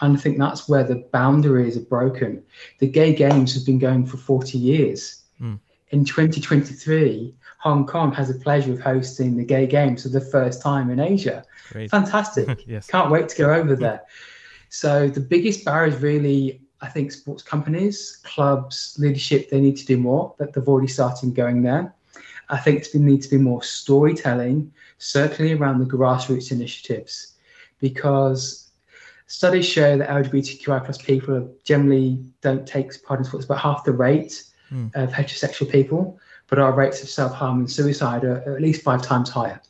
And 0.00 0.16
I 0.16 0.20
think 0.20 0.38
that's 0.38 0.68
where 0.68 0.84
the 0.84 1.06
boundaries 1.12 1.76
are 1.76 1.80
broken. 1.80 2.42
The 2.78 2.86
gay 2.86 3.14
games 3.14 3.54
have 3.54 3.64
been 3.64 3.78
going 3.78 4.06
for 4.06 4.18
40 4.18 4.58
years. 4.58 5.22
Mm. 5.40 5.58
In 5.90 6.04
2023, 6.04 7.34
Hong 7.60 7.86
Kong 7.86 8.12
has 8.12 8.28
the 8.28 8.38
pleasure 8.38 8.72
of 8.72 8.80
hosting 8.80 9.36
the 9.36 9.44
gay 9.44 9.66
games 9.66 10.02
for 10.02 10.10
the 10.10 10.20
first 10.20 10.60
time 10.60 10.90
in 10.90 11.00
Asia. 11.00 11.44
Great. 11.72 11.90
Fantastic. 11.90 12.64
yes. 12.66 12.86
Can't 12.88 13.10
wait 13.10 13.28
to 13.30 13.38
go 13.38 13.52
over 13.52 13.74
there. 13.74 14.02
So 14.68 15.08
the 15.08 15.20
biggest 15.20 15.64
barrier 15.64 15.94
is 15.94 16.02
really, 16.02 16.60
I 16.80 16.88
think, 16.88 17.12
sports 17.12 17.42
companies, 17.42 18.20
clubs, 18.24 18.96
leadership, 18.98 19.48
they 19.48 19.60
need 19.60 19.76
to 19.78 19.86
do 19.86 19.96
more, 19.96 20.34
but 20.38 20.52
they've 20.52 20.68
already 20.68 20.88
started 20.88 21.34
going 21.34 21.62
there. 21.62 21.94
I 22.48 22.58
think 22.58 22.90
there 22.90 23.02
needs 23.02 23.26
to 23.26 23.36
be 23.36 23.42
more 23.42 23.62
storytelling, 23.62 24.72
certainly 24.98 25.52
around 25.52 25.78
the 25.78 25.86
grassroots 25.86 26.52
initiatives, 26.52 27.34
because 27.80 28.65
Studies 29.28 29.66
show 29.66 29.98
that 29.98 30.08
LGBTQI 30.08 30.84
plus 30.84 30.98
people 30.98 31.52
generally 31.64 32.24
don't 32.42 32.66
take 32.66 33.02
part 33.02 33.18
in 33.18 33.24
sports 33.24 33.44
about 33.44 33.58
half 33.58 33.84
the 33.84 33.92
rate 33.92 34.44
mm. 34.70 34.94
of 34.94 35.10
heterosexual 35.10 35.70
people, 35.70 36.18
but 36.46 36.60
our 36.60 36.72
rates 36.72 37.02
of 37.02 37.08
self 37.08 37.32
harm 37.32 37.58
and 37.58 37.70
suicide 37.70 38.22
are 38.24 38.54
at 38.54 38.62
least 38.62 38.82
five 38.82 39.02
times 39.02 39.28
higher. 39.28 39.60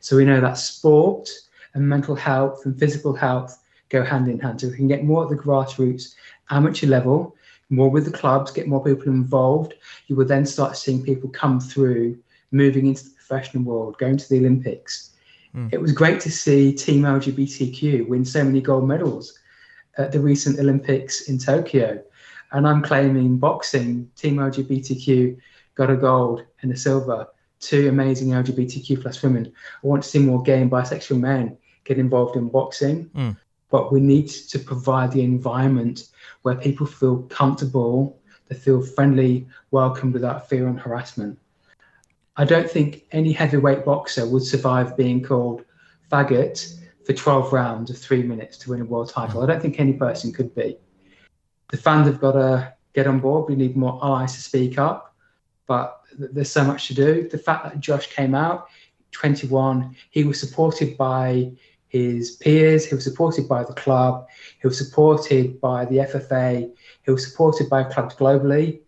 So 0.00 0.16
we 0.16 0.24
know 0.24 0.40
that 0.40 0.56
sport 0.56 1.28
and 1.74 1.86
mental 1.86 2.14
health 2.14 2.64
and 2.64 2.78
physical 2.78 3.14
health 3.14 3.62
go 3.90 4.02
hand 4.02 4.28
in 4.28 4.38
hand. 4.38 4.60
So 4.60 4.68
we 4.68 4.76
can 4.76 4.88
get 4.88 5.04
more 5.04 5.24
at 5.24 5.30
the 5.30 5.36
grassroots, 5.36 6.14
amateur 6.50 6.86
level, 6.86 7.36
more 7.68 7.90
with 7.90 8.06
the 8.06 8.10
clubs, 8.10 8.50
get 8.50 8.66
more 8.66 8.82
people 8.82 9.06
involved. 9.06 9.74
You 10.06 10.16
will 10.16 10.26
then 10.26 10.46
start 10.46 10.76
seeing 10.76 11.02
people 11.02 11.28
come 11.30 11.60
through, 11.60 12.18
moving 12.50 12.86
into 12.86 13.04
the 13.04 13.10
professional 13.10 13.64
world, 13.64 13.98
going 13.98 14.16
to 14.16 14.28
the 14.28 14.38
Olympics, 14.38 15.11
Mm. 15.54 15.72
It 15.72 15.80
was 15.80 15.92
great 15.92 16.20
to 16.20 16.30
see 16.30 16.72
Team 16.72 17.02
LGBTQ 17.02 18.08
win 18.08 18.24
so 18.24 18.42
many 18.44 18.60
gold 18.60 18.88
medals 18.88 19.38
at 19.98 20.12
the 20.12 20.20
recent 20.20 20.58
Olympics 20.58 21.22
in 21.28 21.38
Tokyo. 21.38 22.02
And 22.52 22.66
I'm 22.66 22.82
claiming 22.82 23.38
boxing, 23.38 24.10
Team 24.16 24.36
LGBTQ 24.36 25.38
got 25.74 25.90
a 25.90 25.96
gold 25.96 26.44
and 26.62 26.72
a 26.72 26.76
silver, 26.76 27.26
two 27.60 27.88
amazing 27.88 28.28
LGBTQ 28.28 29.00
plus 29.02 29.22
women. 29.22 29.52
I 29.82 29.86
want 29.86 30.02
to 30.02 30.08
see 30.08 30.18
more 30.18 30.42
gay 30.42 30.60
and 30.60 30.70
bisexual 30.70 31.20
men 31.20 31.56
get 31.84 31.98
involved 31.98 32.36
in 32.36 32.48
boxing. 32.48 33.10
Mm. 33.14 33.36
But 33.70 33.90
we 33.90 34.00
need 34.00 34.28
to 34.28 34.58
provide 34.58 35.12
the 35.12 35.22
environment 35.22 36.08
where 36.42 36.54
people 36.54 36.86
feel 36.86 37.22
comfortable, 37.22 38.18
they 38.48 38.54
feel 38.54 38.82
friendly, 38.82 39.46
welcomed 39.70 40.12
without 40.12 40.48
fear 40.48 40.68
and 40.68 40.78
harassment. 40.78 41.38
I 42.36 42.44
don't 42.44 42.70
think 42.70 43.04
any 43.12 43.32
heavyweight 43.32 43.84
boxer 43.84 44.26
would 44.26 44.42
survive 44.42 44.96
being 44.96 45.22
called 45.22 45.64
faggot 46.10 46.78
for 47.04 47.12
12 47.12 47.52
rounds 47.52 47.90
of 47.90 47.98
three 47.98 48.22
minutes 48.22 48.56
to 48.58 48.70
win 48.70 48.80
a 48.80 48.84
world 48.84 49.10
title. 49.10 49.42
I 49.42 49.46
don't 49.46 49.60
think 49.60 49.78
any 49.78 49.92
person 49.92 50.32
could 50.32 50.54
be. 50.54 50.78
The 51.70 51.76
fans 51.76 52.06
have 52.06 52.20
got 52.20 52.32
to 52.32 52.72
get 52.94 53.06
on 53.06 53.20
board. 53.20 53.48
We 53.48 53.56
need 53.56 53.76
more 53.76 53.98
allies 54.02 54.34
to 54.34 54.40
speak 54.40 54.78
up, 54.78 55.14
but 55.66 56.00
there's 56.18 56.50
so 56.50 56.64
much 56.64 56.88
to 56.88 56.94
do. 56.94 57.28
The 57.28 57.38
fact 57.38 57.64
that 57.64 57.80
Josh 57.80 58.06
came 58.08 58.34
out, 58.34 58.68
21, 59.12 59.94
he 60.10 60.24
was 60.24 60.40
supported 60.40 60.96
by 60.96 61.52
his 61.88 62.32
peers, 62.36 62.86
he 62.86 62.94
was 62.94 63.04
supported 63.04 63.46
by 63.46 63.62
the 63.62 63.74
club, 63.74 64.26
he 64.60 64.66
was 64.66 64.78
supported 64.78 65.60
by 65.60 65.84
the 65.84 65.96
FFA, 65.96 66.72
he 67.04 67.10
was 67.10 67.28
supported 67.28 67.68
by 67.68 67.84
clubs 67.84 68.14
globally. 68.14 68.80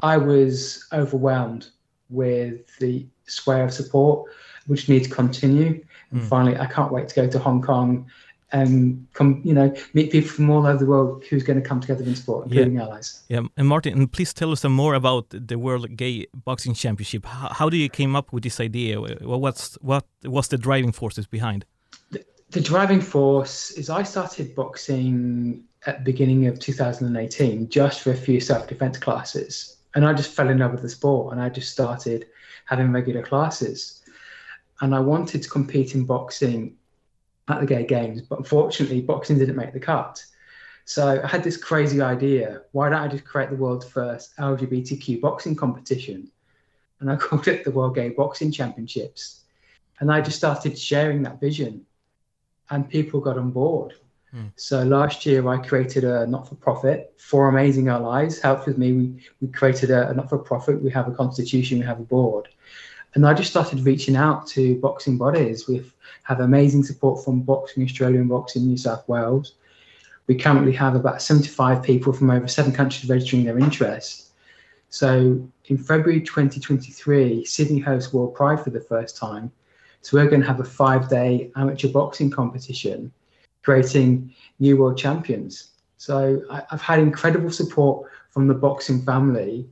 I 0.00 0.16
was 0.16 0.86
overwhelmed 0.92 1.68
with 2.10 2.76
the 2.78 3.06
square 3.26 3.64
of 3.64 3.72
support, 3.72 4.30
which 4.66 4.88
needs 4.88 5.08
to 5.08 5.14
continue. 5.14 5.84
And 6.10 6.22
mm. 6.22 6.28
finally, 6.28 6.56
I 6.56 6.66
can't 6.66 6.92
wait 6.92 7.08
to 7.08 7.14
go 7.14 7.28
to 7.28 7.38
Hong 7.38 7.62
Kong 7.62 8.06
and 8.52 9.06
come, 9.12 9.40
you 9.44 9.52
know, 9.52 9.74
meet 9.92 10.12
people 10.12 10.30
from 10.30 10.50
all 10.50 10.66
over 10.66 10.78
the 10.78 10.86
world 10.86 11.24
who's 11.24 11.42
going 11.42 11.60
to 11.60 11.68
come 11.68 11.80
together 11.80 12.04
in 12.04 12.14
sport, 12.14 12.46
including 12.46 12.76
yeah. 12.76 12.82
allies. 12.82 13.24
Yeah, 13.28 13.40
and 13.56 13.66
Martin, 13.66 13.94
and 13.94 14.10
please 14.10 14.32
tell 14.32 14.52
us 14.52 14.60
some 14.60 14.72
more 14.72 14.94
about 14.94 15.26
the 15.30 15.58
World 15.58 15.96
Gay 15.96 16.26
Boxing 16.32 16.74
Championship. 16.74 17.26
How, 17.26 17.48
how 17.52 17.68
do 17.68 17.76
you 17.76 17.88
came 17.88 18.14
up 18.14 18.32
with 18.32 18.44
this 18.44 18.60
idea? 18.60 19.00
What's 19.00 19.74
what 19.80 20.06
was 20.24 20.48
the 20.48 20.58
driving 20.58 20.92
forces 20.92 21.26
behind? 21.26 21.64
The, 22.10 22.24
the 22.50 22.60
driving 22.60 23.00
force 23.00 23.72
is 23.72 23.90
I 23.90 24.04
started 24.04 24.54
boxing 24.54 25.64
at 25.86 25.98
the 25.98 26.04
beginning 26.04 26.46
of 26.46 26.60
2018, 26.60 27.68
just 27.68 28.00
for 28.00 28.12
a 28.12 28.16
few 28.16 28.40
self-defense 28.40 28.98
classes 28.98 29.75
and 29.96 30.04
I 30.04 30.12
just 30.12 30.32
fell 30.32 30.50
in 30.50 30.58
love 30.58 30.72
with 30.72 30.82
the 30.82 30.90
sport 30.90 31.32
and 31.32 31.42
I 31.42 31.48
just 31.48 31.72
started 31.72 32.26
having 32.66 32.92
regular 32.92 33.22
classes. 33.22 34.02
And 34.82 34.94
I 34.94 35.00
wanted 35.00 35.42
to 35.42 35.48
compete 35.48 35.94
in 35.94 36.04
boxing 36.04 36.76
at 37.48 37.60
the 37.60 37.66
gay 37.66 37.86
games, 37.86 38.20
but 38.20 38.38
unfortunately, 38.38 39.00
boxing 39.00 39.38
didn't 39.38 39.56
make 39.56 39.72
the 39.72 39.80
cut. 39.80 40.22
So 40.84 41.18
I 41.24 41.26
had 41.26 41.42
this 41.42 41.56
crazy 41.56 42.02
idea 42.02 42.62
why 42.72 42.90
don't 42.90 43.00
I 43.00 43.08
just 43.08 43.24
create 43.24 43.48
the 43.48 43.56
world's 43.56 43.88
first 43.88 44.36
LGBTQ 44.36 45.22
boxing 45.22 45.56
competition? 45.56 46.30
And 47.00 47.10
I 47.10 47.16
called 47.24 47.48
it 47.48 47.64
the 47.64 47.70
World 47.70 47.94
Gay 47.94 48.10
Boxing 48.10 48.52
Championships. 48.52 49.44
And 50.00 50.12
I 50.12 50.20
just 50.20 50.36
started 50.36 50.78
sharing 50.78 51.22
that 51.22 51.40
vision, 51.40 51.86
and 52.68 52.86
people 52.86 53.20
got 53.20 53.38
on 53.38 53.50
board. 53.50 53.94
Mm. 54.34 54.52
So 54.56 54.82
last 54.82 55.26
year 55.26 55.46
I 55.48 55.58
created 55.58 56.04
a 56.04 56.26
not-for-profit 56.26 57.14
for 57.18 57.48
amazing 57.48 57.88
allies. 57.88 58.40
Helped 58.40 58.66
with 58.66 58.78
me. 58.78 58.92
We, 58.92 59.22
we 59.40 59.48
created 59.48 59.90
a, 59.90 60.10
a 60.10 60.14
not-for-profit. 60.14 60.82
We 60.82 60.90
have 60.90 61.08
a 61.08 61.12
constitution. 61.12 61.78
We 61.78 61.84
have 61.86 62.00
a 62.00 62.04
board. 62.04 62.48
And 63.14 63.26
I 63.26 63.32
just 63.32 63.50
started 63.50 63.80
reaching 63.80 64.14
out 64.14 64.46
to 64.48 64.78
boxing 64.80 65.16
bodies. 65.16 65.66
We 65.66 65.82
have 66.24 66.40
amazing 66.40 66.84
support 66.84 67.24
from 67.24 67.40
Boxing 67.40 67.82
Australia 67.82 68.20
and 68.20 68.28
Boxing 68.28 68.66
New 68.66 68.76
South 68.76 69.08
Wales. 69.08 69.54
We 70.26 70.34
currently 70.34 70.72
have 70.72 70.96
about 70.96 71.22
75 71.22 71.82
people 71.82 72.12
from 72.12 72.30
over 72.30 72.48
seven 72.48 72.72
countries 72.72 73.08
registering 73.08 73.44
their 73.44 73.58
interest. 73.58 74.32
So 74.90 75.48
in 75.66 75.78
February 75.78 76.20
2023, 76.20 77.44
Sydney 77.44 77.80
hosts 77.80 78.12
World 78.12 78.34
Pride 78.34 78.62
for 78.62 78.70
the 78.70 78.80
first 78.80 79.16
time. 79.16 79.50
So 80.02 80.16
we're 80.16 80.28
going 80.28 80.42
to 80.42 80.46
have 80.46 80.60
a 80.60 80.64
five-day 80.64 81.52
amateur 81.56 81.88
boxing 81.88 82.30
competition, 82.30 83.12
creating 83.66 84.32
new 84.60 84.76
world 84.76 84.96
champions. 84.96 85.72
So 85.96 86.40
I, 86.48 86.62
have 86.70 86.80
had 86.80 87.00
incredible 87.00 87.50
support 87.50 88.08
from 88.30 88.46
the 88.46 88.54
boxing 88.54 89.02
family, 89.02 89.68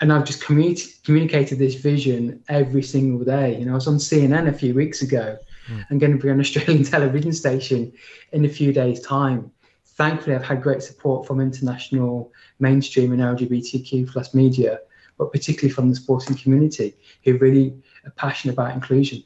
and 0.00 0.12
I've 0.12 0.26
just 0.26 0.42
communi- 0.42 1.02
communicated 1.02 1.58
this 1.58 1.76
vision 1.76 2.42
every 2.50 2.82
single 2.82 3.24
day. 3.24 3.58
You 3.58 3.64
know, 3.64 3.72
I 3.72 3.76
was 3.76 3.88
on 3.88 3.96
CNN 3.96 4.48
a 4.48 4.52
few 4.52 4.74
weeks 4.74 5.00
ago. 5.00 5.38
Mm. 5.68 5.86
I'm 5.88 5.98
going 5.98 6.12
to 6.12 6.22
be 6.22 6.28
on 6.28 6.40
Australian 6.40 6.84
television 6.94 7.32
station 7.32 7.90
in 8.32 8.44
a 8.44 8.50
few 8.50 8.70
days' 8.70 9.00
time. 9.00 9.50
Thankfully, 9.86 10.36
I've 10.36 10.44
had 10.44 10.62
great 10.62 10.82
support 10.82 11.26
from 11.26 11.40
international 11.40 12.32
mainstream 12.58 13.12
and 13.12 13.22
LGBTQ 13.22 14.12
plus 14.12 14.34
media, 14.34 14.80
but 15.16 15.32
particularly 15.32 15.72
from 15.72 15.88
the 15.88 15.96
sporting 15.96 16.36
community 16.36 16.92
who 17.24 17.38
really 17.38 17.82
are 18.04 18.10
passionate 18.10 18.52
about 18.52 18.74
inclusion. 18.74 19.22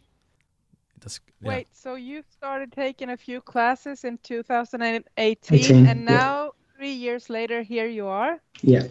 Yeah. 1.41 1.49
Wait, 1.49 1.69
so 1.73 1.95
you 1.95 2.23
started 2.31 2.73
taking 2.73 3.11
a 3.11 3.17
few 3.17 3.41
classes 3.41 4.05
in 4.05 4.19
2018, 4.23 5.59
18, 5.59 5.87
and 5.87 6.05
now 6.05 6.45
yeah. 6.45 6.77
three 6.77 6.93
years 6.93 7.31
later, 7.31 7.63
here 7.63 7.87
you 7.87 8.07
are? 8.07 8.41
Yeah. 8.63 8.89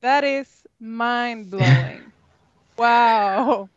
That 0.00 0.24
is 0.24 0.66
mind 0.80 1.50
blowing. 1.50 2.02
wow. 2.78 3.68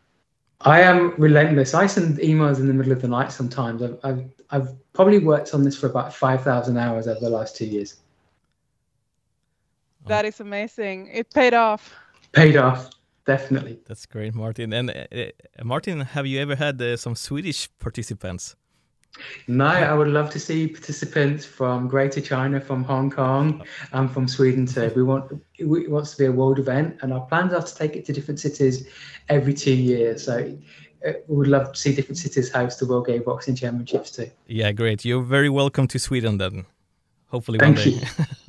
I 0.61 0.81
am 0.81 1.13
relentless. 1.17 1.73
I 1.73 1.87
send 1.87 2.17
emails 2.17 2.59
in 2.59 2.67
the 2.67 2.73
middle 2.73 2.91
of 2.91 3.01
the 3.01 3.07
night 3.07 3.31
sometimes. 3.31 3.81
I've, 3.83 3.99
I've, 4.03 4.23
I've 4.49 4.93
probably 4.93 5.19
worked 5.19 5.53
on 5.53 5.63
this 5.63 5.77
for 5.77 5.87
about 5.87 6.13
5,000 6.13 6.77
hours 6.77 7.07
over 7.07 7.19
the 7.19 7.29
last 7.29 7.55
two 7.55 7.65
years. 7.65 7.97
That 10.07 10.25
is 10.25 10.39
amazing. 10.39 11.09
It 11.13 11.33
paid 11.33 11.53
off. 11.53 11.93
Paid 12.31 12.57
off, 12.57 12.89
definitely. 13.27 13.79
That's 13.87 14.05
great, 14.07 14.33
Martin. 14.33 14.73
And 14.73 14.89
uh, 14.89 14.93
uh 15.11 15.63
Martin, 15.63 16.01
have 16.01 16.25
you 16.25 16.39
ever 16.41 16.55
had 16.55 16.81
uh, 16.81 16.97
some 16.97 17.15
Swedish 17.15 17.69
participants? 17.77 18.55
No, 19.47 19.65
I 19.65 19.93
would 19.93 20.09
love 20.09 20.29
to 20.31 20.39
see 20.39 20.67
participants 20.67 21.45
from 21.45 21.87
Greater 21.87 22.21
China, 22.21 22.59
from 22.59 22.83
Hong 22.83 23.09
Kong, 23.09 23.63
and 23.91 24.11
from 24.11 24.27
Sweden 24.27 24.65
too. 24.65 24.91
We 24.95 25.03
want 25.03 25.31
it 25.57 25.91
wants 25.91 26.11
to 26.11 26.17
be 26.17 26.25
a 26.25 26.31
world 26.31 26.59
event, 26.59 26.97
and 27.01 27.13
our 27.13 27.25
plans 27.25 27.53
are 27.53 27.61
to 27.61 27.75
take 27.75 27.95
it 27.95 28.05
to 28.05 28.13
different 28.13 28.39
cities 28.39 28.87
every 29.29 29.53
two 29.53 29.73
years. 29.73 30.25
So 30.25 30.57
uh, 31.05 31.13
we 31.27 31.35
would 31.37 31.47
love 31.47 31.73
to 31.73 31.79
see 31.79 31.95
different 31.95 32.17
cities 32.17 32.51
host 32.51 32.79
the 32.79 32.85
World 32.85 33.07
Gay 33.07 33.19
Boxing 33.19 33.55
Championships 33.55 34.11
too. 34.11 34.29
Yeah, 34.47 34.71
great. 34.71 35.05
You're 35.05 35.23
very 35.23 35.49
welcome 35.49 35.87
to 35.87 35.99
Sweden 35.99 36.37
then. 36.37 36.65
Hopefully 37.27 37.59
one 37.59 37.75
Thank 37.75 37.99
day. 37.99 38.07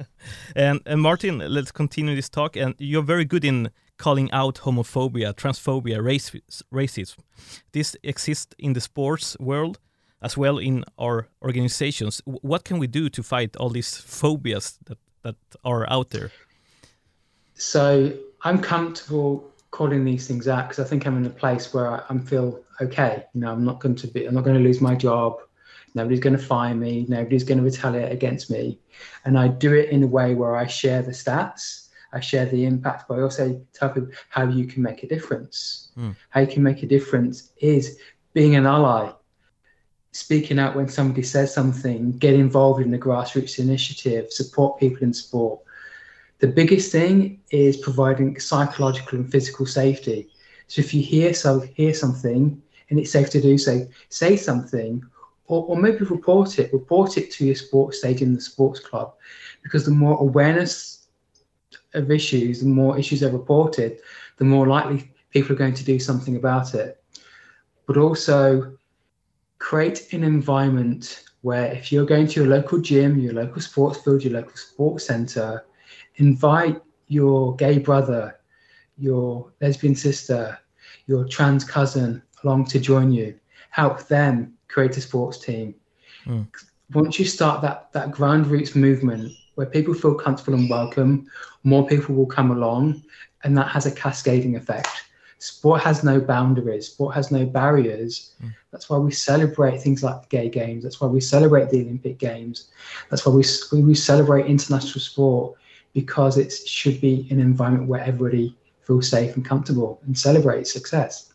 and, 0.57 0.81
and 0.87 1.01
Martin, 1.01 1.39
let's 1.39 1.73
continue 1.73 2.15
this 2.15 2.29
talk. 2.29 2.57
And 2.57 2.75
you're 2.79 3.03
very 3.03 3.25
good 3.25 3.45
in 3.45 3.71
calling 3.99 4.31
out 4.33 4.55
homophobia, 4.57 5.35
transphobia, 5.35 6.03
race, 6.03 6.31
racism. 6.73 7.19
This 7.73 7.97
exists 8.03 8.55
in 8.59 8.73
the 8.73 8.81
sports 8.81 9.37
world 9.39 9.79
as 10.23 10.37
well 10.37 10.59
in 10.59 10.85
our 10.99 11.29
organizations. 11.43 12.23
What 12.25 12.65
can 12.65 12.79
we 12.79 12.87
do 12.87 13.09
to 13.11 13.23
fight 13.23 13.57
all 13.57 13.71
these 13.71 13.97
phobias 13.97 14.79
that, 14.87 14.99
that 15.23 15.37
are 15.65 15.89
out 15.91 16.11
there? 16.11 16.31
So 17.55 18.13
I'm 18.43 18.61
comfortable 18.61 19.51
calling 19.71 20.05
these 20.05 20.27
things 20.27 20.49
out 20.49 20.69
because 20.69 20.85
I 20.85 20.89
think 20.89 21.07
I'm 21.07 21.17
in 21.17 21.27
a 21.27 21.31
place 21.31 21.75
where 21.75 21.91
I, 21.91 22.03
I 22.09 22.19
feel 22.19 22.61
okay. 22.81 23.25
You 23.35 23.41
know, 23.43 23.53
I'm 23.53 23.65
not 23.65 23.81
going 23.81 23.97
to 23.97 24.07
be, 24.07 24.27
I'm 24.27 24.35
not 24.35 24.45
going 24.45 24.57
to 24.57 24.63
lose 24.63 24.81
my 24.81 24.95
job. 24.95 25.39
Nobody's 25.95 26.21
going 26.21 26.37
to 26.37 26.43
fire 26.43 26.75
me. 26.75 27.07
Nobody's 27.09 27.45
going 27.45 27.59
to 27.59 27.65
retaliate 27.65 28.13
against 28.13 28.51
me. 28.51 28.79
And 29.25 29.39
I 29.39 29.49
do 29.49 29.75
it 29.75 29.91
in 29.91 30.03
a 30.03 30.07
way 30.07 30.35
where 30.35 30.57
I 30.57 30.67
share 30.67 31.03
the 31.03 31.11
stats. 31.11 31.88
I 32.13 32.21
share 32.21 32.47
the 32.47 32.65
impact, 32.65 33.09
but 33.09 33.19
I 33.19 33.23
also 33.23 33.61
tell 33.73 33.91
people 33.91 34.11
how 34.31 34.45
you 34.49 34.67
can 34.67 34.83
make 34.83 35.03
a 35.03 35.09
difference. 35.09 35.89
Mm. 35.97 36.17
How 36.31 36.41
you 36.41 36.47
can 36.47 36.63
make 36.63 36.83
a 36.83 36.87
difference 36.87 37.51
is 37.59 37.99
being 38.33 38.55
an 38.57 38.67
ally, 38.67 39.13
speaking 40.13 40.59
out 40.59 40.75
when 40.75 40.89
somebody 40.89 41.23
says 41.23 41.53
something, 41.53 42.13
get 42.13 42.35
involved 42.35 42.81
in 42.81 42.91
the 42.91 42.99
grassroots 42.99 43.59
initiative, 43.59 44.33
support 44.33 44.81
people 44.81 45.03
in 45.03 45.13
sport. 45.13 45.61
The 46.39 46.49
biggest 46.49 46.93
thing 46.93 47.41
is 47.51 47.77
providing 47.77 48.39
psychological 48.39 49.19
and 49.19 49.31
physical 49.31 49.67
safety. 49.67 50.31
So 50.69 50.81
if 50.81 50.95
you 50.95 51.03
hear 51.03 51.35
so 51.35 51.61
hear 51.61 51.93
something 51.93 52.63
and 52.91 52.99
it's 52.99 53.11
safe 53.11 53.31
to 53.31 53.41
do 53.41 53.59
so, 53.59 53.87
say 54.09 54.37
something, 54.37 55.03
or, 55.49 55.65
or 55.65 55.77
maybe 55.77 56.05
report 56.05 56.59
it. 56.59 56.73
Report 56.73 57.17
it 57.19 57.31
to 57.33 57.47
your 57.47 57.55
sports 57.55 57.99
stadium, 57.99 58.35
the 58.35 58.41
sports 58.41 58.81
club, 58.81 59.15
because 59.63 59.85
the 59.85 59.91
more 59.91 60.19
awareness 60.19 60.98
of 61.95 62.11
issues, 62.11 62.61
the 62.61 62.67
more 62.67 62.99
issues 62.99 63.23
are 63.23 63.31
reported, 63.31 63.99
the 64.37 64.45
more 64.45 64.67
likely 64.67 65.11
people 65.31 65.53
are 65.53 65.59
going 65.59 65.75
to 65.75 65.85
do 65.85 65.99
something 65.99 66.37
about 66.37 66.75
it. 66.75 67.03
But 67.87 67.97
also 67.97 68.77
create 69.59 70.13
an 70.13 70.25
environment 70.25 71.25
where 71.43 71.73
if 71.73 71.93
you're 71.93 72.07
going 72.07 72.27
to 72.27 72.41
your 72.41 72.49
local 72.49 72.79
gym, 72.79 73.19
your 73.19 73.35
local 73.35 73.61
sports 73.63 73.99
field, 73.99 74.25
your 74.25 74.35
local 74.35 74.57
sports 74.57 75.07
center, 75.07 75.65
invite 76.17 76.81
your 77.07 77.57
gay 77.57 77.79
brother, 77.79 78.39
your 78.97 79.51
lesbian 79.61 79.95
sister, 79.95 80.59
your 81.07 81.27
trans 81.27 81.65
cousin 81.65 82.23
along 82.45 82.67
to 82.67 82.79
join 82.79 83.13
you. 83.13 83.39
Help 83.71 84.07
them 84.09 84.55
create 84.69 84.97
a 84.97 85.01
sports 85.01 85.39
team. 85.39 85.75
Mm. 86.27 86.47
Once 86.93 87.19
you 87.19 87.25
start 87.25 87.63
that 87.63 87.93
that 87.93 88.11
ground 88.11 88.47
roots 88.47 88.75
movement 88.75 89.33
where 89.59 89.67
people 89.67 89.93
feel 89.93 90.15
comfortable 90.15 90.57
and 90.57 90.71
welcome, 90.71 91.27
more 91.65 91.85
people 91.85 92.15
will 92.15 92.27
come 92.27 92.53
along, 92.53 93.03
and 93.43 93.59
that 93.59 93.67
has 93.69 93.87
a 93.87 93.91
cascading 93.91 94.55
effect 94.55 95.09
sport 95.39 95.81
has 95.81 96.03
no 96.03 96.21
boundaries, 96.21 96.89
sport 96.89 97.15
has 97.15 97.31
no 97.31 97.47
barriers. 97.47 98.35
Mm. 98.43 98.55
That's 98.71 98.91
why 98.91 98.99
we 98.99 99.13
celebrate 99.13 99.81
things 99.81 100.03
like 100.03 100.23
the 100.23 100.29
gay 100.29 100.49
games. 100.49 100.83
That's 100.83 101.01
why 101.01 101.09
we 101.09 101.21
celebrate 101.21 101.71
the 101.71 101.81
Olympic 101.81 102.19
Games. 102.19 102.69
That's 103.09 103.25
why 103.25 103.33
we, 103.33 103.45
we 103.83 103.95
celebrate 103.95 104.47
international 104.47 105.01
sport 105.01 105.55
because 105.95 106.37
it 106.37 106.53
should 106.53 107.01
be 107.01 107.27
an 107.31 107.41
environment 107.41 107.89
where 107.89 108.01
everybody 108.01 108.57
feels 108.83 109.09
safe 109.09 109.37
and 109.37 109.45
comfortable 109.45 110.01
and 110.07 110.19
celebrates 110.19 110.73
success. 110.73 111.28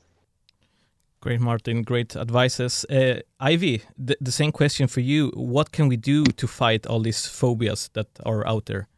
Great, 1.24 1.40
Martin. 1.40 1.84
Great 1.84 2.18
advices. 2.18 2.86
Uh, 2.90 3.22
Ivy, 3.40 3.82
the, 3.98 4.18
the 4.20 4.30
same 4.30 4.52
question 4.52 4.88
for 4.88 5.00
you. 5.00 5.32
What 5.36 5.72
can 5.72 5.88
we 5.88 5.96
do 5.96 6.26
to 6.26 6.48
fight 6.48 6.86
all 6.86 7.00
these 7.00 7.26
phobias 7.26 7.90
that 7.94 8.08
are 8.26 8.46
out 8.46 8.66
there? 8.66 8.90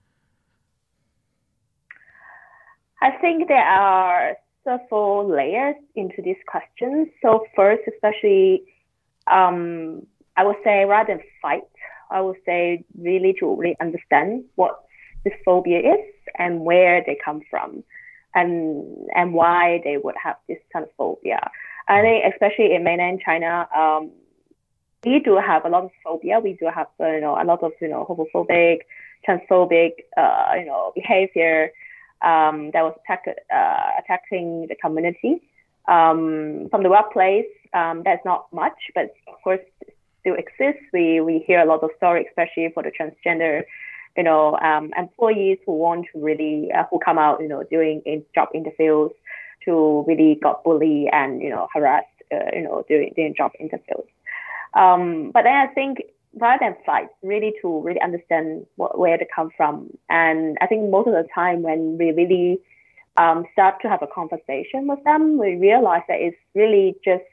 I 2.99 3.11
think 3.21 3.47
there 3.47 3.63
are 3.63 4.37
several 4.63 5.29
layers 5.29 5.75
into 5.93 6.23
this 6.23 6.37
question. 6.47 7.11
So 7.21 7.45
first, 7.55 7.83
especially, 7.93 8.63
um, 9.31 10.07
I 10.35 10.45
would 10.45 10.57
say 10.63 10.85
rather 10.85 11.13
than 11.13 11.23
fight, 11.43 11.69
I 12.09 12.21
would 12.21 12.37
say 12.43 12.83
really 12.97 13.35
to 13.39 13.55
really 13.55 13.77
understand 13.79 14.45
what 14.55 14.79
this 15.25 15.33
phobia 15.45 15.77
is 15.77 16.05
and 16.39 16.61
where 16.61 17.03
they 17.05 17.19
come 17.23 17.41
from, 17.51 17.83
and 18.33 18.83
and 19.15 19.31
why 19.31 19.81
they 19.83 19.97
would 19.97 20.15
have 20.23 20.37
this 20.47 20.57
kind 20.73 20.85
of 20.85 20.91
phobia. 20.97 21.51
I 21.87 22.01
think 22.01 22.33
especially 22.33 22.73
in 22.73 22.83
mainland 22.83 23.21
China, 23.23 23.67
um, 23.75 24.11
we 25.05 25.19
do 25.19 25.37
have 25.37 25.65
a 25.65 25.69
lot 25.69 25.83
of 25.83 25.91
phobia. 26.03 26.39
We 26.39 26.53
do 26.53 26.67
have 26.73 26.87
you 26.99 27.21
know 27.21 27.37
a 27.39 27.45
lot 27.45 27.63
of 27.63 27.73
you 27.79 27.87
know 27.87 28.05
homophobic, 28.09 28.79
transphobic 29.27 29.93
uh, 30.17 30.53
you 30.57 30.65
know 30.65 30.91
behavior 30.95 31.71
um, 32.21 32.71
that 32.71 32.81
was 32.81 32.97
attack, 33.03 33.25
uh, 33.27 33.89
attacking 33.99 34.67
the 34.67 34.75
community. 34.75 35.41
Um, 35.87 36.67
from 36.71 36.81
the 36.81 36.89
workplace, 36.89 37.45
um, 37.73 38.01
that's 38.03 38.25
not 38.25 38.51
much, 38.51 38.89
but 38.95 39.13
of 39.27 39.35
course 39.43 39.59
still 40.21 40.35
exists. 40.35 40.83
We 40.91 41.21
we 41.21 41.43
hear 41.45 41.59
a 41.59 41.65
lot 41.65 41.83
of 41.83 41.91
stories, 41.97 42.25
especially 42.29 42.71
for 42.73 42.81
the 42.81 42.91
transgender, 42.91 43.61
you 44.17 44.23
know, 44.23 44.57
um, 44.57 44.91
employees 44.97 45.59
who 45.67 45.73
want 45.73 46.07
to 46.13 46.19
really 46.19 46.71
uh, 46.71 46.85
who 46.89 46.97
come 46.97 47.19
out, 47.19 47.41
you 47.41 47.47
know, 47.47 47.61
doing 47.69 48.01
in 48.07 48.25
job 48.33 48.49
interviews 48.55 49.11
to 49.65 50.05
really 50.07 50.39
got 50.41 50.63
bullied 50.63 51.09
and 51.11 51.41
you 51.41 51.49
know 51.49 51.67
harassed, 51.73 52.07
uh, 52.33 52.51
you 52.53 52.63
know, 52.63 52.83
during 52.87 53.13
during 53.15 53.35
job 53.35 53.51
interviews. 53.59 54.07
Um, 54.73 55.31
but 55.31 55.43
then 55.43 55.55
I 55.55 55.67
think 55.67 55.99
rather 56.37 56.59
than 56.61 56.75
fight, 56.85 57.07
really 57.23 57.53
to 57.61 57.81
really 57.81 58.01
understand 58.01 58.65
what, 58.75 58.99
where 58.99 59.17
they 59.17 59.27
come 59.33 59.49
from. 59.55 59.89
And 60.09 60.57
I 60.61 60.67
think 60.67 60.89
most 60.89 61.07
of 61.07 61.13
the 61.13 61.27
time 61.33 61.61
when 61.61 61.97
we 61.97 62.11
really 62.11 62.59
um, 63.17 63.45
start 63.53 63.81
to 63.81 63.89
have 63.89 64.01
a 64.01 64.07
conversation 64.07 64.87
with 64.87 65.03
them, 65.05 65.37
we 65.37 65.55
realize 65.55 66.01
that 66.07 66.19
it's 66.19 66.37
really 66.53 66.95
just, 67.03 67.23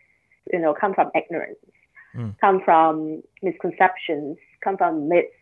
you 0.53 0.59
know, 0.59 0.75
come 0.75 0.95
from 0.95 1.11
ignorance. 1.15 1.59
mm. 2.17 2.35
come 2.41 2.61
from 2.65 3.23
misconceptions, 3.43 4.39
come 4.63 4.77
from 4.77 5.09
myths 5.09 5.35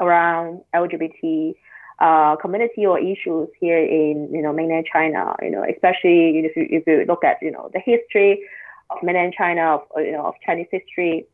around 0.00 0.62
LGBT 0.74 1.54
uh, 2.00 2.36
community 2.36 2.86
or 2.86 2.98
issues 2.98 3.48
here 3.60 3.78
in 3.78 4.28
you 4.32 4.42
know 4.42 4.52
mainland 4.52 4.86
China. 4.90 5.34
You 5.42 5.50
know, 5.50 5.64
especially 5.64 6.38
if 6.38 6.56
you, 6.56 6.66
if 6.70 6.86
you 6.86 7.04
look 7.06 7.24
at 7.24 7.38
you 7.40 7.50
know 7.50 7.70
the 7.72 7.80
history 7.80 8.42
of 8.90 8.98
mainland 9.02 9.34
China, 9.36 9.76
of 9.76 9.82
you 9.96 10.12
know 10.12 10.26
of 10.26 10.34
Chinese 10.44 10.68
history 10.70 11.26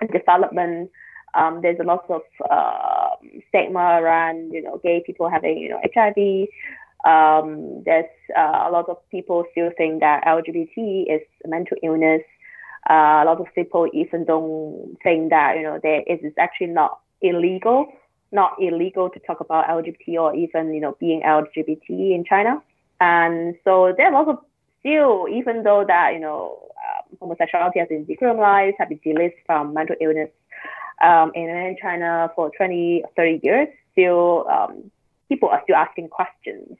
and 0.00 0.10
development. 0.10 0.90
Um, 1.34 1.60
there's 1.62 1.78
a 1.80 1.84
lot 1.84 2.04
of 2.10 2.22
uh, 2.50 3.16
stigma 3.48 4.00
around 4.00 4.52
you 4.52 4.62
know 4.62 4.80
gay 4.82 5.02
people 5.04 5.28
having 5.28 5.58
you 5.58 5.70
know 5.70 5.80
HIV. 5.94 6.48
Um, 7.04 7.82
there's 7.84 8.10
uh, 8.36 8.64
a 8.68 8.70
lot 8.70 8.88
of 8.88 8.96
people 9.10 9.44
still 9.52 9.70
think 9.76 10.00
that 10.00 10.24
LGBT 10.24 11.04
is 11.08 11.22
a 11.44 11.48
mental 11.48 11.76
illness. 11.82 12.22
Uh, 12.88 13.22
a 13.22 13.24
lot 13.24 13.40
of 13.40 13.46
people 13.54 13.88
even 13.92 14.24
don't 14.24 14.96
think 15.02 15.30
that 15.30 15.56
you 15.56 15.62
know 15.62 15.78
there 15.82 16.00
is 16.00 16.18
it's 16.22 16.38
actually 16.38 16.68
not 16.68 17.00
illegal, 17.22 17.86
not 18.32 18.56
illegal 18.60 19.10
to 19.10 19.18
talk 19.20 19.40
about 19.40 19.66
LGBT 19.66 20.20
or 20.20 20.34
even 20.34 20.72
you 20.74 20.80
know 20.80 20.96
being 20.98 21.22
LGBT 21.22 21.88
in 21.88 22.24
China. 22.28 22.62
And 23.00 23.56
so 23.64 23.92
there 23.96 24.06
are 24.06 24.12
lots 24.12 24.30
of 24.30 24.38
still, 24.80 25.26
even 25.28 25.62
though 25.62 25.84
that 25.86 26.14
you 26.14 26.20
know 26.20 26.58
um, 26.82 27.16
homosexuality 27.20 27.78
has 27.78 27.88
been 27.88 28.06
decriminalized, 28.06 28.74
have 28.78 28.88
been 28.88 29.00
delisted 29.00 29.44
from 29.46 29.74
mental 29.74 29.96
illness 30.00 30.30
um, 31.02 31.32
in 31.34 31.76
China 31.80 32.30
for 32.34 32.50
20, 32.56 33.04
30 33.16 33.40
years, 33.42 33.68
still 33.92 34.46
um, 34.48 34.90
people 35.28 35.48
are 35.48 35.60
still 35.64 35.76
asking 35.76 36.08
questions 36.08 36.76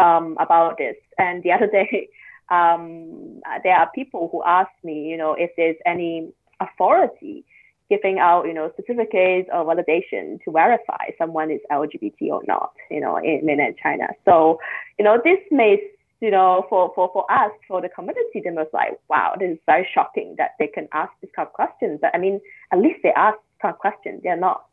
um, 0.00 0.36
about 0.40 0.78
this. 0.78 0.96
And 1.18 1.42
the 1.42 1.52
other 1.52 1.66
day, 1.66 2.08
um, 2.50 3.40
there 3.62 3.76
are 3.76 3.90
people 3.94 4.28
who 4.32 4.42
ask 4.44 4.70
me, 4.82 5.08
you 5.08 5.16
know, 5.16 5.34
if 5.34 5.50
there's 5.56 5.76
any 5.86 6.32
authority 6.60 7.44
giving 7.92 8.18
out, 8.18 8.46
you 8.46 8.54
know, 8.54 8.72
certificates 8.74 9.50
or 9.52 9.66
validation 9.66 10.42
to 10.44 10.50
verify 10.50 11.04
someone 11.18 11.50
is 11.50 11.60
LGBT 11.70 12.30
or 12.30 12.42
not, 12.48 12.72
you 12.90 13.00
know, 13.00 13.18
in 13.18 13.44
mainland 13.44 13.74
China. 13.82 14.06
So, 14.24 14.58
you 14.98 15.04
know, 15.04 15.18
this 15.22 15.40
may, 15.50 15.78
you 16.22 16.30
know, 16.30 16.64
for, 16.70 16.90
for, 16.94 17.10
for 17.12 17.30
us, 17.30 17.52
for 17.68 17.82
the 17.82 17.90
community, 17.90 18.40
they 18.42 18.50
must 18.50 18.72
like, 18.72 18.98
wow, 19.10 19.34
this 19.38 19.50
is 19.50 19.58
very 19.66 19.86
shocking 19.94 20.36
that 20.38 20.52
they 20.58 20.68
can 20.68 20.88
ask 20.94 21.12
this 21.20 21.30
kind 21.36 21.46
of 21.46 21.52
questions. 21.52 21.98
But 22.00 22.12
I 22.14 22.18
mean, 22.18 22.40
at 22.72 22.78
least 22.78 23.00
they 23.02 23.12
ask 23.12 23.36
kind 23.60 23.74
of 23.74 23.78
questions. 23.78 24.22
They're 24.24 24.36
not, 24.36 24.64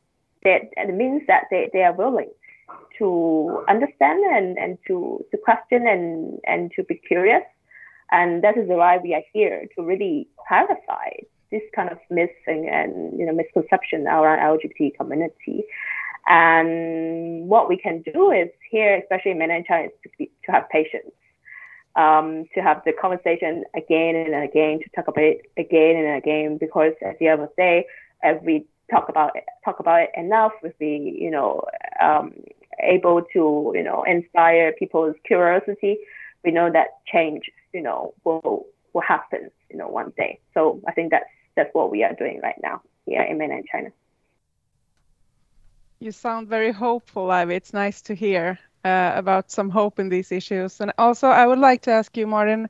that 0.43 0.61
it 0.77 0.95
means 0.95 1.23
that 1.27 1.43
they, 1.51 1.69
they 1.73 1.83
are 1.83 1.93
willing 1.93 2.31
to 2.99 3.65
understand 3.67 4.23
and, 4.31 4.57
and 4.57 4.77
to, 4.87 5.25
to 5.31 5.37
question 5.37 5.85
and, 5.87 6.39
and 6.45 6.71
to 6.77 6.83
be 6.83 6.95
curious. 6.95 7.43
And 8.11 8.43
that 8.45 8.57
is 8.57 8.67
why 8.69 8.97
we 8.97 9.13
are 9.13 9.23
here 9.33 9.67
to 9.75 9.83
really 9.83 10.29
clarify 10.47 11.09
this 11.51 11.61
kind 11.75 11.89
of 11.89 11.97
myth 12.09 12.29
and, 12.47 13.17
you 13.17 13.25
know 13.25 13.33
misconception 13.33 14.07
around 14.07 14.39
LGBT 14.39 14.95
community. 14.97 15.65
And 16.27 17.47
what 17.47 17.69
we 17.69 17.77
can 17.77 18.01
do 18.01 18.31
is 18.31 18.49
here, 18.69 18.97
especially 18.97 19.31
in 19.31 19.39
mainland 19.39 19.65
China, 19.67 19.85
is 19.85 19.91
to, 20.03 20.09
be, 20.17 20.29
to 20.45 20.51
have 20.51 20.69
patience, 20.69 21.11
um, 21.95 22.45
to 22.53 22.61
have 22.61 22.83
the 22.85 22.93
conversation 22.93 23.63
again 23.75 24.15
and 24.15 24.43
again, 24.43 24.79
to 24.79 24.89
talk 24.95 25.07
about 25.07 25.23
it 25.23 25.41
again 25.57 25.95
and 25.95 26.17
again, 26.17 26.57
because 26.59 26.93
at 27.03 27.17
the 27.17 27.27
end 27.27 27.41
of 27.41 27.49
the 27.49 27.55
day, 27.57 27.85
if 28.23 28.43
we 28.43 28.65
talk 28.91 29.09
about 29.09 29.35
it, 29.35 29.45
talk 29.65 29.79
about 29.79 30.01
it 30.01 30.11
enough, 30.15 30.51
if 30.61 30.73
we, 30.79 31.17
you 31.19 31.31
know, 31.31 31.63
um, 32.01 32.33
able 32.83 33.21
to, 33.33 33.71
you 33.75 33.83
know, 33.83 34.03
inspire 34.03 34.73
people's 34.73 35.15
curiosity, 35.25 35.97
we 36.43 36.51
know 36.51 36.69
that 36.71 36.99
change, 37.11 37.49
you 37.73 37.81
know, 37.81 38.13
will 38.23 38.65
will 38.93 39.01
happen, 39.01 39.49
you 39.69 39.77
know, 39.77 39.87
one 39.87 40.11
day. 40.17 40.39
So 40.53 40.81
I 40.87 40.91
think 40.91 41.11
that's 41.11 41.25
that's 41.59 41.75
what 41.75 41.91
we 41.91 42.03
are 42.03 42.15
doing 42.15 42.41
right 42.43 42.59
now 42.63 42.81
here 43.05 43.23
in 43.23 43.37
mainland 43.39 43.67
China. 43.71 43.91
You 45.99 46.11
sound 46.11 46.47
very 46.49 46.71
hopeful, 46.71 47.31
Ivy. 47.31 47.55
It's 47.55 47.73
nice 47.73 48.01
to 48.03 48.15
hear 48.15 48.59
uh, 48.83 49.13
about 49.15 49.51
some 49.51 49.69
hope 49.69 49.99
in 49.99 50.09
these 50.09 50.31
issues. 50.31 50.79
And 50.81 50.93
also, 50.97 51.27
I 51.27 51.45
would 51.47 51.59
like 51.59 51.81
to 51.83 51.91
ask 51.91 52.15
you, 52.17 52.27
Martin, 52.27 52.69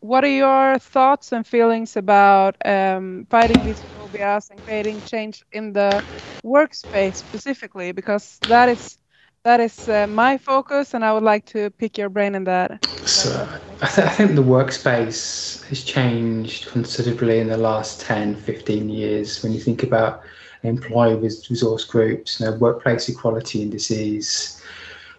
what 0.00 0.24
are 0.24 0.28
your 0.44 0.78
thoughts 0.78 1.32
and 1.32 1.46
feelings 1.46 1.96
about 1.96 2.56
um, 2.64 3.26
fighting 3.30 3.62
these 3.62 3.82
phobias 3.94 4.50
and 4.50 4.62
creating 4.62 5.02
change 5.02 5.42
in 5.52 5.72
the 5.72 6.04
workspace 6.44 7.16
specifically? 7.16 7.92
Because 7.92 8.40
that 8.44 8.68
is 8.68 8.98
that 9.44 9.60
is 9.60 9.88
uh, 9.88 10.06
my 10.06 10.38
focus, 10.38 10.94
and 10.94 11.04
I 11.04 11.12
would 11.12 11.22
like 11.24 11.46
to 11.46 11.70
pick 11.70 11.98
your 11.98 12.10
brain 12.10 12.34
in 12.34 12.44
that. 12.44 12.80
So, 13.04 13.46
I, 13.82 13.88
th- 13.88 14.06
I, 14.06 14.10
think 14.10 14.34
the 14.34 14.42
workspace 14.42 15.62
has 15.66 15.84
changed 15.84 16.66
considerably 16.68 17.40
in 17.40 17.48
the 17.48 17.58
last 17.58 18.00
10, 18.00 18.36
15 18.36 18.88
years. 18.88 19.42
When 19.42 19.52
you 19.52 19.60
think 19.60 19.82
about 19.82 20.22
employee 20.62 21.16
resource 21.16 21.84
groups, 21.84 22.40
you 22.40 22.46
know, 22.46 22.52
workplace 22.52 23.06
equality 23.10 23.60
indices, 23.60 24.62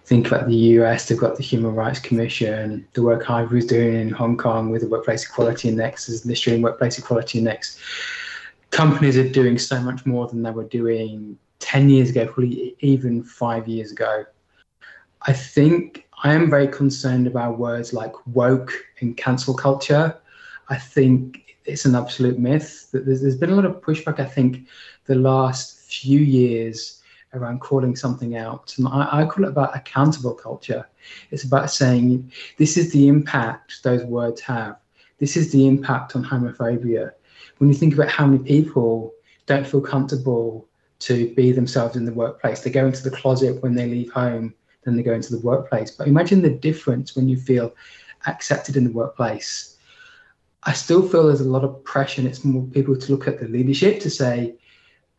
think 0.05 0.25
about 0.25 0.47
the 0.47 0.55
US, 0.55 1.07
they've 1.07 1.19
got 1.19 1.35
the 1.35 1.43
Human 1.43 1.75
Rights 1.75 1.99
Commission, 1.99 2.87
the 2.93 3.03
work 3.03 3.29
I 3.29 3.43
was 3.43 3.67
doing 3.67 3.93
in 3.93 4.09
Hong 4.09 4.37
Kong 4.37 4.71
with 4.71 4.81
the 4.81 4.87
Workplace 4.87 5.23
Equality 5.23 5.69
Index, 5.69 6.07
the 6.07 6.31
Australian 6.31 6.63
Workplace 6.63 6.97
Equality 6.97 7.37
Index. 7.37 7.77
Companies 8.71 9.17
are 9.17 9.29
doing 9.29 9.59
so 9.59 9.79
much 9.79 10.03
more 10.07 10.27
than 10.27 10.41
they 10.41 10.51
were 10.51 10.63
doing 10.63 11.37
10 11.59 11.89
years 11.89 12.09
ago, 12.09 12.25
probably 12.25 12.75
even 12.79 13.23
five 13.23 13.67
years 13.67 13.91
ago. 13.91 14.25
I 15.21 15.33
think 15.33 16.06
I 16.27 16.33
am 16.33 16.49
very 16.49 16.67
concerned 16.67 17.25
about 17.25 17.57
words 17.57 17.93
like 17.93 18.13
woke 18.27 18.73
and 18.99 19.15
cancel 19.15 19.53
culture. 19.53 20.17
I 20.67 20.75
think 20.75 21.55
it's 21.63 21.85
an 21.85 21.95
absolute 21.95 22.37
myth. 22.37 22.89
There's, 22.91 23.21
there's 23.21 23.37
been 23.37 23.51
a 23.51 23.55
lot 23.55 23.63
of 23.63 23.79
pushback, 23.79 24.19
I 24.19 24.25
think, 24.25 24.67
the 25.05 25.15
last 25.15 25.79
few 25.89 26.19
years 26.19 27.01
around 27.33 27.61
calling 27.61 27.95
something 27.95 28.35
out. 28.35 28.75
And 28.77 28.89
I, 28.89 29.21
I 29.21 29.25
call 29.25 29.45
it 29.45 29.49
about 29.49 29.73
accountable 29.73 30.33
culture. 30.33 30.85
It's 31.31 31.45
about 31.45 31.71
saying 31.71 32.29
this 32.57 32.75
is 32.75 32.91
the 32.91 33.07
impact 33.07 33.81
those 33.83 34.03
words 34.03 34.41
have. 34.41 34.75
This 35.19 35.37
is 35.37 35.53
the 35.53 35.65
impact 35.65 36.15
on 36.17 36.25
homophobia. 36.25 37.11
When 37.59 37.69
you 37.69 37.75
think 37.75 37.93
about 37.93 38.09
how 38.09 38.27
many 38.27 38.43
people 38.43 39.13
don't 39.45 39.65
feel 39.65 39.81
comfortable 39.81 40.67
to 40.99 41.33
be 41.35 41.53
themselves 41.53 41.95
in 41.95 42.03
the 42.03 42.11
workplace. 42.11 42.61
They 42.61 42.69
go 42.69 42.85
into 42.85 43.03
the 43.03 43.15
closet 43.15 43.61
when 43.63 43.75
they 43.75 43.87
leave 43.87 44.11
home, 44.11 44.53
then 44.87 44.95
they 44.95 45.03
go 45.03 45.13
into 45.13 45.35
the 45.35 45.41
workplace. 45.41 45.91
But 45.91 46.07
imagine 46.07 46.41
the 46.41 46.49
difference 46.49 47.15
when 47.15 47.27
you 47.27 47.37
feel 47.37 47.73
accepted 48.25 48.75
in 48.75 48.83
the 48.83 48.91
workplace. 48.91 49.77
I 50.63 50.73
still 50.73 51.07
feel 51.07 51.27
there's 51.27 51.41
a 51.41 51.49
lot 51.49 51.63
of 51.63 51.83
pressure, 51.83 52.21
and 52.21 52.29
it's 52.29 52.43
more 52.43 52.63
people 52.63 52.97
to 52.97 53.11
look 53.11 53.27
at 53.27 53.39
the 53.39 53.47
leadership 53.47 53.99
to 54.01 54.09
say 54.09 54.55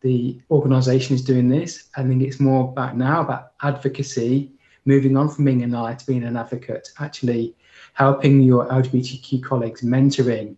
the 0.01 0.39
organization 0.51 1.15
is 1.15 1.23
doing 1.23 1.49
this. 1.49 1.89
I 1.95 2.03
think 2.03 2.21
it's 2.21 2.39
more 2.39 2.69
about 2.69 2.97
now 2.97 3.21
about 3.21 3.53
advocacy, 3.61 4.51
moving 4.85 5.17
on 5.17 5.29
from 5.29 5.45
being 5.45 5.63
an 5.63 5.73
ally 5.73 5.95
to 5.95 6.05
being 6.05 6.23
an 6.23 6.37
advocate, 6.37 6.89
actually 6.99 7.55
helping 7.93 8.41
your 8.41 8.67
LGBTQ 8.67 9.43
colleagues, 9.43 9.81
mentoring, 9.81 10.55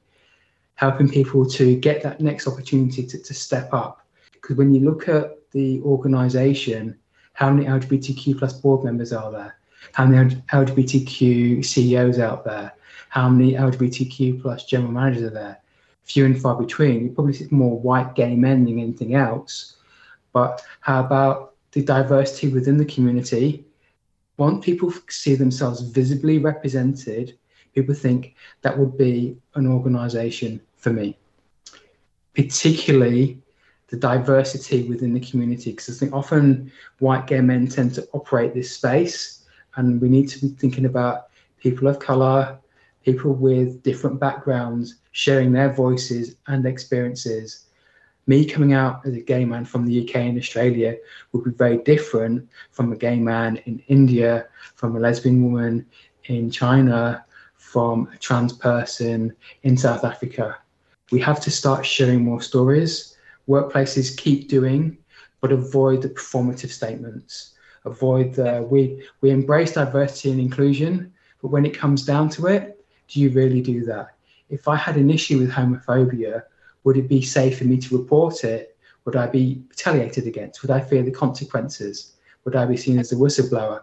helping 0.76 1.10
people 1.10 1.46
to 1.46 1.76
get 1.78 2.04
that 2.04 2.20
next 2.20 2.48
opportunity 2.48 3.06
to, 3.06 3.18
to 3.18 3.34
step 3.34 3.74
up 3.74 4.02
because 4.42 4.58
when 4.58 4.74
you 4.74 4.82
look 4.82 5.08
at 5.08 5.38
the 5.52 5.80
organization, 5.82 6.98
how 7.34 7.50
many 7.52 7.68
LGBTQ 7.68 8.38
plus 8.38 8.54
board 8.54 8.84
members 8.84 9.14
are 9.14 9.32
there? 9.32 9.56
How 9.94 10.06
many 10.06 10.36
LGBTQ 10.54 11.66
CEOs 11.66 12.20
out 12.20 12.44
there? 12.46 12.74
How 13.10 13.30
many 13.30 13.54
LGBTQ 13.54 14.42
plus 14.42 14.66
general 14.66 14.92
managers 14.92 15.24
are 15.24 15.34
there? 15.34 15.58
Few 16.04 16.26
and 16.26 16.40
far 16.40 16.56
between. 16.56 17.04
You 17.04 17.10
probably 17.12 17.34
see 17.34 17.48
more 17.52 17.80
white 17.80 18.16
gay 18.16 18.36
men 18.36 18.66
than 18.66 18.80
anything 18.80 19.16
else. 19.16 19.78
But 20.34 20.62
how 20.82 21.04
about 21.04 21.56
the 21.72 21.84
diversity 21.84 22.50
within 22.50 22.78
the 22.78 22.86
community? 22.86 23.66
Once 24.38 24.66
people 24.66 24.94
see 25.10 25.36
themselves 25.36 25.82
visibly 25.82 26.38
represented, 26.38 27.38
people 27.76 27.94
think 27.94 28.36
that 28.62 28.78
would 28.78 28.98
be 28.98 29.38
an 29.56 29.68
organization 29.68 30.62
for 30.78 30.92
me. 30.92 31.18
Particularly 32.34 33.42
the 33.92 33.98
diversity 33.98 34.88
within 34.88 35.14
the 35.14 35.20
community 35.20 35.72
because 35.72 35.90
I 35.90 36.00
think 36.00 36.14
often 36.14 36.72
white 37.00 37.28
gay 37.28 37.42
men 37.42 37.68
tend 37.68 37.94
to 37.96 38.08
operate 38.14 38.54
this 38.54 38.74
space 38.74 39.44
and 39.76 40.02
we 40.02 40.08
need 40.08 40.30
to 40.30 40.40
be 40.40 40.48
thinking 40.56 40.86
about 40.86 41.28
people 41.60 41.88
of 41.90 42.00
color, 42.00 42.58
people 43.04 43.34
with 43.34 43.84
different 43.84 44.20
backgrounds 44.20 44.96
sharing 45.12 45.52
their 45.52 45.74
voices 45.74 46.36
and 46.48 46.66
experiences. 46.66 47.66
Me 48.28 48.46
coming 48.46 48.72
out 48.72 49.06
as 49.06 49.14
a 49.14 49.20
gay 49.20 49.44
man 49.44 49.66
from 49.66 49.86
the 49.86 50.08
UK 50.08 50.16
and 50.16 50.38
Australia 50.38 50.96
would 51.34 51.44
be 51.44 51.52
very 51.52 51.78
different 51.80 52.48
from 52.72 52.94
a 52.94 52.96
gay 52.96 53.18
man 53.18 53.58
in 53.66 53.84
India, 53.90 54.48
from 54.76 54.96
a 54.96 55.00
lesbian 55.00 55.44
woman 55.44 55.86
in 56.26 56.50
China, 56.50 57.26
from 57.56 58.08
a 58.14 58.18
trans 58.18 58.54
person 58.54 59.36
in 59.64 59.76
South 59.76 60.06
Africa. 60.06 60.58
We 61.12 61.20
have 61.20 61.42
to 61.42 61.52
start 61.52 61.86
sharing 61.86 62.24
more 62.24 62.42
stories 62.42 63.18
workplaces 63.48 64.16
keep 64.16 64.50
doing, 64.50 64.98
but 65.40 65.52
avoid 65.52 66.02
the 66.02 66.10
performative 66.10 66.70
statements. 66.70 67.54
Avoid 67.86 68.34
the 68.36 68.68
we 68.70 69.04
we 69.22 69.32
embrace 69.32 69.74
diversity 69.74 70.32
and 70.32 70.40
inclusion, 70.40 71.12
but 71.42 71.50
when 71.50 71.66
it 71.66 71.78
comes 71.78 72.06
down 72.06 72.30
to 72.30 72.48
it, 72.48 72.86
do 73.08 73.20
you 73.20 73.32
really 73.32 73.62
do 73.62 73.84
that? 73.86 74.16
If 74.50 74.68
I 74.68 74.76
had 74.76 74.98
an 74.98 75.10
issue 75.10 75.40
with 75.40 75.52
homophobia, 75.52 76.44
Would 76.84 76.98
it 76.98 77.08
be 77.08 77.22
safe 77.22 77.58
for 77.58 77.66
me 77.66 77.78
to 77.78 77.98
report 77.98 78.44
it? 78.44 78.76
Would 79.06 79.16
I 79.16 79.28
be 79.28 79.64
retaliated 79.70 80.28
against? 80.28 80.62
Would 80.62 80.72
I 80.72 80.80
fear 80.80 81.04
the 81.04 81.12
consequences? 81.12 82.14
Would 82.44 82.56
I 82.56 82.66
be 82.66 82.78
seen 82.78 83.00
as 83.00 83.12
a 83.12 83.16
whistleblower? 83.16 83.82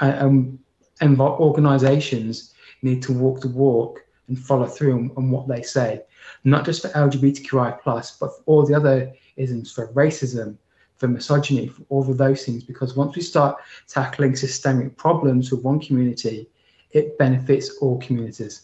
Um, 0.00 0.58
and 1.00 1.20
organisations 1.20 2.54
need 2.82 3.02
to 3.02 3.12
walk 3.12 3.40
the 3.40 3.48
walk 3.48 4.04
and 4.28 4.38
follow 4.38 4.66
through 4.66 4.94
on, 4.94 5.10
on, 5.16 5.30
what 5.30 5.48
they 5.48 5.62
say, 5.62 6.02
not 6.44 6.64
just 6.64 6.82
for 6.82 6.88
LGBTQI 6.88 7.80
plus, 7.80 8.16
but 8.18 8.36
for 8.36 8.42
all 8.46 8.66
the 8.66 8.74
other 8.74 9.12
isms, 9.36 9.72
for 9.72 9.88
racism, 9.92 10.56
for 10.96 11.08
misogyny, 11.08 11.68
for 11.68 11.82
all 11.88 12.08
of 12.08 12.18
those 12.18 12.44
things. 12.44 12.62
Because 12.64 12.96
once 12.96 13.16
we 13.16 13.22
start 13.22 13.56
tackling 13.88 14.36
systemic 14.36 14.96
problems 14.96 15.50
with 15.50 15.62
one 15.62 15.80
community, 15.80 16.48
it 16.92 17.18
benefits 17.18 17.76
all 17.78 17.98
communities. 18.00 18.62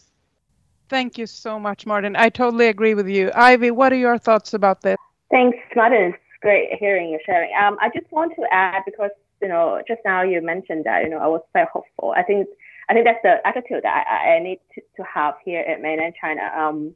Thank 0.89 1.17
you 1.17 1.27
so 1.27 1.59
much, 1.59 1.85
Martin. 1.85 2.15
I 2.15 2.29
totally 2.29 2.67
agree 2.67 2.95
with 2.95 3.07
you. 3.07 3.31
Ivy, 3.35 3.71
what 3.71 3.93
are 3.93 3.97
your 3.97 4.17
thoughts 4.17 4.53
about 4.53 4.81
this? 4.81 4.97
Thanks, 5.29 5.57
Martin. 5.75 6.13
It's 6.13 6.17
great 6.41 6.69
hearing 6.79 7.09
you 7.09 7.19
sharing. 7.25 7.51
Um, 7.55 7.77
I 7.79 7.89
just 7.89 8.11
want 8.11 8.33
to 8.35 8.43
add 8.51 8.83
because 8.85 9.11
you 9.41 9.47
know 9.47 9.81
just 9.87 10.01
now 10.03 10.23
you 10.23 10.41
mentioned 10.41 10.85
that 10.85 11.03
you 11.03 11.09
know 11.09 11.19
I 11.19 11.27
was 11.27 11.41
very 11.53 11.67
hopeful. 11.71 12.13
I 12.17 12.23
think 12.23 12.47
I 12.89 12.93
think 12.93 13.05
that's 13.05 13.21
the 13.21 13.45
attitude 13.47 13.83
that 13.83 14.07
I, 14.07 14.37
I 14.37 14.39
need 14.39 14.59
to, 14.73 14.81
to 14.97 15.03
have 15.03 15.35
here 15.45 15.61
in 15.61 15.81
mainland 15.83 16.15
China. 16.19 16.51
Um, 16.57 16.95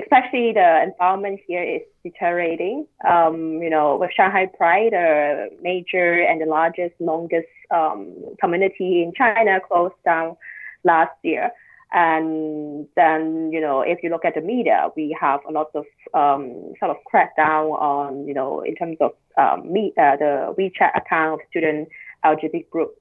especially 0.00 0.52
the 0.52 0.82
environment 0.82 1.40
here 1.46 1.62
is 1.62 1.82
deteriorating. 2.04 2.86
Um, 3.08 3.62
you 3.62 3.70
know, 3.70 3.96
with 3.96 4.10
Shanghai 4.16 4.46
Pride, 4.46 4.92
the 4.92 5.50
major 5.60 6.22
and 6.22 6.40
the 6.40 6.46
largest, 6.46 6.94
longest 7.00 7.48
um, 7.70 8.14
community 8.40 9.02
in 9.02 9.12
China 9.16 9.60
closed 9.60 9.94
down 10.04 10.36
last 10.84 11.12
year. 11.22 11.50
And 11.92 12.86
then, 12.96 13.50
you 13.50 13.60
know, 13.60 13.80
if 13.80 14.02
you 14.02 14.10
look 14.10 14.24
at 14.24 14.34
the 14.34 14.42
media, 14.42 14.88
we 14.94 15.16
have 15.18 15.40
a 15.48 15.52
lot 15.52 15.70
of 15.74 15.86
um, 16.12 16.74
sort 16.78 16.90
of 16.90 16.98
crackdown 17.10 17.72
on, 17.80 18.26
you 18.28 18.34
know, 18.34 18.60
in 18.60 18.74
terms 18.74 18.98
of 19.00 19.12
um, 19.38 19.72
me, 19.72 19.94
uh, 19.96 20.16
the 20.16 20.54
WeChat 20.58 20.96
account 20.96 21.40
of 21.40 21.46
student 21.48 21.88
LGBT 22.24 22.68
group 22.68 22.94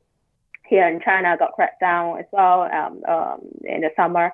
here 0.68 0.88
in 0.88 1.02
China 1.02 1.36
got 1.38 1.54
cracked 1.54 1.80
down 1.80 2.20
as 2.20 2.26
well 2.32 2.62
um, 2.62 3.04
um, 3.08 3.42
in 3.66 3.82
the 3.82 3.90
summer. 3.96 4.32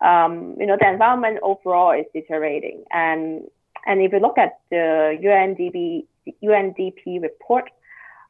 Um, 0.00 0.56
you 0.58 0.66
know, 0.66 0.76
the 0.80 0.88
environment 0.88 1.38
overall 1.42 1.92
is 1.92 2.06
deteriorating. 2.14 2.84
And 2.92 3.42
and 3.86 4.00
if 4.00 4.12
you 4.12 4.20
look 4.20 4.38
at 4.38 4.60
the 4.70 5.18
UNDP 5.22 6.06
UNDP 6.42 7.22
report, 7.22 7.70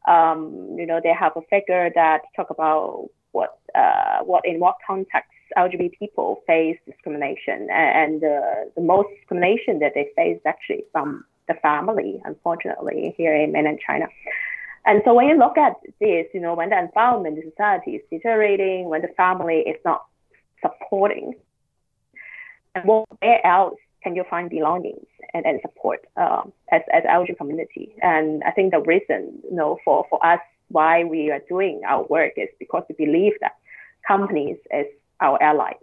um, 0.07 0.77
you 0.79 0.87
know, 0.87 1.01
they 1.03 1.13
have 1.13 1.33
a 1.37 1.43
figure 1.51 1.91
that 1.95 2.23
talk 2.37 2.51
about 2.51 3.09
what 3.33 3.59
uh, 3.75 4.21
what 4.25 4.45
in 4.45 4.61
what 4.61 4.77
context 4.87 5.31
LGBT 5.57 5.99
people 5.99 6.43
face 6.47 6.79
discrimination, 6.87 7.69
and, 7.71 8.23
and 8.23 8.25
uh, 8.25 8.71
the 8.77 8.83
most 8.83 9.09
discrimination 9.17 9.79
that 9.81 9.93
they 9.95 10.09
face 10.17 10.37
is 10.37 10.43
actually 10.47 10.85
from 10.93 11.25
the 11.49 11.55
family, 11.55 12.21
unfortunately, 12.25 13.15
here 13.17 13.35
in 13.35 13.53
mainland 13.53 13.81
China. 13.85 14.07
And 14.85 15.03
so 15.05 15.13
when 15.13 15.27
you 15.29 15.37
look 15.37 15.59
at 15.59 15.75
this, 16.01 16.27
you 16.33 16.41
know, 16.41 16.55
when 16.55 16.71
the 16.71 16.79
environment 16.79 17.39
in 17.39 17.51
society 17.51 17.93
is 17.97 18.03
deteriorating, 18.11 18.89
when 18.89 19.03
the 19.03 19.09
family 19.17 19.61
is 19.61 19.77
not 19.85 20.05
supporting, 20.63 21.35
where 22.85 23.47
else 23.47 23.79
can 24.03 24.15
you 24.15 24.25
find 24.31 24.49
belongings 24.51 25.07
and, 25.35 25.45
and 25.45 25.61
support 25.63 26.07
um, 26.17 26.53
as 26.73 26.83
as 26.93 27.03
LG 27.05 27.37
community? 27.37 27.95
And 28.03 28.43
I 28.45 28.51
think 28.51 28.73
the 28.73 28.81
reason, 28.81 29.41
you 29.49 29.57
know, 29.57 29.79
for 29.85 30.07
for 30.11 30.25
us 30.25 30.41
why 30.69 31.05
we 31.05 31.31
are 31.31 31.41
doing 31.49 31.81
our 31.87 32.05
work 32.05 32.33
is 32.37 32.49
because 32.59 32.85
we 32.89 33.07
believe 33.07 33.33
that 33.41 33.57
companies 34.07 34.59
as 34.71 34.87
our 35.21 35.43
allies, 35.43 35.75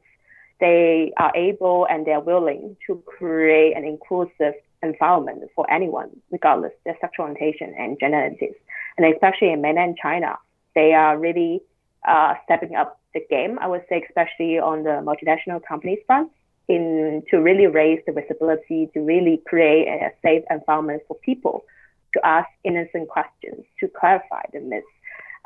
they 0.59 1.11
are 1.17 1.31
able 1.35 1.87
and 1.89 2.05
they're 2.05 2.19
willing 2.19 2.77
to 2.87 3.01
create 3.05 3.75
an 3.75 3.83
inclusive 3.83 4.53
environment 4.83 5.43
for 5.55 5.69
anyone, 5.71 6.09
regardless 6.31 6.71
their 6.85 6.97
sexual 7.01 7.25
orientation 7.25 7.73
and 7.77 7.99
gender 7.99 8.17
identities. 8.17 8.55
And 8.97 9.13
especially 9.13 9.51
in 9.51 9.61
mainland 9.61 9.97
China, 10.01 10.37
they 10.75 10.93
are 10.93 11.17
really 11.17 11.61
uh, 12.07 12.35
stepping 12.45 12.75
up 12.75 12.99
the 13.13 13.21
game, 13.29 13.57
I 13.59 13.67
would 13.67 13.83
say, 13.89 14.03
especially 14.07 14.59
on 14.59 14.83
the 14.83 15.01
multinational 15.03 15.61
companies 15.67 15.99
front, 16.05 16.31
in 16.67 17.23
to 17.29 17.37
really 17.37 17.67
raise 17.67 18.01
the 18.05 18.11
visibility, 18.11 18.89
to 18.93 18.99
really 19.01 19.41
create 19.45 19.87
a 19.87 20.11
safe 20.21 20.43
environment 20.49 21.03
for 21.07 21.15
people 21.17 21.65
to 22.13 22.25
ask 22.25 22.49
innocent 22.63 23.09
questions, 23.09 23.65
to 23.79 23.87
clarify 23.87 24.41
the 24.53 24.59
myths, 24.61 24.87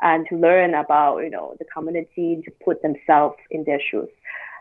and 0.00 0.26
to 0.28 0.36
learn 0.36 0.74
about 0.74 1.18
you 1.18 1.30
know 1.30 1.56
the 1.58 1.64
community, 1.64 2.42
to 2.44 2.50
put 2.64 2.82
themselves 2.82 3.36
in 3.50 3.64
their 3.64 3.80
shoes. 3.80 4.08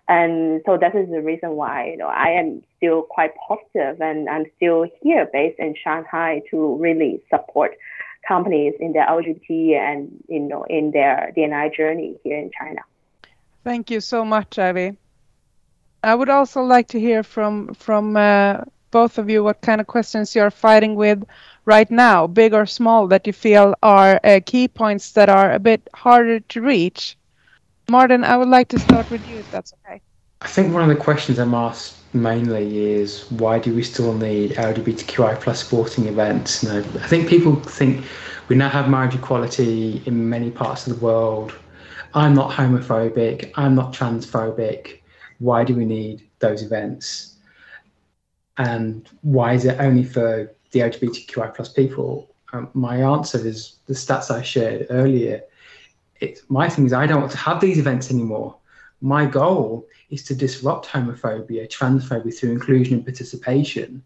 And 0.08 0.62
so 0.66 0.76
that 0.76 0.96
is 0.96 1.08
the 1.10 1.22
reason 1.22 1.52
why 1.52 1.90
you 1.92 1.98
know 1.98 2.08
I 2.08 2.30
am 2.32 2.64
still 2.78 3.04
quite 3.04 3.32
positive, 3.48 4.02
and 4.02 4.28
I'm 4.28 4.46
still 4.58 4.86
here 5.02 5.30
based 5.32 5.60
in 5.60 5.76
Shanghai 5.82 6.42
to 6.52 6.76
really 6.78 7.22
support 7.30 7.78
companies 8.28 8.74
in 8.80 8.94
their 8.94 9.06
LGBT 9.08 9.78
and 9.78 10.24
you 10.28 10.40
know 10.40 10.64
in 10.70 10.92
their 10.92 11.32
DNI 11.38 11.76
journey 11.76 12.20
here 12.24 12.38
in 12.38 12.52
China. 12.60 12.82
Thank 13.64 13.92
you 13.92 14.02
so 14.02 14.26
much, 14.26 14.58
Ivy. 14.58 14.98
I 16.04 16.16
would 16.16 16.30
also 16.30 16.62
like 16.62 16.88
to 16.90 17.00
hear 17.00 17.24
from 17.24 17.74
from 17.74 18.16
uh, 18.16 18.62
both 18.92 19.18
of 19.18 19.30
you 19.30 19.44
what 19.44 19.62
kind 19.62 19.82
of 19.82 19.88
questions 19.88 20.36
you're 20.36 20.52
fighting 20.52 20.96
with 20.96 21.24
right 21.66 21.90
now, 21.92 22.26
big 22.28 22.54
or 22.54 22.66
small, 22.66 23.08
that 23.08 23.28
you 23.28 23.34
feel 23.34 23.76
are 23.84 24.20
uh, 24.24 24.40
key 24.46 24.68
points 24.68 25.12
that 25.12 25.30
are 25.30 25.52
a 25.52 25.60
bit 25.60 25.88
harder 25.94 26.40
to 26.40 26.62
reach. 26.62 27.18
Martin, 27.90 28.24
I 28.24 28.38
would 28.38 28.48
like 28.48 28.70
to 28.70 28.80
start 28.80 29.10
with 29.12 29.28
you, 29.28 29.38
if 29.38 29.52
that's 29.52 29.74
okay. 29.74 30.02
I 30.42 30.48
think 30.48 30.74
one 30.74 30.84
of 30.84 30.90
the 30.90 31.04
questions 31.04 31.38
I'm 31.38 31.54
asked 31.54 31.98
mainly 32.14 32.86
is 32.86 33.30
why 33.32 33.60
do 33.60 33.76
we 33.76 33.84
still 33.84 34.14
need 34.14 34.52
LGBTQI 34.52 35.40
plus 35.42 35.60
sporting 35.60 36.08
events? 36.08 36.66
I 36.66 36.82
think 36.82 37.28
people 37.28 37.56
think 37.56 38.06
we 38.48 38.56
now 38.56 38.70
have 38.70 38.90
marriage 38.90 39.16
equality 39.16 40.02
in 40.06 40.30
many 40.30 40.50
parts 40.50 40.88
of 40.88 40.98
the 40.98 41.06
world. 41.06 41.54
I'm 42.14 42.34
not 42.34 42.52
homophobic. 42.52 43.52
I'm 43.56 43.76
not 43.76 43.94
transphobic. 43.94 44.99
Why 45.40 45.64
do 45.64 45.76
we 45.76 45.86
need 45.86 46.28
those 46.40 46.62
events? 46.64 47.36
And 48.58 49.10
why 49.22 49.54
is 49.54 49.66
it 49.66 49.80
only 49.80 50.04
for 50.04 50.54
the 50.72 50.80
LGBTQI 50.80 51.56
plus 51.56 51.70
people? 51.70 52.30
Um, 52.52 52.70
my 52.74 52.98
answer 52.98 53.46
is 53.46 53.78
the 53.88 53.94
stats 53.94 54.32
I 54.32 54.42
shared 54.42 54.88
earlier. 54.90 55.42
It's 56.20 56.42
my 56.50 56.68
thing 56.70 56.86
is 56.86 56.94
I 56.94 57.08
don't 57.08 57.22
want 57.22 57.32
to 57.32 57.38
have 57.38 57.62
these 57.62 57.78
events 57.78 58.12
anymore. 58.12 58.58
My 59.02 59.26
goal 59.26 59.88
is 60.10 60.24
to 60.26 60.36
disrupt 60.36 60.88
homophobia, 60.88 61.70
transphobia 61.70 62.38
through 62.38 62.52
inclusion 62.52 62.96
and 62.96 63.06
participation. 63.06 64.04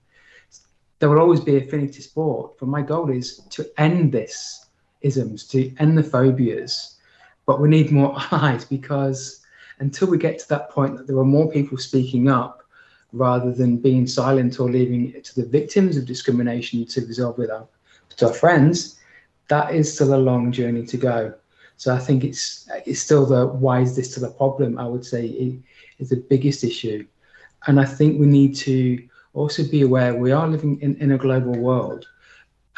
There 1.00 1.10
will 1.10 1.20
always 1.20 1.40
be 1.40 1.58
affinity 1.58 2.02
sport, 2.02 2.60
but 2.60 2.70
my 2.70 2.82
goal 2.82 3.10
is 3.10 3.38
to 3.50 3.68
end 3.78 4.12
this 4.12 4.68
isms, 5.02 5.48
to 5.48 5.74
end 5.80 5.98
the 5.98 6.04
phobias. 6.04 6.98
But 7.46 7.60
we 7.60 7.70
need 7.70 7.92
more 7.92 8.16
eyes 8.32 8.66
because 8.66 9.43
until 9.84 10.08
we 10.08 10.18
get 10.18 10.40
to 10.40 10.48
that 10.48 10.70
point 10.70 10.96
that 10.96 11.08
there 11.08 11.18
are 11.18 11.26
more 11.38 11.52
people 11.52 11.78
speaking 11.78 12.30
up 12.30 12.64
rather 13.12 13.52
than 13.52 13.76
being 13.76 14.08
silent 14.08 14.58
or 14.60 14.70
leaving 14.70 15.14
it 15.14 15.26
to 15.26 15.42
the 15.42 15.48
victims 15.58 15.98
of 15.98 16.06
discrimination 16.06 16.86
to 16.86 17.06
resolve 17.06 17.38
with 17.38 17.52
our, 17.52 17.68
with 18.08 18.24
our 18.24 18.34
friends, 18.34 19.00
that 19.50 19.76
is 19.76 19.94
still 19.94 20.14
a 20.14 20.26
long 20.30 20.54
journey 20.54 20.86
to 20.86 20.96
go. 20.96 21.34
So 21.76 21.94
I 21.94 22.00
think 22.00 22.24
it's 22.24 22.70
it's 22.86 23.02
still 23.02 23.26
the 23.26 23.46
why 23.48 23.82
is 23.82 23.94
this 23.94 24.12
still 24.12 24.24
a 24.24 24.32
problem? 24.32 24.78
I 24.78 24.88
would 24.88 25.06
say 25.06 25.26
it 25.26 25.60
is 26.00 26.10
the 26.10 26.24
biggest 26.34 26.64
issue, 26.64 27.06
and 27.68 27.78
I 27.78 27.86
think 27.86 28.20
we 28.20 28.28
need 28.28 28.56
to 28.68 29.04
also 29.34 29.64
be 29.68 29.82
aware 29.82 30.14
we 30.16 30.32
are 30.32 30.48
living 30.48 30.80
in, 30.82 30.96
in 31.04 31.12
a 31.12 31.18
global 31.18 31.58
world, 31.70 32.06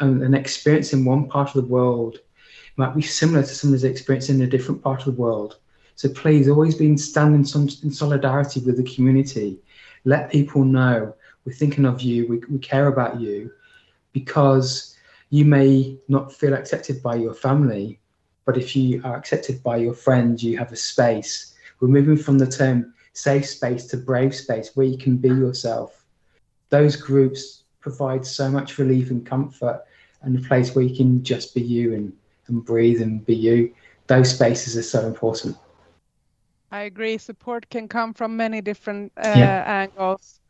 and 0.00 0.22
an 0.22 0.34
experience 0.34 0.92
in 0.92 1.04
one 1.04 1.28
part 1.28 1.48
of 1.54 1.58
the 1.62 1.72
world 1.76 2.18
might 2.76 2.96
be 2.96 3.02
similar 3.02 3.42
to 3.42 3.54
someone's 3.54 3.84
experience 3.84 4.28
in 4.28 4.42
a 4.42 4.52
different 4.54 4.82
part 4.82 5.00
of 5.00 5.14
the 5.14 5.22
world. 5.22 5.58
So 5.96 6.10
please 6.10 6.48
always 6.48 6.74
be 6.74 6.96
standing 6.98 7.40
in, 7.40 7.68
in 7.82 7.90
solidarity 7.90 8.60
with 8.60 8.76
the 8.76 8.94
community. 8.94 9.58
Let 10.04 10.30
people 10.30 10.64
know 10.64 11.14
we're 11.44 11.52
thinking 11.52 11.86
of 11.86 12.02
you, 12.02 12.26
we, 12.28 12.38
we 12.50 12.58
care 12.58 12.88
about 12.88 13.20
you, 13.20 13.50
because 14.12 14.96
you 15.30 15.44
may 15.44 15.96
not 16.08 16.32
feel 16.32 16.54
accepted 16.54 17.02
by 17.02 17.14
your 17.16 17.34
family, 17.34 17.98
but 18.44 18.56
if 18.56 18.76
you 18.76 19.00
are 19.04 19.16
accepted 19.16 19.62
by 19.62 19.76
your 19.76 19.94
friends, 19.94 20.42
you 20.42 20.58
have 20.58 20.72
a 20.72 20.76
space. 20.76 21.54
We're 21.80 21.88
moving 21.88 22.16
from 22.16 22.38
the 22.38 22.46
term 22.46 22.94
safe 23.12 23.46
space 23.46 23.86
to 23.86 23.96
brave 23.96 24.34
space 24.34 24.72
where 24.74 24.86
you 24.86 24.98
can 24.98 25.16
be 25.16 25.28
yourself. 25.28 26.04
Those 26.68 26.96
groups 26.96 27.62
provide 27.80 28.26
so 28.26 28.50
much 28.50 28.78
relief 28.78 29.10
and 29.10 29.24
comfort 29.24 29.84
and 30.22 30.36
a 30.36 30.48
place 30.48 30.74
where 30.74 30.84
you 30.84 30.94
can 30.94 31.22
just 31.22 31.54
be 31.54 31.62
you 31.62 31.94
and, 31.94 32.12
and 32.48 32.64
breathe 32.64 33.00
and 33.00 33.24
be 33.24 33.34
you. 33.34 33.72
Those 34.08 34.30
spaces 34.30 34.76
are 34.76 34.82
so 34.82 35.06
important. 35.06 35.56
I 36.72 36.82
agree. 36.82 37.18
Support 37.18 37.70
can 37.70 37.88
come 37.88 38.12
from 38.14 38.36
many 38.36 38.60
different 38.60 39.12
uh, 39.16 39.34
yeah. 39.36 39.64
angles. 39.66 40.40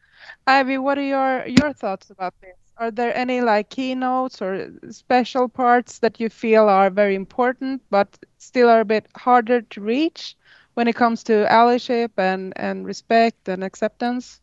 Ivy, 0.47 0.79
what 0.79 0.99
are 0.99 1.03
your 1.03 1.47
your 1.47 1.73
thoughts 1.73 2.11
about 2.11 2.35
this? 2.41 2.57
are 2.79 2.91
there 2.91 3.17
any 3.17 3.41
like 3.41 3.71
keynotes 3.71 4.43
or 4.43 4.71
special 4.91 5.49
parts 5.49 5.99
that 6.01 6.21
you 6.21 6.29
feel 6.29 6.69
are 6.69 6.91
very 6.91 7.15
important 7.15 7.83
but 7.91 8.19
still 8.39 8.69
are 8.69 8.81
a 8.81 8.85
bit 8.85 9.07
harder 9.17 9.63
to 9.63 9.81
reach 9.81 10.37
when 10.75 10.89
it 10.89 10.95
comes 10.95 11.23
to 11.25 11.47
allyship 11.51 12.11
and, 12.19 12.53
and 12.57 12.87
respect 12.87 13.49
and 13.49 13.65
acceptance? 13.65 14.41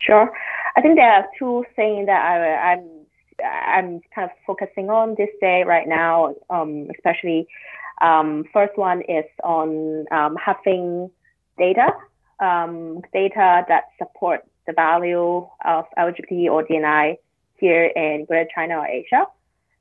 Sure. 0.00 0.32
I 0.76 0.80
think 0.80 0.96
there 0.96 1.12
are 1.12 1.26
two 1.38 1.64
things 1.76 2.06
that 2.06 2.24
I, 2.24 2.72
I'm 2.72 2.88
I'm 3.44 4.00
kind 4.12 4.28
of 4.28 4.30
focusing 4.46 4.90
on 4.90 5.14
this 5.16 5.28
day 5.40 5.62
right 5.64 5.86
now, 5.86 6.34
um, 6.50 6.88
especially. 6.96 7.46
Um, 8.00 8.44
first 8.52 8.76
one 8.76 9.02
is 9.02 9.24
on 9.42 10.06
um, 10.10 10.36
having 10.36 11.10
data, 11.58 11.88
um, 12.40 13.02
data 13.12 13.64
that 13.68 13.84
support 13.98 14.44
the 14.66 14.72
value 14.72 15.46
of 15.64 15.84
LGBT 15.98 16.50
or 16.50 16.64
DNI 16.64 17.16
here 17.56 17.86
in 17.86 18.24
Greater 18.26 18.48
China 18.54 18.78
or 18.78 18.86
Asia, 18.86 19.26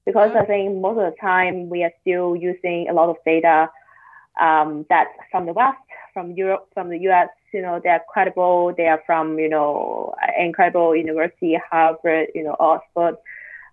because 0.05 0.32
I 0.36 0.45
think 0.45 0.82
most 0.82 0.97
of 0.97 1.11
the 1.11 1.15
time 1.22 1.70
we 1.70 1.84
are 1.84 1.91
still 2.01 2.36
using 2.36 2.88
a 2.89 2.93
lot 2.93 3.09
of 3.09 3.18
data 3.26 3.70
um, 4.39 4.86
that's 4.89 5.09
from 5.32 5.45
the 5.45 5.53
West, 5.53 5.78
from 6.13 6.32
Europe, 6.32 6.68
from 6.74 6.89
the 6.89 6.99
US. 7.09 7.30
You 7.53 7.61
know, 7.61 7.80
they're 7.84 8.03
credible. 8.09 8.74
They 8.76 8.88
are 8.88 9.01
from 9.05 9.38
you 9.39 9.49
know 9.49 10.15
incredible 10.39 10.95
university, 10.95 11.59
Harvard, 11.70 12.30
you 12.34 12.43
know, 12.43 12.55
Oxford 12.59 13.18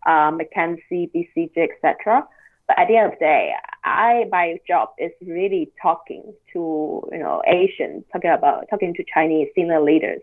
uh, 0.07 0.31
McKinsey, 0.31 1.11
BCG, 1.13 1.57
etc. 1.57 2.27
But 2.67 2.79
at 2.79 2.89
the 2.89 2.97
end 2.97 3.13
of 3.13 3.19
the 3.19 3.25
day, 3.25 3.53
I 3.85 4.25
my 4.31 4.59
job 4.67 4.91
is 4.99 5.13
really 5.21 5.71
talking 5.81 6.35
to 6.53 7.09
you 7.13 7.19
know 7.19 7.43
Asians, 7.47 8.05
talking 8.13 8.31
about 8.31 8.67
talking 8.71 8.95
to 8.95 9.05
Chinese 9.13 9.49
senior 9.55 9.81
leaders, 9.81 10.21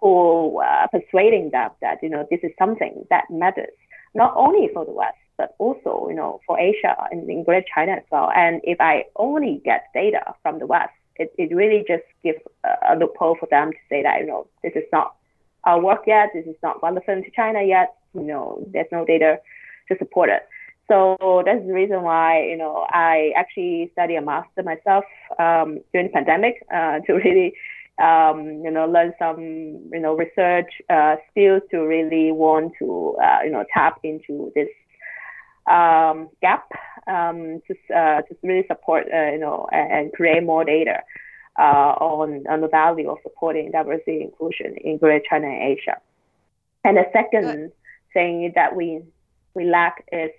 who 0.00 0.60
uh, 0.60 0.86
persuading 0.88 1.50
them 1.50 1.70
that 1.80 1.98
you 2.02 2.10
know 2.10 2.26
this 2.30 2.40
is 2.42 2.52
something 2.58 3.06
that 3.10 3.24
matters 3.30 3.72
not 4.14 4.32
only 4.36 4.68
for 4.72 4.84
the 4.84 4.92
West 4.92 5.16
but 5.36 5.54
also 5.58 6.06
you 6.08 6.14
know 6.14 6.40
for 6.46 6.58
Asia 6.58 6.96
and 7.10 7.28
in 7.30 7.44
Greater 7.44 7.66
China 7.74 7.92
as 7.92 8.04
well. 8.10 8.30
And 8.34 8.60
if 8.64 8.80
I 8.80 9.04
only 9.16 9.62
get 9.64 9.84
data 9.94 10.34
from 10.42 10.58
the 10.58 10.66
West, 10.66 10.92
it, 11.16 11.32
it 11.38 11.54
really 11.54 11.84
just 11.86 12.04
gives 12.22 12.40
a, 12.64 12.94
a 12.94 12.96
loophole 12.96 13.36
for 13.38 13.48
them 13.50 13.72
to 13.72 13.78
say 13.88 14.02
that 14.02 14.20
you 14.20 14.26
know 14.26 14.46
this 14.62 14.72
is 14.74 14.84
not 14.92 15.14
our 15.64 15.80
work 15.80 16.02
yet, 16.06 16.30
this 16.34 16.46
is 16.46 16.56
not 16.62 16.82
relevant 16.82 17.24
to 17.24 17.30
China 17.30 17.62
yet 17.62 17.94
you 18.14 18.22
know, 18.22 18.64
there's 18.72 18.86
no 18.92 19.04
data 19.04 19.38
to 19.88 19.98
support 19.98 20.30
it. 20.30 20.42
So 20.88 21.42
that's 21.44 21.64
the 21.66 21.72
reason 21.72 22.02
why, 22.02 22.44
you 22.44 22.56
know, 22.56 22.86
I 22.88 23.32
actually 23.36 23.90
study 23.92 24.16
a 24.16 24.22
master 24.22 24.62
myself 24.62 25.04
um, 25.38 25.80
during 25.92 26.08
the 26.08 26.12
pandemic 26.12 26.64
uh, 26.74 27.00
to 27.06 27.12
really, 27.12 27.52
um, 28.02 28.62
you 28.64 28.70
know, 28.70 28.86
learn 28.86 29.12
some, 29.18 29.40
you 29.92 30.00
know, 30.00 30.16
research 30.16 30.72
uh, 30.88 31.16
skills 31.30 31.62
to 31.70 31.80
really 31.80 32.32
want 32.32 32.72
to, 32.78 33.16
uh, 33.22 33.40
you 33.44 33.50
know, 33.50 33.64
tap 33.74 33.98
into 34.02 34.50
this 34.54 34.68
um, 35.70 36.30
gap 36.40 36.66
um, 37.06 37.60
to, 37.66 37.74
uh, 37.94 38.22
to 38.22 38.36
really 38.42 38.66
support, 38.66 39.06
uh, 39.12 39.30
you 39.30 39.38
know, 39.38 39.68
and, 39.70 39.92
and, 39.92 40.12
create 40.14 40.42
more 40.42 40.64
data 40.64 41.00
uh, 41.58 41.92
on, 42.00 42.46
on 42.48 42.62
the 42.62 42.68
value 42.68 43.10
of 43.10 43.18
supporting 43.22 43.70
diversity 43.70 44.22
and 44.22 44.22
inclusion 44.22 44.74
in 44.82 44.96
Greater 44.96 45.22
China 45.28 45.46
and 45.46 45.62
Asia. 45.62 46.00
And 46.84 46.96
the 46.96 47.04
second 47.12 47.72
thing 48.14 48.52
that 48.54 48.74
we 48.74 49.02
we 49.54 49.64
lack 49.64 50.04
is 50.12 50.30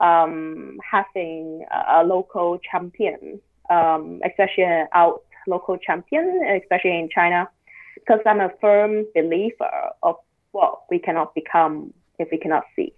um, 0.00 0.78
having 0.88 1.64
a, 1.70 2.04
local 2.04 2.58
champion, 2.58 3.40
um, 3.70 4.20
especially 4.24 4.64
an 4.64 4.88
out 4.94 5.22
local 5.46 5.76
champion, 5.76 6.40
especially 6.62 6.98
in 6.98 7.08
China, 7.14 7.48
because 7.94 8.20
I'm 8.26 8.40
a 8.40 8.50
firm 8.60 9.04
believer 9.14 9.90
of 10.02 10.16
what 10.52 10.82
we 10.90 10.98
cannot 10.98 11.34
become 11.34 11.92
if 12.18 12.28
we 12.30 12.38
cannot 12.38 12.64
see. 12.76 12.92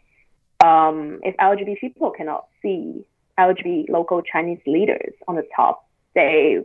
Um, 0.64 1.20
if 1.22 1.36
LGBT 1.36 1.80
people 1.80 2.10
cannot 2.10 2.46
see 2.62 3.06
LGBT 3.38 3.88
local 3.88 4.22
Chinese 4.22 4.60
leaders 4.66 5.12
on 5.28 5.36
the 5.36 5.46
top, 5.54 5.86
they 6.14 6.58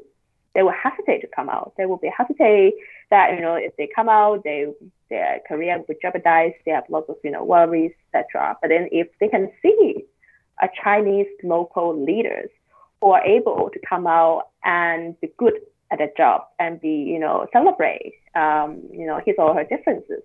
they 0.56 0.64
will 0.64 0.74
hesitate 0.74 1.22
to 1.22 1.28
come 1.28 1.50
out. 1.50 1.74
They 1.78 1.86
will 1.86 1.98
be 1.98 2.12
hesitate 2.16 2.74
that 3.12 3.36
you 3.36 3.42
know 3.42 3.56
if 3.56 3.76
they 3.78 3.90
come 3.94 4.10
out, 4.10 4.44
they 4.44 4.68
their 5.10 5.40
career 5.48 5.84
would 5.88 5.98
jeopardize. 6.02 6.54
They 6.66 6.72
have 6.72 6.86
lots 6.90 7.10
of 7.10 7.18
you 7.24 7.32
know 7.32 7.44
worries, 7.44 7.92
etc. 8.14 8.58
But 8.62 8.70
then 8.70 8.90
if 8.92 9.08
they 9.20 9.28
can 9.28 9.52
see 9.62 10.06
Chinese 10.84 11.28
local 11.44 12.04
leaders 12.04 12.50
who 13.02 13.12
are 13.12 13.24
able 13.24 13.70
to 13.72 13.80
come 13.88 14.08
out 14.08 14.50
and 14.64 15.20
be 15.22 15.32
good 15.38 15.54
at 15.92 15.98
their 15.98 16.12
job 16.18 16.42
and 16.60 16.80
be 16.82 16.90
you 16.90 17.20
know 17.20 17.48
celebrate 17.52 18.14
um, 18.36 18.82
you 18.92 19.06
know 19.06 19.20
his 19.26 19.36
or 19.38 19.54
her 19.54 19.64
differences, 19.64 20.24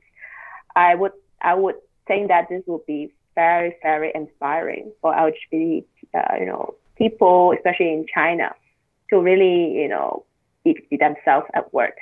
I 0.76 0.94
would 0.94 1.12
I 1.40 1.54
would 1.54 1.76
think 2.06 2.28
that 2.28 2.48
this 2.48 2.62
would 2.66 2.84
be 2.86 3.12
very 3.34 3.76
very 3.82 4.12
inspiring 4.14 4.92
for 5.00 5.12
LGBT 5.12 5.84
uh, 6.14 6.36
you 6.38 6.46
know 6.46 6.74
people, 6.96 7.52
especially 7.56 7.92
in 7.92 8.06
China, 8.12 8.54
to 9.10 9.20
really 9.20 9.72
you 9.80 9.88
know 9.88 10.24
be, 10.64 10.76
be 10.90 10.96
themselves 10.96 11.46
at 11.54 11.72
work. 11.72 11.96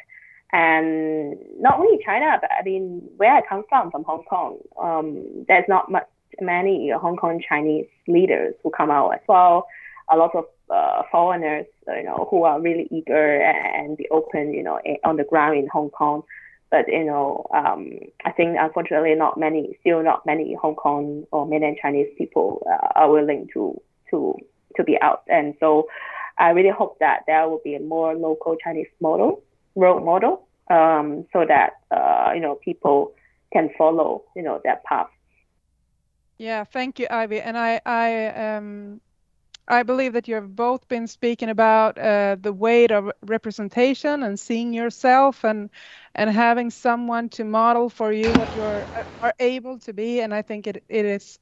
And 0.55 1.39
not 1.59 1.78
only 1.78 1.99
China, 2.05 2.37
but 2.39 2.51
I 2.53 2.62
mean, 2.62 3.09
where 3.16 3.35
I 3.35 3.41
come 3.49 3.64
from, 3.70 3.91
from 3.91 4.05
Hong 4.05 4.22
Kong, 4.24 4.59
um, 4.78 5.47
there's 5.49 5.64
not 5.66 5.91
much 5.91 6.07
many 6.41 6.91
Hong 6.91 7.16
Kong 7.16 7.43
Chinese 7.47 7.87
leaders 8.07 8.55
who 8.62 8.70
come 8.70 8.91
out 8.91 9.11
as 9.11 9.20
well. 9.28 9.66
A 10.12 10.16
lot 10.16 10.35
of 10.35 10.45
uh, 10.68 11.03
foreigners, 11.11 11.66
you 11.87 12.03
know, 12.03 12.26
who 12.30 12.45
are 12.45 12.61
really 12.61 12.89
eager 12.91 13.41
and 13.41 13.97
be 13.97 14.09
open, 14.11 14.53
you 14.53 14.62
know, 14.62 14.80
on 15.05 15.16
the 15.16 15.24
ground 15.24 15.59
in 15.59 15.68
Hong 15.68 15.91
Kong. 15.91 16.22
But 16.70 16.89
you 16.89 17.05
know, 17.05 17.47
um, 17.55 17.99
I 18.24 18.33
think 18.33 18.57
unfortunately, 18.59 19.14
not 19.14 19.39
many, 19.39 19.76
still 19.80 20.03
not 20.03 20.24
many 20.24 20.55
Hong 20.55 20.74
Kong 20.74 21.26
or 21.30 21.47
mainland 21.47 21.76
Chinese 21.83 22.09
people 22.16 22.66
uh, 22.66 22.89
are 22.97 23.11
willing 23.11 23.49
to 23.53 23.78
to 24.11 24.37
to 24.76 24.83
be 24.83 24.99
out. 25.03 25.22
And 25.28 25.55
so, 25.61 25.87
I 26.39 26.49
really 26.51 26.70
hope 26.70 26.99
that 27.01 27.24
there 27.26 27.47
will 27.47 27.61
be 27.62 27.74
a 27.74 27.80
more 27.80 28.14
local 28.14 28.57
Chinese 28.57 28.87
model 29.01 29.43
role 29.74 30.01
model 30.01 30.47
um, 30.70 31.26
so 31.33 31.45
that 31.47 31.74
uh, 31.91 32.33
you 32.35 32.41
know 32.41 32.55
people 32.55 33.12
can 33.53 33.68
follow 33.76 34.24
you 34.35 34.43
know 34.43 34.61
that 34.64 34.83
path. 34.85 35.09
Yeah, 36.43 36.64
thank 36.64 36.99
you, 36.99 37.07
Ivy. 37.11 37.40
And 37.40 37.57
I 37.59 37.80
I 37.86 38.26
um 38.57 39.01
I 39.68 39.82
believe 39.84 40.14
that 40.14 40.28
you 40.28 40.36
have 40.36 40.57
both 40.57 40.88
been 40.88 41.07
speaking 41.09 41.49
about 41.51 41.99
uh, 41.99 42.36
the 42.40 42.53
weight 42.53 42.93
of 42.93 43.12
representation 43.22 44.22
and 44.24 44.38
seeing 44.40 44.74
yourself 44.74 45.45
and 45.45 45.70
and 46.14 46.30
having 46.30 46.70
someone 46.70 47.28
to 47.30 47.45
model 47.45 47.88
for 47.90 48.12
you 48.12 48.34
what 48.34 48.55
you 48.55 48.62
are 48.64 49.34
able 49.40 49.78
to 49.80 49.93
be. 49.95 50.20
And 50.20 50.34
I 50.34 50.43
think 50.43 50.66
it, 50.68 50.84
it 50.88 51.07
is 51.07 51.38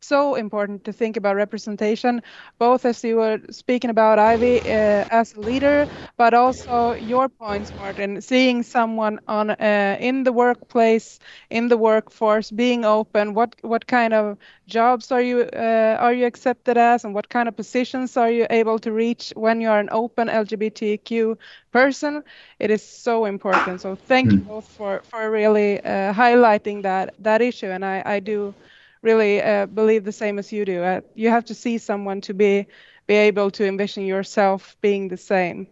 so 0.00 0.34
important 0.34 0.84
to 0.84 0.92
think 0.92 1.16
about 1.16 1.36
representation, 1.36 2.22
both 2.58 2.84
as 2.84 3.02
you 3.04 3.16
were 3.16 3.40
speaking 3.50 3.90
about 3.90 4.18
Ivy 4.18 4.60
uh, 4.60 5.04
as 5.10 5.34
a 5.34 5.40
leader, 5.40 5.86
but 6.16 6.34
also 6.34 6.92
your 6.92 7.28
points, 7.28 7.72
Martin, 7.74 8.20
seeing 8.20 8.62
someone 8.62 9.20
on 9.28 9.50
uh, 9.50 9.96
in 10.00 10.24
the 10.24 10.32
workplace, 10.32 11.18
in 11.50 11.68
the 11.68 11.76
workforce, 11.76 12.50
being 12.50 12.84
open. 12.84 13.34
What 13.34 13.56
what 13.62 13.86
kind 13.86 14.12
of 14.12 14.38
jobs 14.66 15.10
are 15.12 15.22
you 15.22 15.40
uh, 15.42 15.96
are 16.00 16.12
you 16.12 16.26
accepted 16.26 16.76
as, 16.76 17.04
and 17.04 17.14
what 17.14 17.28
kind 17.28 17.48
of 17.48 17.56
positions 17.56 18.16
are 18.16 18.30
you 18.30 18.46
able 18.50 18.78
to 18.80 18.92
reach 18.92 19.32
when 19.36 19.60
you 19.60 19.68
are 19.68 19.80
an 19.80 19.88
open 19.92 20.28
LGBTQ 20.28 21.36
person? 21.72 22.22
It 22.58 22.70
is 22.70 22.82
so 22.82 23.24
important. 23.24 23.80
So 23.80 23.94
thank 23.96 24.28
mm. 24.28 24.32
you 24.32 24.38
hmm. 24.38 24.48
both 24.48 24.68
for 24.68 25.00
for 25.04 25.30
really 25.30 25.80
uh, 25.82 26.12
highlighting 26.12 26.82
that 26.82 27.14
that 27.18 27.40
issue, 27.42 27.66
and 27.70 27.84
I 27.84 28.02
I 28.04 28.20
do 28.20 28.54
really 29.02 29.42
uh, 29.42 29.66
believe 29.66 30.04
the 30.04 30.12
same 30.12 30.38
as 30.38 30.52
you 30.52 30.64
do. 30.64 30.82
Uh, 30.82 31.00
you 31.14 31.30
have 31.30 31.44
to 31.46 31.54
see 31.54 31.78
someone 31.78 32.20
to 32.22 32.34
be 32.34 32.66
be 33.06 33.14
able 33.14 33.50
to 33.52 33.64
envision 33.64 34.04
yourself 34.04 34.76
being 34.80 35.08
the 35.08 35.16
same. 35.16 35.68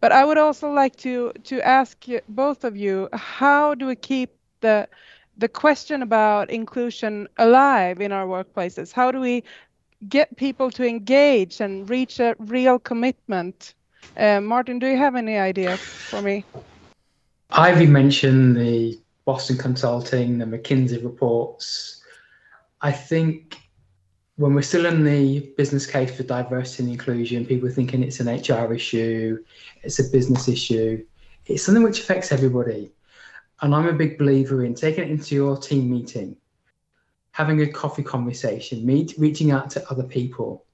But 0.00 0.12
I 0.12 0.24
would 0.24 0.38
also 0.38 0.70
like 0.70 0.96
to 0.96 1.32
to 1.44 1.60
ask 1.66 2.04
both 2.28 2.64
of 2.64 2.76
you, 2.76 3.08
how 3.12 3.74
do 3.74 3.86
we 3.86 3.96
keep 3.96 4.30
the 4.60 4.88
the 5.36 5.48
question 5.48 6.02
about 6.02 6.50
inclusion 6.50 7.28
alive 7.38 8.00
in 8.00 8.12
our 8.12 8.26
workplaces? 8.26 8.92
How 8.92 9.10
do 9.10 9.20
we 9.20 9.44
get 10.08 10.36
people 10.36 10.70
to 10.72 10.86
engage 10.86 11.60
and 11.60 11.88
reach 11.88 12.20
a 12.20 12.34
real 12.38 12.78
commitment? 12.78 13.74
Uh, 14.16 14.40
Martin, 14.40 14.78
do 14.78 14.86
you 14.86 14.96
have 14.96 15.16
any 15.16 15.38
ideas 15.38 15.80
for 15.80 16.22
me? 16.22 16.44
Ivy 17.50 17.86
mentioned 17.86 18.56
the 18.56 18.98
Boston 19.24 19.56
Consulting, 19.56 20.38
the 20.38 20.44
McKinsey 20.44 21.02
reports, 21.02 22.03
I 22.84 22.92
think 22.92 23.58
when 24.36 24.54
we're 24.54 24.60
still 24.60 24.84
in 24.84 25.04
the 25.04 25.40
business 25.56 25.86
case 25.86 26.14
for 26.14 26.22
diversity 26.22 26.82
and 26.82 26.92
inclusion, 26.92 27.46
people 27.46 27.66
are 27.66 27.72
thinking 27.72 28.02
it's 28.02 28.20
an 28.20 28.28
HR 28.28 28.74
issue, 28.74 29.42
it's 29.82 30.00
a 30.00 30.10
business 30.10 30.48
issue. 30.48 31.02
It's 31.46 31.62
something 31.62 31.82
which 31.82 32.00
affects 32.00 32.30
everybody. 32.30 32.92
And 33.62 33.74
I'm 33.74 33.88
a 33.88 33.94
big 33.94 34.18
believer 34.18 34.66
in 34.66 34.74
taking 34.74 35.04
it 35.04 35.10
into 35.10 35.34
your 35.34 35.56
team 35.56 35.90
meeting, 35.90 36.36
having 37.32 37.62
a 37.62 37.72
coffee 37.72 38.02
conversation, 38.02 38.84
meet, 38.84 39.14
reaching 39.16 39.50
out 39.50 39.70
to 39.70 39.90
other 39.90 40.04
people. 40.04 40.66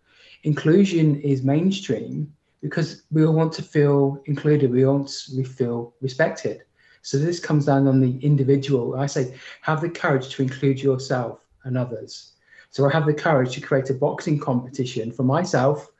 Inclusion 0.42 1.20
is 1.20 1.44
mainstream 1.44 2.34
because 2.60 3.04
we 3.12 3.24
all 3.24 3.34
want 3.34 3.52
to 3.52 3.62
feel 3.62 4.20
included, 4.26 4.72
we 4.72 4.84
all 4.84 4.96
want 4.96 5.10
to 5.28 5.44
feel 5.44 5.94
respected. 6.00 6.62
So 7.02 7.18
this 7.18 7.38
comes 7.38 7.66
down 7.66 7.86
on 7.86 8.00
the 8.00 8.18
individual. 8.18 8.96
I 8.96 9.06
say, 9.06 9.38
have 9.60 9.80
the 9.80 9.88
courage 9.88 10.30
to 10.30 10.42
include 10.42 10.82
yourself 10.82 11.38
and 11.64 11.76
others. 11.76 12.32
So 12.70 12.88
I 12.88 12.92
have 12.92 13.06
the 13.06 13.14
courage 13.14 13.54
to 13.54 13.60
create 13.60 13.90
a 13.90 13.94
boxing 13.94 14.38
competition 14.38 15.10
for 15.12 15.24
myself, 15.24 15.90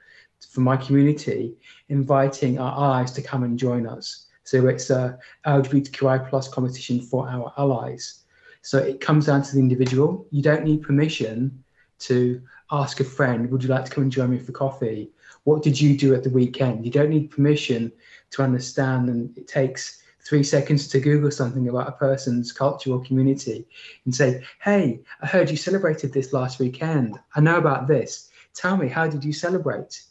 for 0.48 0.60
my 0.60 0.76
community, 0.76 1.56
inviting 1.88 2.58
our 2.58 2.72
allies 2.72 3.12
to 3.12 3.22
come 3.22 3.42
and 3.42 3.58
join 3.58 3.86
us. 3.86 4.26
So 4.44 4.66
it's 4.68 4.90
a 4.90 5.18
LGBTQI 5.46 6.28
plus 6.28 6.48
competition 6.48 7.00
for 7.00 7.28
our 7.28 7.52
allies. 7.58 8.24
So 8.62 8.78
it 8.78 9.00
comes 9.00 9.26
down 9.26 9.42
to 9.42 9.52
the 9.52 9.58
individual. 9.58 10.26
You 10.30 10.42
don't 10.42 10.64
need 10.64 10.82
permission 10.82 11.62
to 12.00 12.40
ask 12.70 13.00
a 13.00 13.04
friend, 13.04 13.50
would 13.50 13.62
you 13.62 13.68
like 13.68 13.84
to 13.84 13.90
come 13.90 14.04
and 14.04 14.12
join 14.12 14.30
me 14.30 14.38
for 14.38 14.52
coffee? 14.52 15.10
What 15.44 15.62
did 15.62 15.80
you 15.80 15.96
do 15.96 16.14
at 16.14 16.22
the 16.22 16.30
weekend? 16.30 16.84
You 16.84 16.90
don't 16.90 17.10
need 17.10 17.30
permission 17.30 17.92
to 18.30 18.42
understand, 18.42 19.08
and 19.08 19.36
it 19.36 19.48
takes 19.48 19.99
three 20.22 20.42
seconds 20.42 20.88
to 20.88 21.00
Google 21.00 21.30
something 21.30 21.68
about 21.68 21.88
a 21.88 21.92
person's 21.92 22.52
culture 22.52 22.92
or 22.92 23.02
community 23.02 23.66
and 24.04 24.14
say, 24.14 24.42
Hey, 24.62 25.00
I 25.20 25.26
heard 25.26 25.50
you 25.50 25.56
celebrated 25.56 26.12
this 26.12 26.32
last 26.32 26.58
weekend. 26.58 27.18
I 27.34 27.40
know 27.40 27.58
about 27.58 27.88
this. 27.88 28.30
Tell 28.54 28.76
me, 28.76 28.88
how 28.88 29.06
did 29.06 29.24
you 29.24 29.32
celebrate? 29.32 30.02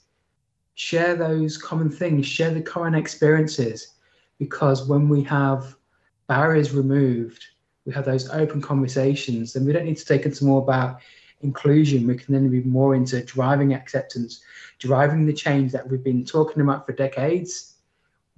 Share 0.76 1.16
those 1.16 1.57
common 1.57 1.89
things, 1.89 2.26
share 2.26 2.53
the 2.53 2.62
current 2.62 2.95
experiences, 2.95 3.95
because 4.39 4.88
when 4.88 5.10
we 5.10 5.24
have 5.24 5.76
barriers 6.28 6.72
removed, 6.72 7.43
we 7.86 7.93
have 7.93 8.05
those 8.05 8.30
open 8.30 8.62
conversations, 8.62 9.53
then 9.53 9.66
we 9.66 9.74
don't 9.74 9.86
need 9.86 9.97
to 9.97 10.05
take 10.05 10.26
it 10.26 10.41
more 10.41 10.62
about 10.62 10.99
inclusion. 11.41 12.07
We 12.07 12.16
can 12.16 12.34
then 12.34 12.49
be 12.49 12.62
more 12.62 12.95
into 12.95 13.24
driving 13.24 13.74
acceptance, 13.74 14.41
driving 14.78 15.26
the 15.26 15.34
change 15.34 15.72
that 15.74 15.89
we've 15.89 16.03
been 16.03 16.26
talking 16.26 16.62
about 16.62 16.86
for 16.86 16.93
decades 16.93 17.68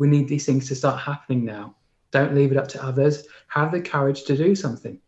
we 0.02 0.08
need 0.08 0.28
these 0.28 0.48
things 0.48 0.68
to 0.68 0.74
start 0.74 1.00
happening 1.00 1.46
now. 1.46 1.76
Don't 2.10 2.34
leave 2.34 2.52
it 2.52 2.58
up 2.58 2.68
to 2.70 2.84
others. 2.84 3.24
Have 3.50 3.72
the 3.72 3.80
courage 3.80 4.24
to 4.24 4.36
do 4.36 4.56
something. 4.56 5.00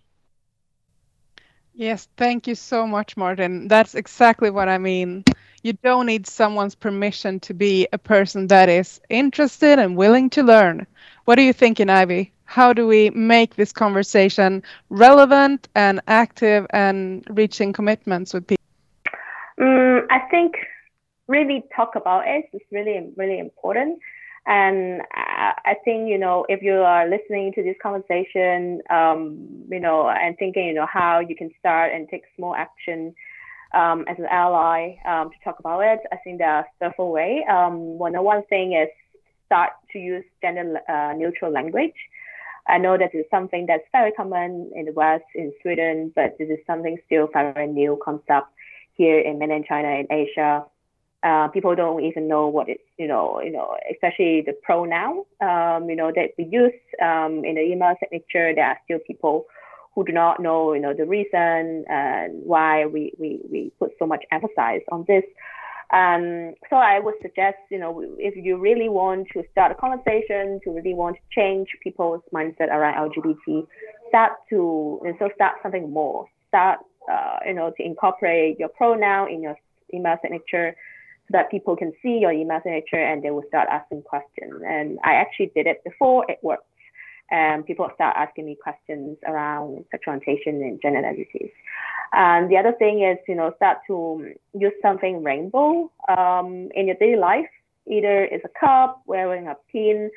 Yes, 1.73 2.07
thank 2.15 2.45
you 2.45 2.53
so 2.53 2.85
much, 2.85 3.17
Martin. 3.17 3.67
That's 3.67 3.95
exactly 3.95 4.51
what 4.51 4.69
I 4.69 4.77
mean. 4.77 5.23
You 5.63 5.73
don't 5.73 6.05
need 6.05 6.27
someone's 6.27 6.75
permission 6.75 7.39
to 7.39 7.55
be 7.55 7.87
a 7.91 7.97
person 7.97 8.45
that 8.47 8.69
is 8.69 9.01
interested 9.09 9.79
and 9.79 9.97
willing 9.97 10.29
to 10.29 10.43
learn. 10.43 10.85
What 11.25 11.39
are 11.39 11.41
you 11.49 11.53
thinking, 11.53 11.89
Ivy? 11.89 12.31
How 12.45 12.71
do 12.71 12.85
we 12.85 13.09
make 13.09 13.55
this 13.55 13.71
conversation 13.71 14.61
relevant 14.91 15.69
and 15.73 16.01
active 16.07 16.67
and 16.69 17.25
reaching 17.31 17.73
commitments 17.73 18.31
with 18.31 18.45
people? 18.45 18.63
Um, 19.59 20.05
I 20.11 20.19
think 20.29 20.53
really 21.27 21.63
talk 21.75 21.95
about 21.95 22.27
it 22.27 22.45
is 22.53 22.61
really, 22.71 23.11
really 23.17 23.39
important. 23.39 23.97
And 24.45 25.01
I 25.13 25.75
think, 25.85 26.09
you 26.09 26.17
know, 26.17 26.45
if 26.49 26.61
you 26.61 26.73
are 26.73 27.07
listening 27.09 27.53
to 27.53 27.63
this 27.63 27.77
conversation, 27.81 28.81
um, 28.89 29.65
you 29.69 29.79
know, 29.79 30.09
and 30.09 30.37
thinking, 30.37 30.65
you 30.65 30.73
know, 30.73 30.85
how 30.85 31.19
you 31.19 31.35
can 31.35 31.49
start 31.59 31.93
and 31.93 32.09
take 32.09 32.23
small 32.35 32.53
action 32.53 33.15
um, 33.73 34.03
as 34.09 34.17
an 34.19 34.27
ally 34.29 34.95
um, 35.05 35.29
to 35.31 35.35
talk 35.45 35.59
about 35.59 35.79
it, 35.79 35.99
I 36.11 36.17
think 36.17 36.39
there 36.39 36.51
are 36.51 36.65
several 36.77 37.11
ways. 37.11 37.43
Um, 37.49 37.97
one, 37.97 38.21
one 38.21 38.43
thing 38.47 38.73
is 38.73 38.89
start 39.45 39.71
to 39.93 39.99
use 39.99 40.25
gender 40.41 40.79
uh, 40.89 41.13
neutral 41.13 41.51
language. 41.51 41.95
I 42.67 42.77
know 42.77 42.97
that 42.97 43.13
is 43.13 43.25
something 43.31 43.65
that's 43.67 43.83
very 43.91 44.11
common 44.11 44.71
in 44.75 44.85
the 44.85 44.93
West, 44.93 45.25
in 45.35 45.53
Sweden, 45.61 46.11
but 46.15 46.37
this 46.37 46.49
is 46.49 46.59
something 46.65 46.97
still 47.05 47.27
very 47.31 47.67
new 47.67 47.99
concept 48.03 48.47
here 48.93 49.19
in 49.19 49.39
mainland 49.39 49.65
China 49.67 49.89
and 49.89 50.07
Asia. 50.11 50.65
Uh, 51.23 51.47
people 51.47 51.73
don't 51.73 52.03
even 52.03 52.27
know 52.27 52.47
what 52.47 52.67
it's, 52.67 52.83
you 52.97 53.07
know, 53.07 53.39
you 53.41 53.51
know, 53.51 53.77
especially 53.89 54.43
the 54.45 54.53
pronoun, 54.61 55.23
um, 55.41 55.89
you 55.89 55.95
know, 55.95 56.11
that 56.13 56.31
we 56.37 56.43
use 56.43 56.73
um, 57.01 57.45
in 57.45 57.55
the 57.55 57.61
email 57.61 57.95
signature. 57.99 58.53
There 58.53 58.65
are 58.65 58.77
still 58.83 58.99
people 59.07 59.45
who 59.95 60.03
do 60.03 60.11
not 60.11 60.41
know, 60.41 60.73
you 60.73 60.81
know, 60.81 60.93
the 60.93 61.05
reason 61.05 61.85
and 61.87 62.43
why 62.43 62.85
we, 62.85 63.13
we, 63.17 63.39
we 63.49 63.71
put 63.79 63.91
so 63.99 64.05
much 64.05 64.23
emphasis 64.31 64.83
on 64.91 65.05
this. 65.07 65.23
Um, 65.93 66.55
so 66.69 66.75
I 66.75 66.99
would 66.99 67.13
suggest, 67.21 67.57
you 67.69 67.77
know, 67.77 68.03
if 68.17 68.35
you 68.35 68.57
really 68.57 68.89
want 68.89 69.27
to 69.33 69.43
start 69.51 69.71
a 69.71 69.75
conversation, 69.75 70.59
to 70.63 70.71
really 70.71 70.93
want 70.93 71.17
to 71.17 71.21
change 71.31 71.67
people's 71.83 72.21
mindset 72.33 72.69
around 72.69 73.11
LGBT, 73.11 73.67
start 74.09 74.31
to, 74.49 74.99
and 75.05 75.15
so 75.19 75.29
start 75.35 75.57
something 75.61 75.89
more. 75.91 76.25
Start, 76.47 76.79
uh, 77.09 77.37
you 77.45 77.53
know, 77.53 77.71
to 77.77 77.85
incorporate 77.85 78.59
your 78.59 78.69
pronoun 78.69 79.31
in 79.31 79.41
your 79.41 79.55
email 79.93 80.17
signature 80.21 80.75
that 81.33 81.51
people 81.51 81.75
can 81.75 81.91
see 82.01 82.19
your 82.19 82.31
email 82.31 82.61
signature 82.63 83.03
and 83.03 83.21
they 83.21 83.31
will 83.31 83.43
start 83.47 83.67
asking 83.69 84.03
questions. 84.03 84.61
And 84.65 84.99
I 85.03 85.15
actually 85.15 85.51
did 85.53 85.67
it 85.67 85.83
before, 85.83 86.25
it 86.29 86.39
worked. 86.41 86.65
And 87.31 87.65
people 87.65 87.89
start 87.95 88.15
asking 88.15 88.45
me 88.45 88.55
questions 88.55 89.17
around 89.25 89.85
sexual 89.91 90.13
orientation 90.13 90.61
and 90.61 90.79
gender 90.81 90.99
identities. 90.99 91.49
And 92.13 92.49
the 92.49 92.57
other 92.57 92.73
thing 92.73 93.03
is, 93.03 93.17
you 93.27 93.35
know, 93.35 93.53
start 93.55 93.79
to 93.87 94.33
use 94.53 94.73
something 94.81 95.23
rainbow 95.23 95.91
um, 96.07 96.69
in 96.75 96.87
your 96.87 96.95
daily 96.95 97.17
life. 97.17 97.49
Either 97.87 98.25
it's 98.25 98.45
a 98.45 98.59
cup, 98.59 99.01
wearing 99.07 99.47
a 99.47 99.57
pin, 99.71 100.11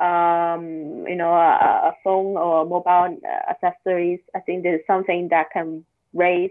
um, 0.00 1.06
you 1.06 1.14
know, 1.14 1.32
a, 1.32 1.90
a 1.90 1.92
phone 2.02 2.36
or 2.36 2.66
mobile 2.66 3.16
accessories. 3.48 4.20
I 4.34 4.40
think 4.40 4.64
there's 4.64 4.84
something 4.86 5.28
that 5.28 5.50
can 5.52 5.84
raise 6.12 6.50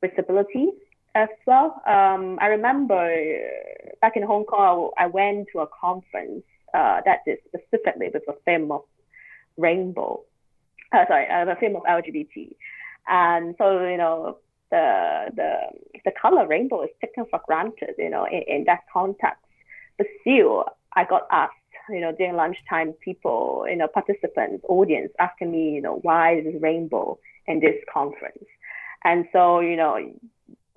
visibility 0.00 0.70
as 1.14 1.28
well. 1.46 1.80
Um, 1.86 2.38
I 2.40 2.46
remember 2.46 3.14
back 4.00 4.16
in 4.16 4.22
Hong 4.22 4.44
Kong, 4.44 4.90
I 4.98 5.06
went 5.06 5.48
to 5.52 5.60
a 5.60 5.66
conference 5.66 6.44
uh, 6.72 7.00
that 7.04 7.20
is 7.26 7.38
specifically 7.48 8.10
with 8.12 8.22
a 8.28 8.34
theme 8.44 8.70
of 8.70 8.82
rainbow. 9.56 10.22
Uh, 10.92 11.04
sorry, 11.08 11.26
uh, 11.28 11.44
the 11.44 11.54
theme 11.60 11.76
of 11.76 11.82
LGBT. 11.82 12.54
And 13.08 13.54
so, 13.58 13.86
you 13.86 13.96
know, 13.96 14.38
the 14.70 15.26
the 15.34 15.54
the 16.04 16.12
color 16.20 16.46
rainbow 16.46 16.82
is 16.82 16.90
taken 17.00 17.26
for 17.30 17.40
granted, 17.46 17.94
you 17.98 18.10
know, 18.10 18.24
in, 18.24 18.42
in 18.46 18.64
that 18.64 18.80
context. 18.92 19.42
But 19.98 20.06
still, 20.20 20.64
I 20.94 21.04
got 21.04 21.26
asked, 21.30 21.54
you 21.88 22.00
know, 22.00 22.12
during 22.12 22.36
lunchtime, 22.36 22.92
people, 23.04 23.66
you 23.68 23.76
know, 23.76 23.88
participants, 23.88 24.64
audience 24.68 25.12
asking 25.18 25.50
me, 25.50 25.70
you 25.70 25.82
know, 25.82 25.98
why 26.02 26.38
is 26.38 26.44
this 26.44 26.62
rainbow 26.62 27.18
in 27.46 27.60
this 27.60 27.76
conference? 27.92 28.44
And 29.04 29.26
so, 29.32 29.60
you 29.60 29.76
know, 29.76 29.98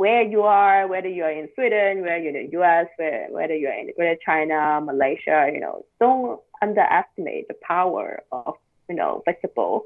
where 0.03 0.21
you 0.21 0.41
are, 0.41 0.85
whether 0.85 1.07
you're 1.07 1.31
in 1.31 1.47
Sweden, 1.55 2.01
whether 2.01 2.17
you're 2.17 2.35
in 2.35 2.49
the 2.51 2.59
US, 2.59 2.87
whether 3.29 3.55
you're 3.55 3.71
in 3.71 3.89
Greater 3.95 4.19
China, 4.25 4.81
Malaysia, 4.83 5.49
you 5.53 5.61
know, 5.61 5.85
don't 5.97 6.41
underestimate 6.61 7.47
the 7.47 7.55
power 7.61 8.21
of, 8.33 8.55
you 8.89 8.95
know, 8.95 9.23
visible 9.25 9.85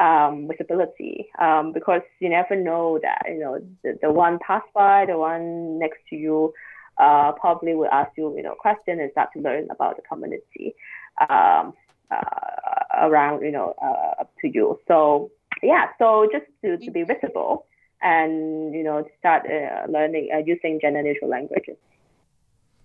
um, 0.00 0.48
visibility 0.50 1.28
um, 1.38 1.72
because 1.72 2.02
you 2.18 2.28
never 2.28 2.56
know 2.56 2.98
that, 3.02 3.22
you 3.28 3.38
know, 3.38 3.60
the, 3.84 3.96
the 4.02 4.10
one 4.10 4.40
pass 4.44 4.64
by, 4.74 5.06
the 5.06 5.16
one 5.16 5.78
next 5.78 6.00
to 6.10 6.16
you 6.16 6.52
uh, 6.98 7.30
probably 7.30 7.76
will 7.76 7.92
ask 7.92 8.10
you, 8.16 8.36
you 8.36 8.42
know, 8.42 8.56
question 8.58 8.98
and 8.98 9.12
start 9.12 9.28
to 9.34 9.40
learn 9.40 9.68
about 9.70 9.94
the 9.94 10.02
community 10.02 10.74
um, 11.30 11.72
uh, 12.10 13.06
around, 13.06 13.42
you 13.42 13.52
know, 13.52 13.76
uh, 13.80 14.22
up 14.22 14.32
to 14.40 14.48
you. 14.48 14.80
So 14.88 15.30
yeah, 15.62 15.86
so 16.00 16.28
just 16.32 16.46
to, 16.64 16.78
to 16.84 16.90
be 16.90 17.04
visible 17.04 17.66
and 18.02 18.74
you 18.74 18.82
know 18.84 19.04
start 19.18 19.42
uh, 19.46 19.86
learning 19.90 20.28
uh, 20.34 20.38
using 20.44 20.78
gender 20.80 21.02
neutral 21.02 21.30
languages. 21.30 21.76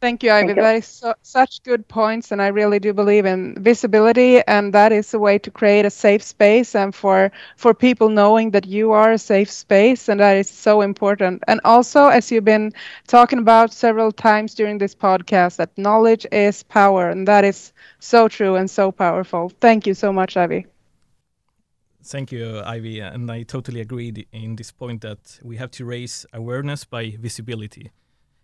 Thank 0.01 0.23
you, 0.23 0.31
Ivy. 0.31 0.53
Thank 0.53 0.57
you. 0.57 0.63
That 0.63 0.75
is 0.75 0.85
so, 0.85 1.13
such 1.21 1.63
good 1.63 1.87
points, 1.87 2.31
and 2.31 2.41
I 2.41 2.47
really 2.47 2.79
do 2.79 2.93
believe 2.93 3.25
in 3.25 3.55
visibility, 3.61 4.41
and 4.47 4.73
that 4.73 4.91
is 4.91 5.13
a 5.13 5.19
way 5.19 5.37
to 5.39 5.49
create 5.51 5.85
a 5.85 5.89
safe 5.89 6.21
space, 6.23 6.75
and 6.75 6.93
for 6.93 7.31
for 7.57 7.73
people 7.73 8.09
knowing 8.09 8.51
that 8.51 8.65
you 8.67 8.91
are 8.91 9.11
a 9.11 9.17
safe 9.17 9.49
space, 9.49 10.07
and 10.09 10.19
that 10.19 10.37
is 10.37 10.49
so 10.49 10.81
important. 10.81 11.43
And 11.47 11.59
also, 11.63 12.07
as 12.07 12.31
you've 12.31 12.43
been 12.45 12.73
talking 13.07 13.39
about 13.39 13.71
several 13.73 14.11
times 14.11 14.53
during 14.55 14.77
this 14.77 14.95
podcast, 14.95 15.57
that 15.57 15.77
knowledge 15.77 16.25
is 16.31 16.63
power, 16.63 17.09
and 17.09 17.27
that 17.27 17.43
is 17.43 17.73
so 17.99 18.27
true 18.27 18.55
and 18.55 18.69
so 18.69 18.91
powerful. 18.91 19.49
Thank 19.61 19.87
you 19.87 19.93
so 19.93 20.11
much, 20.13 20.37
Ivy. 20.37 20.67
Thank 22.07 22.31
you, 22.31 22.61
Ivy. 22.65 23.01
And 23.01 23.29
I 23.29 23.43
totally 23.43 23.81
agree 23.81 24.25
in 24.31 24.55
this 24.55 24.71
point 24.71 25.01
that 25.01 25.39
we 25.43 25.57
have 25.57 25.71
to 25.71 25.85
raise 25.85 26.25
awareness 26.33 26.85
by 26.85 27.15
visibility. 27.19 27.91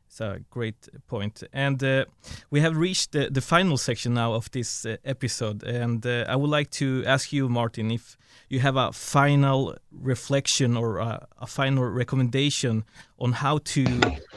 It's 0.08 0.22
a 0.22 0.42
great 0.50 0.90
point. 1.08 1.44
And 1.54 1.84
uh, 1.84 2.06
we 2.52 2.60
have 2.60 2.78
reached 2.78 3.14
the, 3.14 3.30
the, 3.32 3.42
final 3.42 3.78
section 3.78 4.14
now 4.14 4.34
of 4.34 4.52
this 4.52 4.86
uh, 4.86 4.98
episode. 5.04 5.64
And 5.64 6.06
uh, 6.06 6.26
I 6.28 6.36
would 6.36 6.52
like 6.52 6.70
to 6.72 7.04
ask 7.08 7.34
you, 7.34 7.50
Martin, 7.50 7.90
if 7.90 8.16
you 8.50 8.60
have 8.60 8.76
a 8.76 8.92
final 8.92 9.76
reflection 9.92 10.78
or 10.78 11.00
a, 11.00 11.28
a 11.40 11.48
final 11.48 11.86
recommendation 11.86 12.84
on 13.18 13.32
how 13.32 13.58
to 13.60 13.86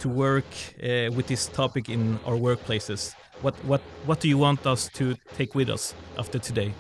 to 0.01 0.09
work 0.09 0.47
uh, 0.83 1.11
with 1.13 1.27
this 1.27 1.47
topic 1.49 1.89
in 1.89 2.19
our 2.25 2.37
workplaces. 2.39 3.15
What 3.43 3.55
what 3.65 3.83
what 4.07 4.21
do 4.21 4.29
you 4.29 4.39
want 4.39 4.67
us 4.67 4.89
to 4.95 5.17
take 5.37 5.55
with 5.55 5.69
us 5.69 5.95
after 6.17 6.39
today? 6.39 6.73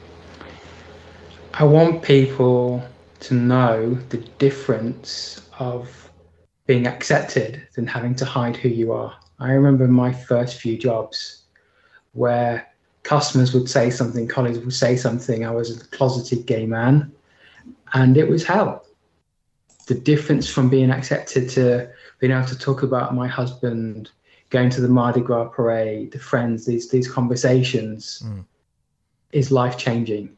I 1.59 1.65
want 1.65 2.03
people 2.03 2.87
to 3.21 3.35
know 3.35 3.95
the 4.11 4.19
difference 4.37 5.49
of 5.59 6.11
being 6.67 6.87
accepted 6.87 7.67
than 7.75 7.87
having 7.87 8.15
to 8.17 8.27
hide 8.27 8.57
who 8.57 8.69
you 8.69 8.93
are. 8.93 9.17
I 9.39 9.53
remember 9.53 9.89
my 9.89 10.13
first 10.13 10.61
few 10.61 10.77
jobs 10.77 11.45
where 12.13 12.69
customers 13.05 13.55
would 13.55 13.71
say 13.71 13.89
something, 13.89 14.29
colleagues 14.29 14.59
would 14.59 14.75
say 14.75 14.97
something. 14.97 15.47
I 15.47 15.51
was 15.51 15.81
a 15.81 15.89
closeted 15.89 16.45
gay 16.45 16.67
man, 16.67 17.11
and 17.95 18.19
it 18.19 18.29
was 18.29 18.45
hell. 18.45 18.85
The 19.87 19.95
difference 19.95 20.47
from 20.47 20.69
being 20.69 20.91
accepted 20.91 21.49
to 21.51 21.89
being 22.19 22.33
able 22.33 22.49
to 22.49 22.59
talk 22.59 22.83
about 22.83 23.15
my 23.15 23.29
husband, 23.29 24.11
going 24.51 24.69
to 24.71 24.83
the 24.83 24.89
Mardi 24.89 25.23
Gras 25.23 25.49
parade, 25.49 26.13
the 26.13 26.19
friends, 26.19 26.67
these 26.67 26.91
these 26.91 27.11
conversations 27.11 28.23
mm. 28.27 28.45
is 29.33 29.51
life 29.51 29.79
changing 29.79 30.36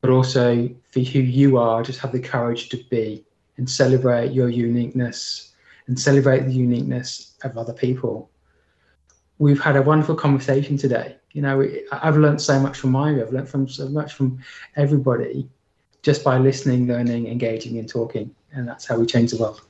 but 0.00 0.10
also 0.10 0.68
for 0.90 1.00
who 1.00 1.20
you 1.20 1.58
are, 1.58 1.82
just 1.82 1.98
have 2.00 2.12
the 2.12 2.20
courage 2.20 2.68
to 2.70 2.76
be 2.90 3.24
and 3.56 3.68
celebrate 3.68 4.32
your 4.32 4.48
uniqueness 4.48 5.52
and 5.86 5.98
celebrate 5.98 6.40
the 6.40 6.52
uniqueness 6.52 7.34
of 7.42 7.56
other 7.56 7.72
people. 7.72 8.30
We've 9.38 9.60
had 9.60 9.76
a 9.76 9.82
wonderful 9.82 10.14
conversation 10.14 10.76
today. 10.76 11.16
You 11.32 11.42
know, 11.42 11.68
I've 11.92 12.16
learned 12.16 12.40
so 12.40 12.58
much 12.60 12.78
from 12.78 12.94
Ivy. 12.96 13.22
I've 13.22 13.32
learned 13.32 13.48
from 13.48 13.68
so 13.68 13.88
much 13.88 14.14
from 14.14 14.38
everybody 14.76 15.48
just 16.02 16.24
by 16.24 16.38
listening, 16.38 16.86
learning, 16.86 17.26
engaging, 17.28 17.78
and 17.78 17.88
talking. 17.88 18.34
And 18.52 18.66
that's 18.66 18.86
how 18.86 18.98
we 18.98 19.06
change 19.06 19.32
the 19.32 19.38
world. 19.38 19.60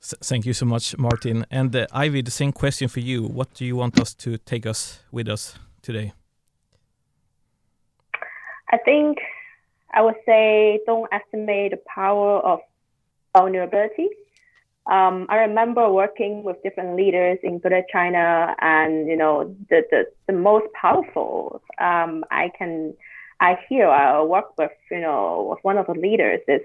Thank 0.00 0.46
you 0.46 0.54
so 0.54 0.64
much, 0.64 0.96
Martin. 0.96 1.44
And 1.50 1.74
uh, 1.74 1.86
Ivy, 1.92 2.22
the 2.22 2.30
same 2.30 2.52
question 2.52 2.88
for 2.88 3.00
you. 3.00 3.24
What 3.24 3.52
do 3.54 3.64
you 3.64 3.76
want 3.76 4.00
us 4.00 4.14
to 4.14 4.38
take 4.38 4.64
us 4.64 5.00
with 5.10 5.28
us 5.28 5.54
today? 5.82 6.12
I 8.70 8.78
think 8.78 9.18
I 9.92 10.02
would 10.02 10.16
say 10.26 10.80
don't 10.86 11.08
estimate 11.12 11.72
the 11.72 11.80
power 11.86 12.38
of 12.40 12.60
vulnerability. 13.36 14.08
Um, 14.86 15.26
I 15.28 15.36
remember 15.36 15.90
working 15.90 16.42
with 16.42 16.62
different 16.62 16.96
leaders 16.96 17.38
in 17.42 17.58
Greater 17.58 17.82
China, 17.92 18.54
and 18.60 19.06
you 19.06 19.16
know 19.16 19.54
the 19.70 19.84
the, 19.90 20.06
the 20.26 20.32
most 20.32 20.66
powerful 20.72 21.62
um, 21.78 22.24
I 22.30 22.50
can 22.56 22.94
I 23.40 23.58
hear 23.68 23.88
I 23.88 24.22
work 24.22 24.56
with 24.58 24.72
you 24.90 25.00
know 25.00 25.48
with 25.50 25.58
one 25.62 25.78
of 25.78 25.86
the 25.86 25.94
leaders 25.94 26.40
is 26.48 26.62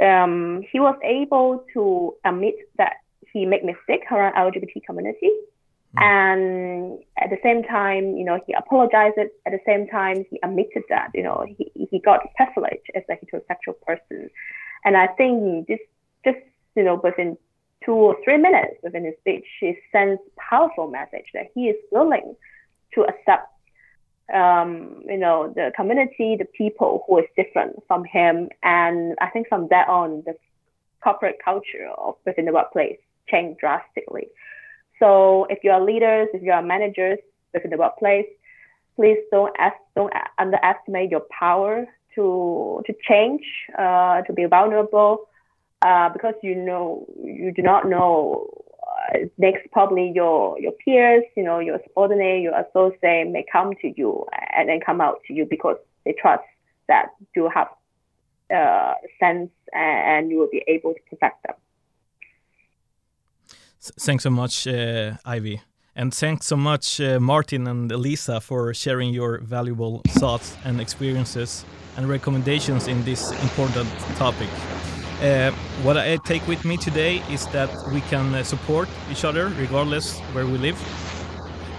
um, 0.00 0.62
he 0.70 0.80
was 0.80 0.96
able 1.02 1.64
to 1.74 2.14
admit 2.24 2.56
that 2.78 2.94
he 3.32 3.46
made 3.46 3.64
mistake 3.64 4.04
around 4.10 4.34
LGBT 4.34 4.84
community 4.84 5.30
Mm. 5.30 5.53
And 5.96 6.98
at 7.18 7.30
the 7.30 7.38
same 7.42 7.62
time, 7.62 8.16
you 8.16 8.24
know, 8.24 8.40
he 8.46 8.52
apologized. 8.52 9.18
At 9.18 9.52
the 9.52 9.60
same 9.66 9.86
time, 9.86 10.24
he 10.30 10.40
admitted 10.42 10.82
that, 10.88 11.10
you 11.14 11.22
know, 11.22 11.46
he, 11.46 11.70
he 11.90 11.98
got 12.00 12.20
privileged 12.36 12.90
as 12.94 13.02
a 13.08 13.14
heterosexual 13.14 13.80
person. 13.86 14.30
And 14.84 14.96
I 14.96 15.06
think 15.06 15.66
this 15.68 15.78
just, 16.24 16.38
you 16.74 16.82
know, 16.82 17.00
within 17.02 17.36
two 17.84 17.92
or 17.92 18.16
three 18.24 18.38
minutes 18.38 18.76
within 18.82 19.04
his 19.04 19.14
speech, 19.20 19.44
he 19.60 19.76
sends 19.92 20.20
powerful 20.36 20.90
message 20.90 21.26
that 21.34 21.46
he 21.54 21.66
is 21.66 21.76
willing 21.92 22.34
to 22.94 23.02
accept, 23.02 23.48
um, 24.34 25.02
you 25.06 25.18
know, 25.18 25.52
the 25.54 25.70
community, 25.76 26.36
the 26.36 26.46
people 26.56 27.04
who 27.06 27.18
is 27.18 27.26
different 27.36 27.76
from 27.86 28.04
him. 28.04 28.48
And 28.62 29.16
I 29.20 29.28
think 29.30 29.48
from 29.48 29.68
that 29.68 29.88
on, 29.88 30.22
the 30.26 30.34
corporate 31.02 31.38
culture 31.44 31.88
of 31.98 32.14
within 32.24 32.46
the 32.46 32.52
workplace 32.52 32.98
changed 33.28 33.60
drastically. 33.60 34.28
So 34.98 35.46
if 35.50 35.58
you 35.62 35.70
are 35.70 35.80
leaders, 35.80 36.28
if 36.34 36.42
you 36.42 36.52
are 36.52 36.62
managers 36.62 37.18
within 37.52 37.70
the 37.70 37.76
workplace, 37.76 38.26
please 38.96 39.18
don't 39.30 39.54
ask, 39.58 39.76
don't 39.96 40.12
underestimate 40.38 41.10
your 41.10 41.22
power 41.38 41.86
to 42.14 42.82
to 42.86 42.94
change, 43.08 43.42
uh, 43.78 44.22
to 44.22 44.32
be 44.32 44.44
vulnerable, 44.44 45.28
uh, 45.82 46.08
because 46.10 46.34
you 46.42 46.54
know 46.54 47.06
you 47.22 47.52
do 47.52 47.62
not 47.62 47.88
know. 47.88 48.48
Uh, 49.12 49.26
next, 49.38 49.70
probably 49.72 50.12
your 50.14 50.58
your 50.60 50.72
peers, 50.72 51.24
you 51.36 51.42
know, 51.42 51.58
your 51.58 51.80
subordinate, 51.86 52.42
your 52.42 52.54
associate 52.54 53.28
may 53.28 53.44
come 53.50 53.72
to 53.82 53.92
you 53.96 54.24
and 54.56 54.68
then 54.68 54.80
come 54.80 55.00
out 55.00 55.18
to 55.26 55.34
you 55.34 55.46
because 55.48 55.76
they 56.04 56.12
trust 56.12 56.44
that 56.86 57.06
you 57.34 57.50
have 57.52 57.68
uh, 58.54 58.94
sense 59.18 59.50
and 59.72 60.30
you 60.30 60.38
will 60.38 60.50
be 60.50 60.62
able 60.68 60.94
to 60.94 61.00
protect 61.10 61.42
them. 61.46 61.56
Thanks 63.98 64.24
so 64.24 64.30
much, 64.30 64.66
uh, 64.66 65.12
Ivy. 65.24 65.60
And 65.96 66.12
thanks 66.12 66.46
so 66.46 66.56
much, 66.56 67.00
uh, 67.00 67.20
Martin 67.20 67.66
and 67.68 67.92
Elisa, 67.92 68.40
for 68.40 68.74
sharing 68.74 69.14
your 69.14 69.38
valuable 69.38 70.02
thoughts 70.08 70.56
and 70.64 70.80
experiences 70.80 71.64
and 71.96 72.08
recommendations 72.08 72.88
in 72.88 73.04
this 73.04 73.30
important 73.42 73.88
topic. 74.16 74.48
Uh, 75.22 75.52
what 75.82 75.96
I 75.96 76.16
take 76.24 76.46
with 76.48 76.64
me 76.64 76.76
today 76.76 77.22
is 77.30 77.46
that 77.48 77.70
we 77.92 78.00
can 78.02 78.34
uh, 78.34 78.42
support 78.42 78.88
each 79.10 79.24
other 79.24 79.48
regardless 79.60 80.18
where 80.32 80.46
we 80.46 80.58
live, 80.58 80.78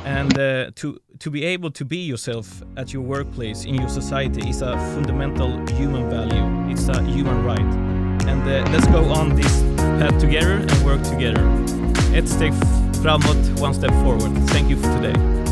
and 0.06 0.38
uh, 0.39 0.72
to 0.76 0.99
to 1.20 1.30
be 1.30 1.43
able 1.43 1.72
to 1.72 1.84
be 1.86 1.97
yourself 1.97 2.64
at 2.78 2.93
your 2.93 3.03
workplace 3.03 3.66
in 3.66 3.76
your 3.76 3.89
society 3.89 4.49
is 4.49 4.62
a 4.62 4.78
fundamental 4.93 5.49
human 5.76 6.10
value. 6.10 6.72
It's 6.72 6.88
a 6.88 7.03
human 7.03 7.43
right, 7.43 7.74
and 8.30 8.41
uh, 8.43 8.72
let's 8.72 8.88
go 8.88 9.03
on 9.12 9.36
this 9.36 9.64
path 9.99 10.18
together 10.20 10.53
and 10.53 10.86
work 10.86 11.03
together 11.03 11.85
ett 12.16 12.30
steg 12.30 12.53
framåt, 13.03 13.61
one 13.61 13.74
step 13.74 13.91
forward. 13.91 14.49
Thank 14.49 14.70
you 14.70 14.80
for 14.80 15.01
today. 15.01 15.45